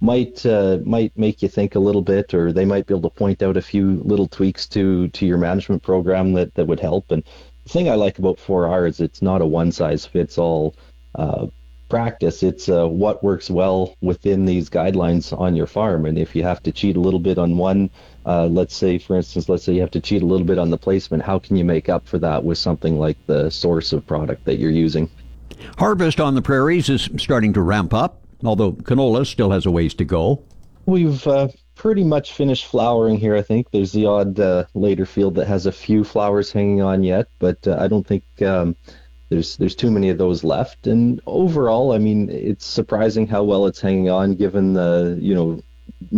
might 0.04 0.46
uh, 0.46 0.80
might 0.84 1.18
make 1.18 1.42
you 1.42 1.48
think 1.48 1.76
a 1.76 1.80
little 1.80 2.02
bit, 2.02 2.34
or 2.34 2.52
they 2.52 2.66
might 2.66 2.86
be 2.86 2.94
able 2.94 3.10
to 3.10 3.16
point 3.16 3.42
out 3.42 3.58
a 3.58 3.62
few 3.62 4.02
little 4.04 4.28
tweaks 4.28 4.68
to 4.68 5.08
to 5.10 5.26
your 5.26 5.38
management 5.38 5.82
program 5.82 6.34
that 6.34 6.54
that 6.56 6.68
would 6.68 6.80
help. 6.80 7.12
And 7.12 7.24
the 7.64 7.70
thing 7.70 7.90
I 7.90 7.96
like 7.96 8.20
about 8.20 8.38
4R 8.38 8.88
is 8.90 9.00
it's 9.00 9.22
not 9.22 9.42
a 9.42 9.46
one 9.46 9.72
size 9.72 10.06
fits 10.06 10.38
all 10.38 10.76
uh, 11.16 11.48
practice. 11.94 12.42
It's 12.42 12.70
uh, 12.70 12.88
what 12.88 13.24
works 13.24 13.52
well 13.52 13.96
within 14.02 14.46
these 14.46 14.68
guidelines 14.68 15.38
on 15.38 15.56
your 15.56 15.68
farm. 15.68 16.08
And 16.08 16.18
if 16.18 16.36
you 16.36 16.42
have 16.42 16.64
to 16.64 16.72
cheat 16.72 16.96
a 16.96 17.00
little 17.00 17.20
bit 17.20 17.38
on 17.38 17.56
one, 17.56 17.92
uh, 18.26 18.48
let's 18.48 18.76
say, 18.76 18.98
for 18.98 19.16
instance, 19.16 19.48
let's 19.48 19.64
say 19.64 19.74
you 19.74 19.82
have 19.82 19.92
to 19.92 20.02
cheat 20.02 20.24
a 20.24 20.26
little 20.26 20.48
bit 20.48 20.58
on 20.58 20.72
the 20.72 20.78
placement, 20.78 21.22
how 21.22 21.38
can 21.38 21.56
you 21.56 21.64
make 21.64 21.90
up 21.90 22.08
for 22.08 22.18
that 22.18 22.44
with 22.44 22.58
something 22.58 22.98
like 22.98 23.18
the 23.28 23.52
source 23.52 23.94
of 23.94 24.08
product 24.08 24.46
that 24.46 24.58
you're 24.58 24.72
using? 24.72 25.08
Harvest 25.78 26.20
on 26.20 26.34
the 26.34 26.42
prairies 26.42 26.90
is 26.90 27.10
starting 27.18 27.54
to 27.54 27.62
ramp 27.62 27.94
up, 27.94 28.24
although 28.44 28.72
canola 28.72 29.26
still 29.26 29.52
has 29.52 29.68
a 29.68 29.72
ways 29.72 29.94
to 29.94 30.04
go. 30.04 30.42
We've 30.88 31.26
uh, 31.28 31.50
pretty 31.76 32.04
much 32.04 32.34
finished 32.34 32.66
flowering 32.66 33.18
here, 33.18 33.36
I 33.36 33.44
think. 33.44 33.70
There's 33.70 33.92
the 33.92 34.08
odd 34.08 34.40
uh, 34.40 34.66
later 34.74 35.06
field 35.06 35.36
that 35.36 35.46
has 35.46 35.68
a 35.68 35.72
few 35.72 36.04
flowers 36.04 36.52
hanging 36.52 36.82
on 36.82 37.04
yet, 37.04 37.28
but 37.38 37.68
uh, 37.68 37.78
I 37.80 37.88
don't 37.88 38.08
think. 38.08 38.24
Um, 38.42 38.76
there's 39.34 39.58
there's 39.58 39.76
too 39.76 39.90
many 39.90 40.10
of 40.10 40.20
those 40.20 40.44
left. 40.44 40.86
And 40.86 41.20
overall, 41.26 41.92
I 41.92 41.98
mean, 41.98 42.30
it's 42.30 42.66
surprising 42.66 43.26
how 43.26 43.44
well 43.44 43.66
it's 43.66 43.82
hanging 43.82 44.10
on 44.10 44.36
given 44.36 44.74
the 44.74 45.18
you 45.20 45.34
know 45.34 45.62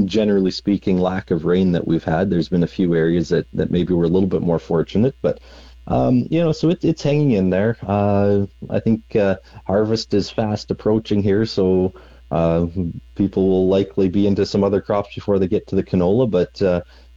generally 0.06 0.52
speaking 0.52 1.00
lack 1.00 1.32
of 1.32 1.46
rain 1.46 1.72
that 1.72 1.88
we've 1.88 2.04
had. 2.04 2.30
There's 2.30 2.50
been 2.50 2.64
a 2.64 2.68
few 2.68 2.94
areas 2.94 3.30
that 3.30 3.48
that 3.54 3.72
maybe 3.72 3.94
were 3.94 4.04
a 4.04 4.10
little 4.10 4.30
bit 4.30 4.42
more 4.42 4.60
fortunate, 4.60 5.16
but. 5.22 5.40
Um, 5.88 6.26
you 6.32 6.40
know, 6.40 6.52
so 6.52 6.72
it, 6.72 6.84
it's 6.84 7.04
hanging 7.04 7.34
in 7.34 7.52
there. 7.52 7.78
Uh, 7.84 8.48
I 8.72 8.80
think 8.80 9.16
uh, 9.16 9.36
harvest 9.68 10.16
is 10.16 10.32
fast 10.32 10.72
approaching 10.72 11.22
here, 11.22 11.46
so 11.46 11.94
uh, 12.32 12.66
people 13.14 13.48
will 13.48 13.68
likely 13.68 14.10
be 14.10 14.26
into 14.26 14.48
some 14.48 14.64
other 14.64 14.82
crops 14.82 15.14
before 15.14 15.38
they 15.38 15.48
get 15.48 15.68
to 15.68 15.76
the 15.76 15.84
canola. 15.84 16.28
But 16.28 16.60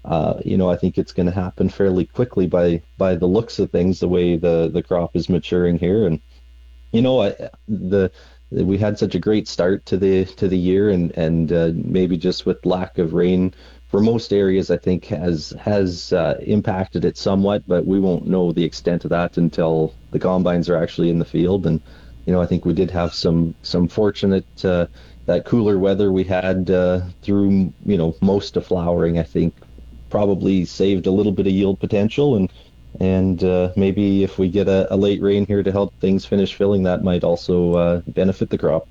uh, 0.09 0.41
you 0.43 0.57
know, 0.57 0.71
I 0.71 0.77
think 0.77 0.97
it's 0.97 1.13
going 1.13 1.27
to 1.27 1.33
happen 1.33 1.69
fairly 1.69 2.07
quickly 2.07 2.47
by 2.47 2.83
by 2.97 3.15
the 3.15 3.27
looks 3.27 3.59
of 3.59 3.71
things, 3.71 4.01
the 4.01 4.09
way 4.09 4.37
the 4.37 4.71
the 4.73 4.83
crop 4.83 5.15
is 5.15 5.29
maturing 5.29 5.79
here, 5.79 6.07
and 6.07 6.19
you 6.93 7.03
know, 7.03 7.23
I, 7.23 7.51
the 7.69 8.11
we 8.51 8.79
had 8.79 8.99
such 8.99 9.15
a 9.15 9.19
great 9.21 9.47
start 9.47 9.85
to 9.87 9.99
the 9.99 10.25
to 10.25 10.49
the 10.49 10.57
year, 10.57 10.89
and 10.89 11.11
and 11.19 11.53
uh, 11.53 11.73
maybe 11.75 12.17
just 12.17 12.47
with 12.47 12.65
lack 12.65 12.97
of 12.97 13.13
rain 13.13 13.53
for 13.89 14.01
most 14.01 14.33
areas, 14.33 14.71
I 14.71 14.79
think 14.79 15.05
has 15.07 15.51
has 15.61 16.11
uh, 16.15 16.39
impacted 16.41 17.05
it 17.05 17.19
somewhat, 17.19 17.65
but 17.67 17.85
we 17.85 18.01
won't 18.01 18.27
know 18.27 18.51
the 18.51 18.65
extent 18.65 19.05
of 19.05 19.11
that 19.11 19.37
until 19.37 19.95
the 20.11 20.19
combines 20.19 20.71
are 20.71 20.77
actually 20.77 21.11
in 21.11 21.19
the 21.19 21.27
field, 21.27 21.67
and 21.67 21.83
you 22.25 22.33
know, 22.33 22.41
I 22.41 22.47
think 22.47 22.65
we 22.65 22.73
did 22.73 22.91
have 22.93 23.13
some 23.13 23.55
some 23.63 23.89
fortunate. 23.89 24.65
Uh, 24.65 24.87
that 25.27 25.45
cooler 25.45 25.79
weather 25.79 26.11
we 26.11 26.25
had 26.25 26.71
uh, 26.71 27.03
through 27.21 27.75
you 27.85 27.99
know 27.99 28.17
most 28.23 28.57
of 28.57 28.67
flowering, 28.67 29.19
I 29.19 29.23
think 29.23 29.53
probably 30.11 30.65
saved 30.65 31.07
a 31.07 31.11
little 31.11 31.33
bit 31.33 31.47
of 31.47 31.53
yield 31.53 31.81
potential 31.81 32.37
and 32.37 32.53
and 33.01 33.45
uh, 33.45 33.73
maybe 33.77 34.25
if 34.25 34.39
we 34.39 34.49
get 34.49 34.67
a, 34.67 34.93
a, 34.93 34.97
late 34.97 35.23
rain 35.23 35.47
here 35.47 35.63
to 35.63 35.71
help 35.71 35.95
things 36.01 36.25
finish 36.25 36.55
filling, 36.55 36.83
that 36.83 37.05
might 37.05 37.23
also 37.23 37.75
uh, 37.75 38.01
benefit 38.09 38.51
the 38.51 38.59
crop. 38.59 38.89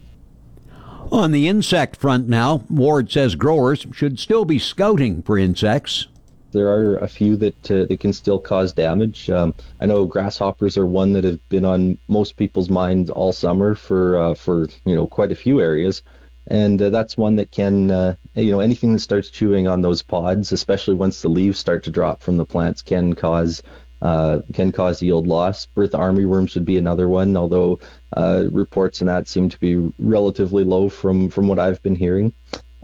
On 1.12 1.32
the 1.32 1.48
insect 1.48 1.96
front 1.96 2.28
now, 2.30 2.64
Ward 2.70 3.12
says 3.12 3.36
growers 3.36 3.86
should 3.94 4.20
still 4.20 4.46
be 4.46 4.60
scouting 4.60 5.24
for 5.24 5.38
insects. 5.38 6.08
There 6.52 6.68
are 6.68 6.98
a 6.98 7.08
few 7.08 7.36
that 7.38 7.72
uh, 7.72 7.86
that 7.86 8.00
can 8.00 8.14
still 8.14 8.40
cause 8.40 8.72
damage. 8.72 9.30
Um, 9.30 9.54
I 9.82 9.86
know 9.86 10.06
grasshoppers 10.06 10.78
are 10.78 10.86
one 10.86 11.14
that 11.14 11.24
have 11.24 11.50
been 11.50 11.66
on 11.66 11.98
most 12.08 12.38
people's 12.38 12.70
minds 12.70 13.10
all 13.10 13.34
summer 13.34 13.76
for 13.76 14.18
uh, 14.18 14.34
for 14.34 14.68
you 14.86 14.96
know 14.96 15.08
quite 15.08 15.32
a 15.32 15.36
few 15.36 15.60
areas 15.60 16.02
and 16.48 16.82
uh, 16.82 16.90
that's 16.90 17.18
one 17.18 17.36
that 17.36 17.52
can 17.52 17.92
uh, 17.92 18.16
you 18.36 18.52
know 18.52 18.60
anything 18.60 18.94
that 18.94 19.00
starts 19.00 19.30
chewing 19.30 19.68
on 19.68 19.82
those 19.82 20.02
pods 20.02 20.52
especially 20.52 20.96
once 20.96 21.22
the 21.22 21.30
leaves 21.30 21.60
start 21.60 21.84
to 21.84 21.92
drop 21.92 22.22
from 22.22 22.38
the 22.38 22.46
plants 22.46 22.82
can 22.82 23.14
cause 23.14 23.62
uh, 24.02 24.40
can 24.54 24.72
cause 24.72 25.02
yield 25.02 25.26
loss. 25.28 25.66
Bertha 25.66 25.98
armyworms 25.98 26.54
would 26.54 26.66
be 26.66 26.78
another 26.78 27.10
one, 27.10 27.36
although 27.36 27.80
uh, 28.16 28.44
reports 28.52 29.02
on 29.02 29.08
that 29.08 29.28
seem 29.28 29.50
to 29.50 29.60
be 29.60 29.92
relatively 29.98 30.64
low 30.64 30.88
from 30.90 31.30
from 31.30 31.48
what 31.48 31.60
I've 31.60 31.82
been 31.82 31.96
hearing. 31.96 32.34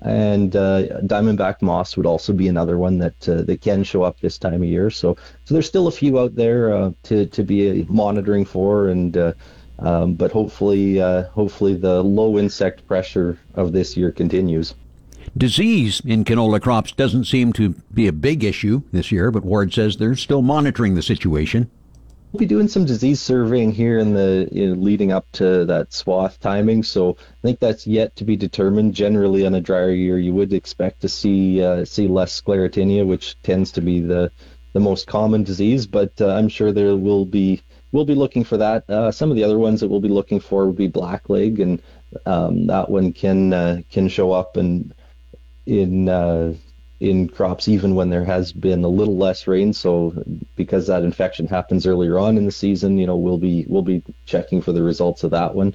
and 0.02 0.56
uh, 0.56 0.84
diamondback 1.04 1.62
moths 1.62 1.96
would 1.96 2.06
also 2.06 2.34
be 2.34 2.48
another 2.48 2.78
one 2.78 2.98
that 2.98 3.30
uh, 3.30 3.42
that 3.44 3.62
can 3.62 3.84
show 3.84 4.04
up 4.04 4.20
this 4.20 4.38
time 4.38 4.62
of 4.64 4.70
year. 4.70 4.90
So 4.90 5.16
so 5.46 5.54
there's 5.54 5.68
still 5.68 5.88
a 5.88 5.92
few 5.92 6.20
out 6.20 6.36
there 6.36 6.94
to 7.04 7.26
to 7.28 7.44
be 7.44 7.86
monitoring 7.90 8.46
for, 8.46 8.90
and 8.90 9.16
um, 9.80 10.14
but 10.14 10.32
hopefully 10.32 11.02
uh, 11.02 11.24
hopefully 11.30 11.76
the 11.76 12.04
low 12.04 12.38
insect 12.38 12.88
pressure 12.88 13.38
of 13.56 13.72
this 13.72 13.98
year 13.98 14.12
continues. 14.12 14.76
Disease 15.36 16.02
in 16.06 16.26
canola 16.26 16.62
crops 16.62 16.92
doesn't 16.92 17.26
seem 17.26 17.54
to 17.54 17.70
be 17.94 18.08
a 18.08 18.14
big 18.14 18.44
issue 18.44 18.84
this 18.92 19.12
year, 19.12 19.32
but 19.32 19.46
Ward 19.46 19.74
says 19.74 19.98
they're 19.98 20.16
still 20.16 20.42
monitoring 20.42 20.96
the 20.96 21.02
situation. 21.02 21.70
We'll 22.32 22.40
be 22.40 22.46
doing 22.46 22.68
some 22.68 22.86
disease 22.86 23.22
surveying 23.22 23.72
here 23.72 24.00
in 24.00 24.14
the 24.16 24.50
you 24.52 24.70
know, 24.70 24.82
leading 24.82 25.12
up 25.12 25.32
to 25.34 25.66
that 25.66 25.94
swath 25.94 26.40
timing. 26.40 26.82
So 26.82 27.16
I 27.20 27.42
think 27.44 27.60
that's 27.60 27.86
yet 27.86 28.16
to 28.16 28.26
be 28.26 28.36
determined. 28.36 28.96
Generally, 28.96 29.46
on 29.46 29.54
a 29.54 29.62
drier 29.62 29.92
year, 29.92 30.18
you 30.18 30.34
would 30.34 30.52
expect 30.52 31.02
to 31.02 31.10
see 31.10 31.64
uh, 31.64 31.86
see 31.86 32.08
less 32.08 32.42
sclerotinia, 32.42 33.06
which 33.06 33.40
tends 33.44 33.72
to 33.74 33.82
be 33.82 34.02
the 34.02 34.32
the 34.74 34.80
most 34.80 35.06
common 35.06 35.44
disease. 35.44 35.86
But 35.86 36.20
uh, 36.20 36.30
I'm 36.30 36.50
sure 36.50 36.72
there 36.72 36.96
will 36.96 37.26
be 37.26 37.62
we'll 37.94 38.04
be 38.04 38.16
looking 38.16 38.44
for 38.44 38.58
that. 38.58 38.90
Uh, 38.90 39.12
some 39.12 39.30
of 39.30 39.38
the 39.38 39.44
other 39.46 39.58
ones 39.58 39.80
that 39.80 39.88
we'll 39.88 40.02
be 40.02 40.10
looking 40.10 40.42
for 40.42 40.66
will 40.66 40.74
be 40.74 40.90
blackleg, 40.90 41.62
and 41.62 41.82
um, 42.26 42.68
that 42.68 42.90
one 42.90 43.14
can 43.14 43.54
uh, 43.54 43.82
can 43.90 44.10
show 44.10 44.34
up 44.34 44.58
and 44.58 44.94
in 45.66 46.10
uh, 46.10 46.54
in 47.00 47.30
crops 47.30 47.68
even 47.68 47.96
when 47.96 48.10
there 48.10 48.26
has 48.26 48.52
been 48.52 48.84
a 48.84 48.90
little 48.90 49.18
less 49.18 49.48
rain. 49.48 49.72
So 49.72 50.14
because 50.56 50.88
that 50.88 51.04
infection 51.04 51.48
happens 51.48 51.88
earlier 51.88 52.20
on 52.20 52.38
in 52.38 52.46
the 52.46 52.52
season, 52.52 52.98
you 52.98 53.08
know, 53.08 53.16
we'll 53.16 53.38
be 53.38 53.66
we'll 53.70 53.84
be 53.84 54.04
checking 54.26 54.62
for 54.62 54.74
the 54.74 54.84
results 54.84 55.24
of 55.24 55.32
that 55.32 55.56
one. 55.56 55.74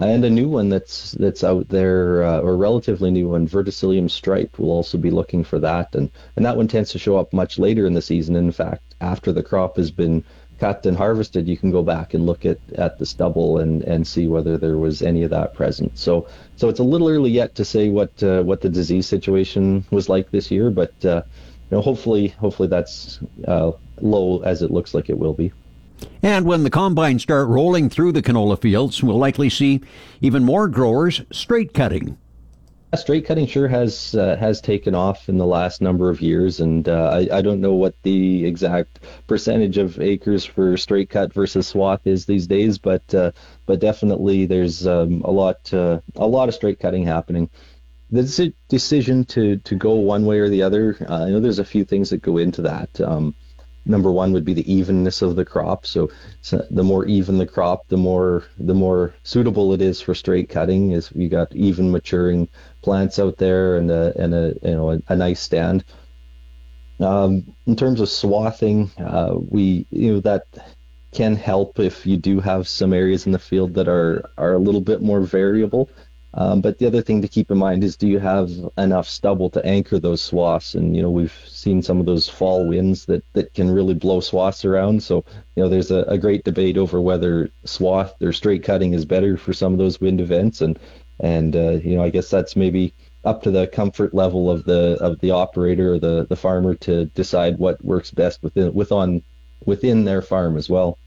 And 0.00 0.24
a 0.24 0.30
new 0.30 0.48
one 0.48 0.68
that's 0.68 1.12
that's 1.12 1.42
out 1.42 1.68
there, 1.68 2.22
uh, 2.22 2.38
or 2.38 2.56
relatively 2.56 3.10
new 3.10 3.30
one, 3.30 3.48
verticillium 3.48 4.08
stripe. 4.08 4.56
We'll 4.56 4.70
also 4.70 4.96
be 4.96 5.10
looking 5.10 5.42
for 5.42 5.58
that, 5.58 5.92
and 5.96 6.08
and 6.36 6.46
that 6.46 6.56
one 6.56 6.68
tends 6.68 6.92
to 6.92 7.00
show 7.00 7.16
up 7.16 7.32
much 7.32 7.58
later 7.58 7.84
in 7.84 7.94
the 7.94 8.02
season. 8.02 8.36
In 8.36 8.52
fact, 8.52 8.94
after 9.00 9.32
the 9.32 9.42
crop 9.42 9.76
has 9.76 9.90
been 9.90 10.22
cut 10.58 10.84
and 10.86 10.96
harvested, 10.96 11.48
you 11.48 11.56
can 11.56 11.70
go 11.70 11.82
back 11.82 12.14
and 12.14 12.26
look 12.26 12.44
at, 12.44 12.58
at 12.74 12.98
the 12.98 13.06
stubble 13.06 13.58
and, 13.58 13.82
and 13.82 14.06
see 14.06 14.26
whether 14.26 14.58
there 14.58 14.76
was 14.76 15.02
any 15.02 15.22
of 15.22 15.30
that 15.30 15.54
present. 15.54 15.98
So 15.98 16.26
so 16.56 16.68
it's 16.68 16.80
a 16.80 16.84
little 16.84 17.08
early 17.08 17.30
yet 17.30 17.54
to 17.56 17.64
say 17.64 17.88
what 17.88 18.22
uh, 18.22 18.42
what 18.42 18.60
the 18.60 18.68
disease 18.68 19.06
situation 19.06 19.84
was 19.90 20.08
like 20.08 20.30
this 20.30 20.50
year, 20.50 20.70
but 20.70 20.92
uh, 21.04 21.22
you 21.70 21.76
know 21.76 21.80
hopefully 21.80 22.28
hopefully 22.28 22.68
that's 22.68 23.20
uh, 23.46 23.72
low 24.00 24.42
as 24.42 24.62
it 24.62 24.70
looks 24.70 24.94
like 24.94 25.08
it 25.08 25.18
will 25.18 25.34
be. 25.34 25.52
And 26.22 26.44
when 26.44 26.62
the 26.62 26.70
combines 26.70 27.22
start 27.22 27.48
rolling 27.48 27.90
through 27.90 28.12
the 28.12 28.22
canola 28.22 28.60
fields, 28.60 29.02
we'll 29.02 29.18
likely 29.18 29.50
see 29.50 29.80
even 30.20 30.44
more 30.44 30.68
growers 30.68 31.22
straight 31.32 31.74
cutting 31.74 32.16
straight 32.96 33.26
cutting 33.26 33.46
sure 33.46 33.68
has 33.68 34.14
uh, 34.14 34.36
has 34.36 34.60
taken 34.60 34.94
off 34.94 35.28
in 35.28 35.36
the 35.36 35.46
last 35.46 35.82
number 35.82 36.08
of 36.08 36.20
years, 36.20 36.60
and 36.60 36.88
uh, 36.88 37.10
I, 37.12 37.38
I 37.38 37.42
don't 37.42 37.60
know 37.60 37.74
what 37.74 37.94
the 38.02 38.46
exact 38.46 39.00
percentage 39.26 39.76
of 39.78 40.00
acres 40.00 40.44
for 40.44 40.76
straight 40.76 41.10
cut 41.10 41.32
versus 41.32 41.66
swath 41.66 42.06
is 42.06 42.24
these 42.24 42.46
days, 42.46 42.78
but 42.78 43.14
uh, 43.14 43.32
but 43.66 43.80
definitely 43.80 44.46
there's 44.46 44.86
um, 44.86 45.22
a 45.22 45.30
lot 45.30 45.72
uh, 45.74 46.00
a 46.16 46.26
lot 46.26 46.48
of 46.48 46.54
straight 46.54 46.80
cutting 46.80 47.04
happening. 47.04 47.50
The 48.10 48.54
decision 48.68 49.24
to 49.26 49.58
to 49.58 49.74
go 49.74 49.92
one 49.94 50.24
way 50.24 50.38
or 50.38 50.48
the 50.48 50.62
other, 50.62 50.96
uh, 51.08 51.24
I 51.24 51.30
know 51.30 51.40
there's 51.40 51.58
a 51.58 51.64
few 51.64 51.84
things 51.84 52.08
that 52.10 52.22
go 52.22 52.38
into 52.38 52.62
that. 52.62 53.00
Um, 53.02 53.34
number 53.88 54.12
one 54.12 54.32
would 54.32 54.44
be 54.44 54.54
the 54.54 54.70
evenness 54.72 55.22
of 55.22 55.34
the 55.34 55.44
crop. 55.44 55.86
So, 55.86 56.10
so, 56.42 56.64
the 56.70 56.84
more 56.84 57.06
even 57.06 57.38
the 57.38 57.46
crop, 57.46 57.88
the 57.88 57.96
more 57.96 58.44
the 58.58 58.74
more 58.74 59.14
suitable 59.24 59.72
it 59.72 59.82
is 59.82 60.00
for 60.00 60.14
straight 60.14 60.48
cutting. 60.48 60.92
Is 60.92 61.10
you 61.14 61.28
got 61.28 61.54
even 61.56 61.90
maturing 61.90 62.48
plants 62.82 63.18
out 63.18 63.36
there 63.38 63.76
and 63.76 63.90
a 63.90 64.12
and 64.20 64.34
a 64.34 64.54
you 64.62 64.74
know 64.74 64.92
a, 64.92 64.98
a 65.08 65.16
nice 65.16 65.40
stand. 65.40 65.84
Um, 67.00 67.54
in 67.66 67.76
terms 67.76 68.00
of 68.00 68.08
swathing, 68.08 68.90
uh, 68.98 69.34
we 69.36 69.86
you 69.90 70.14
know 70.14 70.20
that 70.20 70.44
can 71.12 71.36
help 71.36 71.78
if 71.78 72.06
you 72.06 72.16
do 72.16 72.40
have 72.40 72.68
some 72.68 72.92
areas 72.92 73.26
in 73.26 73.32
the 73.32 73.38
field 73.38 73.74
that 73.74 73.88
are 73.88 74.30
are 74.36 74.54
a 74.54 74.58
little 74.58 74.80
bit 74.80 75.00
more 75.02 75.20
variable. 75.20 75.88
Um, 76.34 76.60
but 76.60 76.78
the 76.78 76.86
other 76.86 77.00
thing 77.00 77.22
to 77.22 77.28
keep 77.28 77.50
in 77.50 77.56
mind 77.56 77.82
is 77.82 77.96
do 77.96 78.06
you 78.06 78.18
have 78.18 78.50
enough 78.76 79.08
stubble 79.08 79.48
to 79.50 79.64
anchor 79.64 79.98
those 79.98 80.20
swaths? 80.22 80.74
And 80.74 80.94
you 80.94 81.02
know 81.02 81.10
we've 81.10 81.36
seen 81.46 81.82
some 81.82 82.00
of 82.00 82.06
those 82.06 82.28
fall 82.28 82.68
winds 82.68 83.06
that, 83.06 83.24
that 83.32 83.54
can 83.54 83.70
really 83.70 83.94
blow 83.94 84.20
swaths 84.20 84.64
around. 84.64 85.02
So 85.02 85.24
you 85.56 85.62
know 85.62 85.68
there's 85.68 85.90
a, 85.90 86.02
a 86.02 86.18
great 86.18 86.44
debate 86.44 86.76
over 86.76 87.00
whether 87.00 87.50
swath 87.64 88.14
or 88.20 88.32
straight 88.32 88.62
cutting 88.62 88.92
is 88.92 89.04
better 89.04 89.36
for 89.36 89.52
some 89.52 89.72
of 89.72 89.78
those 89.78 90.00
wind 90.00 90.20
events. 90.20 90.60
And 90.60 90.78
and 91.20 91.54
uh, 91.56 91.72
you 91.72 91.96
know 91.96 92.02
I 92.02 92.10
guess 92.10 92.30
that's 92.30 92.56
maybe 92.56 92.94
up 93.24 93.42
to 93.42 93.50
the 93.50 93.66
comfort 93.66 94.14
level 94.14 94.50
of 94.50 94.64
the 94.64 94.96
of 95.00 95.18
the 95.20 95.32
operator 95.32 95.94
or 95.94 95.98
the, 95.98 96.26
the 96.28 96.36
farmer 96.36 96.74
to 96.74 97.06
decide 97.06 97.58
what 97.58 97.84
works 97.84 98.10
best 98.10 98.42
within 98.42 98.72
within 98.72 99.22
within 99.64 100.04
their 100.04 100.22
farm 100.22 100.56
as 100.56 100.68
well. 100.68 100.98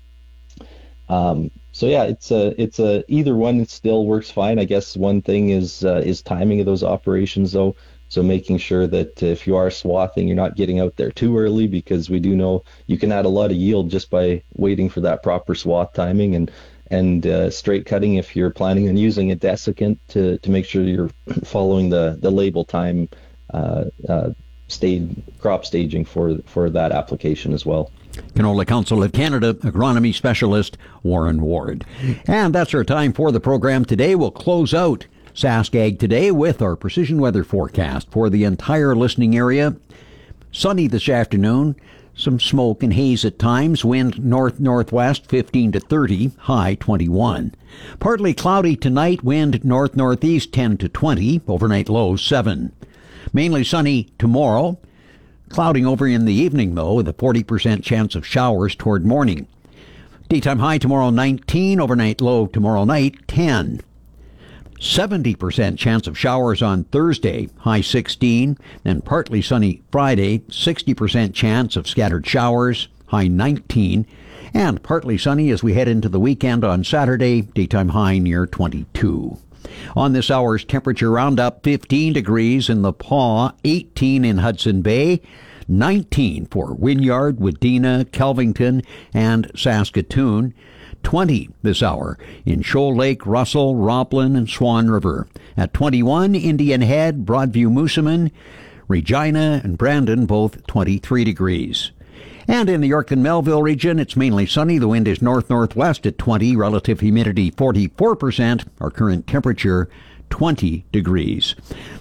Um, 1.09 1.51
so 1.72 1.88
yeah, 1.88 2.03
it's 2.03 2.32
a 2.32 2.62
it's 2.62 2.80
a 2.80 3.03
either 3.07 3.36
one 3.36 3.66
still 3.66 4.05
works 4.05 4.30
fine. 4.30 4.59
I 4.59 4.66
guess 4.66 4.97
one 4.97 5.22
thing 5.22 5.49
is 5.49 5.84
uh, 5.86 6.01
is 6.05 6.22
timing 6.22 6.59
of 6.59 6.66
those 6.66 6.84
operations 6.84 7.53
though. 7.53 7.76
So 8.09 8.22
making 8.22 8.57
sure 8.57 8.88
that 8.88 9.24
if 9.24 9.47
you 9.47 9.55
are 9.55 9.72
swathing, 9.72 10.28
you're 10.28 10.36
not 10.36 10.57
getting 10.57 10.82
out 10.82 10.97
there 10.97 11.12
too 11.12 11.38
early 11.38 11.66
because 11.66 12.09
we 12.09 12.20
do 12.20 12.36
know 12.36 12.66
you 12.88 12.97
can 12.97 13.09
add 13.09 13.24
a 13.24 13.30
lot 13.30 13.51
of 13.51 13.57
yield 13.57 13.89
just 13.89 14.09
by 14.09 14.43
waiting 14.57 14.89
for 14.89 14.99
that 14.99 15.24
proper 15.24 15.55
swath 15.55 15.93
timing 15.93 16.36
and 16.36 16.51
and 16.92 17.26
uh, 17.26 17.50
straight 17.50 17.86
cutting 17.86 18.16
if 18.16 18.36
you're 18.36 18.50
planning 18.50 18.89
on 18.89 18.98
using 18.98 19.32
a 19.32 19.36
desiccant 19.36 19.98
to, 20.10 20.38
to 20.39 20.52
make 20.52 20.66
sure 20.66 20.84
you're 20.84 21.10
following 21.44 21.89
the, 21.89 22.18
the 22.22 22.30
label 22.30 22.66
time 22.66 23.10
uh, 23.54 23.86
uh, 24.08 24.30
stage, 24.68 25.10
crop 25.39 25.66
staging 25.66 26.06
for 26.06 26.38
for 26.46 26.70
that 26.70 26.92
application 26.92 27.54
as 27.54 27.66
well. 27.66 27.92
Canola 28.34 28.68
Council 28.68 29.04
of 29.04 29.14
Canada 29.14 29.54
agronomy 29.56 30.14
specialist 30.14 30.78
Warren 31.02 31.42
Ward. 31.42 31.86
And 32.28 32.54
that's 32.54 32.74
our 32.74 32.84
time 32.84 33.14
for 33.14 33.32
the 33.32 33.39
program 33.39 33.86
today. 33.86 34.16
We'll 34.16 34.32
close 34.32 34.74
out 34.74 35.08
Sask 35.34 35.74
Ag 35.76 35.98
today 35.98 36.30
with 36.32 36.62
our 36.62 36.76
precision 36.76 37.20
weather 37.20 37.46
forecast 37.46 38.12
for 38.12 38.30
the 38.30 38.44
entire 38.44 38.96
listening 38.96 39.36
area. 39.36 39.76
Sunny 40.52 40.88
this 40.88 41.08
afternoon, 41.08 41.78
some 42.22 42.40
smoke 42.40 42.84
and 42.84 42.94
haze 42.94 43.26
at 43.26 43.40
times, 43.40 43.84
wind 43.84 44.24
north 44.24 44.60
northwest 44.60 45.26
15 45.28 45.72
to 45.74 45.80
30, 45.80 46.32
high 46.40 46.76
21. 46.76 47.54
Partly 48.00 48.34
cloudy 48.34 48.76
tonight, 48.76 49.24
wind 49.24 49.66
north 49.66 49.96
northeast 49.96 50.54
10 50.54 50.78
to 50.78 50.90
20, 50.90 51.42
overnight 51.48 51.90
low 51.90 52.16
7. 52.16 52.72
Mainly 53.34 53.64
sunny 53.64 54.10
tomorrow. 54.20 54.78
Clouding 55.50 55.86
over 55.86 56.08
in 56.08 56.26
the 56.26 56.34
evening, 56.34 56.76
though, 56.76 56.94
with 56.94 57.08
a 57.08 57.14
40% 57.14 57.84
chance 57.84 58.16
of 58.16 58.26
showers 58.26 58.76
toward 58.76 59.06
morning. 59.06 59.48
Daytime 60.30 60.60
high 60.60 60.78
tomorrow 60.78 61.10
19, 61.10 61.82
overnight 61.82 62.22
low 62.22 62.48
tomorrow 62.48 62.86
night 62.86 63.28
10. 63.28 63.82
70% 64.82 65.78
chance 65.78 66.08
of 66.08 66.18
showers 66.18 66.64
on 66.64 66.86
Thursday, 66.86 67.48
high 67.60 67.82
16, 67.82 68.58
and 68.84 69.06
partly 69.06 69.40
sunny 69.40 69.84
Friday, 69.92 70.40
60% 70.40 71.36
chance 71.36 71.76
of 71.76 71.88
scattered 71.88 72.26
showers, 72.26 72.88
high 73.06 73.28
19, 73.28 74.08
and 74.56 74.82
partly 74.82 75.20
sunny 75.20 75.52
as 75.52 75.62
we 75.62 75.76
head 75.76 75.88
into 75.88 76.10
the 76.10 76.20
weekend 76.20 76.64
on 76.64 76.84
Saturday, 76.84 77.42
daytime 77.42 77.90
high 77.90 78.18
near 78.18 78.48
22. 78.48 79.38
On 79.96 80.14
this 80.14 80.32
hour's 80.32 80.66
temperature 80.66 81.12
roundup, 81.12 81.64
15 81.64 82.14
degrees 82.14 82.68
in 82.68 82.82
the 82.82 82.92
Pas, 82.92 83.54
18 83.64 84.26
in 84.26 84.40
Hudson 84.40 84.82
Bay, 84.82 85.22
19 85.68 86.48
for 86.48 86.74
Wynyard, 86.74 87.38
Wadena, 87.38 88.06
Kelvington, 88.06 88.84
and 89.14 89.52
Saskatoon. 89.56 90.56
20 91.04 91.49
this 91.62 91.82
hour 91.84 92.18
in 92.45 92.62
Shoal 92.62 92.95
Lake, 92.95 93.26
Russell, 93.26 93.76
Roblin, 93.76 94.36
and 94.36 94.49
Swan 94.49 94.89
River. 94.89 95.28
At 95.58 95.74
21, 95.74 96.36
Indian 96.36 96.82
Head, 96.82 97.26
Broadview, 97.26 97.68
Moosomin, 97.68 98.32
Regina, 98.88 99.62
and 99.64 99.78
Brandon, 99.78 100.26
both 100.26 100.66
23 100.68 101.24
degrees. 101.24 101.91
And 102.47 102.70
in 102.70 102.82
the 102.82 102.88
York 102.88 103.12
and 103.12 103.24
Melville 103.24 103.62
region, 103.62 103.99
it's 103.99 104.16
mainly 104.16 104.45
sunny. 104.45 104.78
The 104.78 104.88
wind 104.88 105.08
is 105.08 105.22
north 105.22 105.49
northwest 105.49 106.06
at 106.06 106.18
20, 106.18 106.56
relative 106.56 106.99
humidity 106.99 107.52
44%. 107.52 108.68
Our 108.80 108.89
current 108.89 109.28
temperature 109.28 109.89
20 110.32 110.86
degrees. 110.92 111.54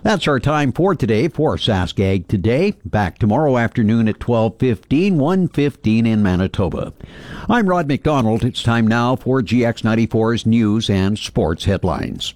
That's 0.03 0.27
our 0.27 0.41
time 0.41 0.73
for 0.73 0.95
today 0.95 1.29
for 1.29 1.57
Sask 1.57 2.01
Ag 2.01 2.27
Today. 2.29 2.75
Back 2.85 3.19
tomorrow 3.19 3.59
afternoon 3.59 4.09
at 4.09 4.19
12:15, 4.19 5.19
1:15 5.19 6.07
in 6.07 6.23
Manitoba. 6.23 6.95
I'm 7.51 7.69
Rod 7.69 7.87
McDonald. 7.87 8.43
It's 8.45 8.63
time 8.63 8.87
now 8.87 9.17
for 9.17 9.43
GX94's 9.43 10.47
news 10.47 10.89
and 10.89 11.19
sports 11.19 11.67
headlines. 11.67 12.33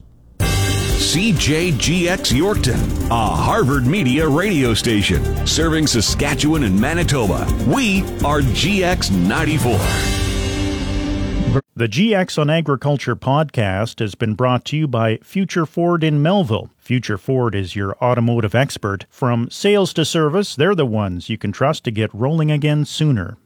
CJGX 1.14 2.32
Yorkton, 2.32 3.08
a 3.10 3.36
Harvard 3.36 3.86
Media 3.86 4.28
radio 4.28 4.74
station 4.74 5.46
serving 5.46 5.86
Saskatchewan 5.86 6.64
and 6.64 6.78
Manitoba. 6.80 7.46
We 7.68 8.02
are 8.24 8.40
GX94. 8.40 10.23
The 11.76 11.88
GX 11.88 12.38
on 12.38 12.50
Agriculture 12.50 13.14
podcast 13.14 14.00
has 14.00 14.14
been 14.14 14.34
brought 14.34 14.64
to 14.66 14.76
you 14.76 14.88
by 14.88 15.18
Future 15.18 15.66
Ford 15.66 16.02
in 16.02 16.22
Melville. 16.22 16.70
Future 16.78 17.18
Ford 17.18 17.54
is 17.54 17.76
your 17.76 17.96
automotive 18.02 18.54
expert. 18.54 19.06
From 19.10 19.50
sales 19.50 19.92
to 19.94 20.04
service, 20.04 20.56
they're 20.56 20.74
the 20.74 20.86
ones 20.86 21.28
you 21.28 21.38
can 21.38 21.52
trust 21.52 21.84
to 21.84 21.90
get 21.90 22.12
rolling 22.14 22.50
again 22.50 22.84
sooner. 22.84 23.36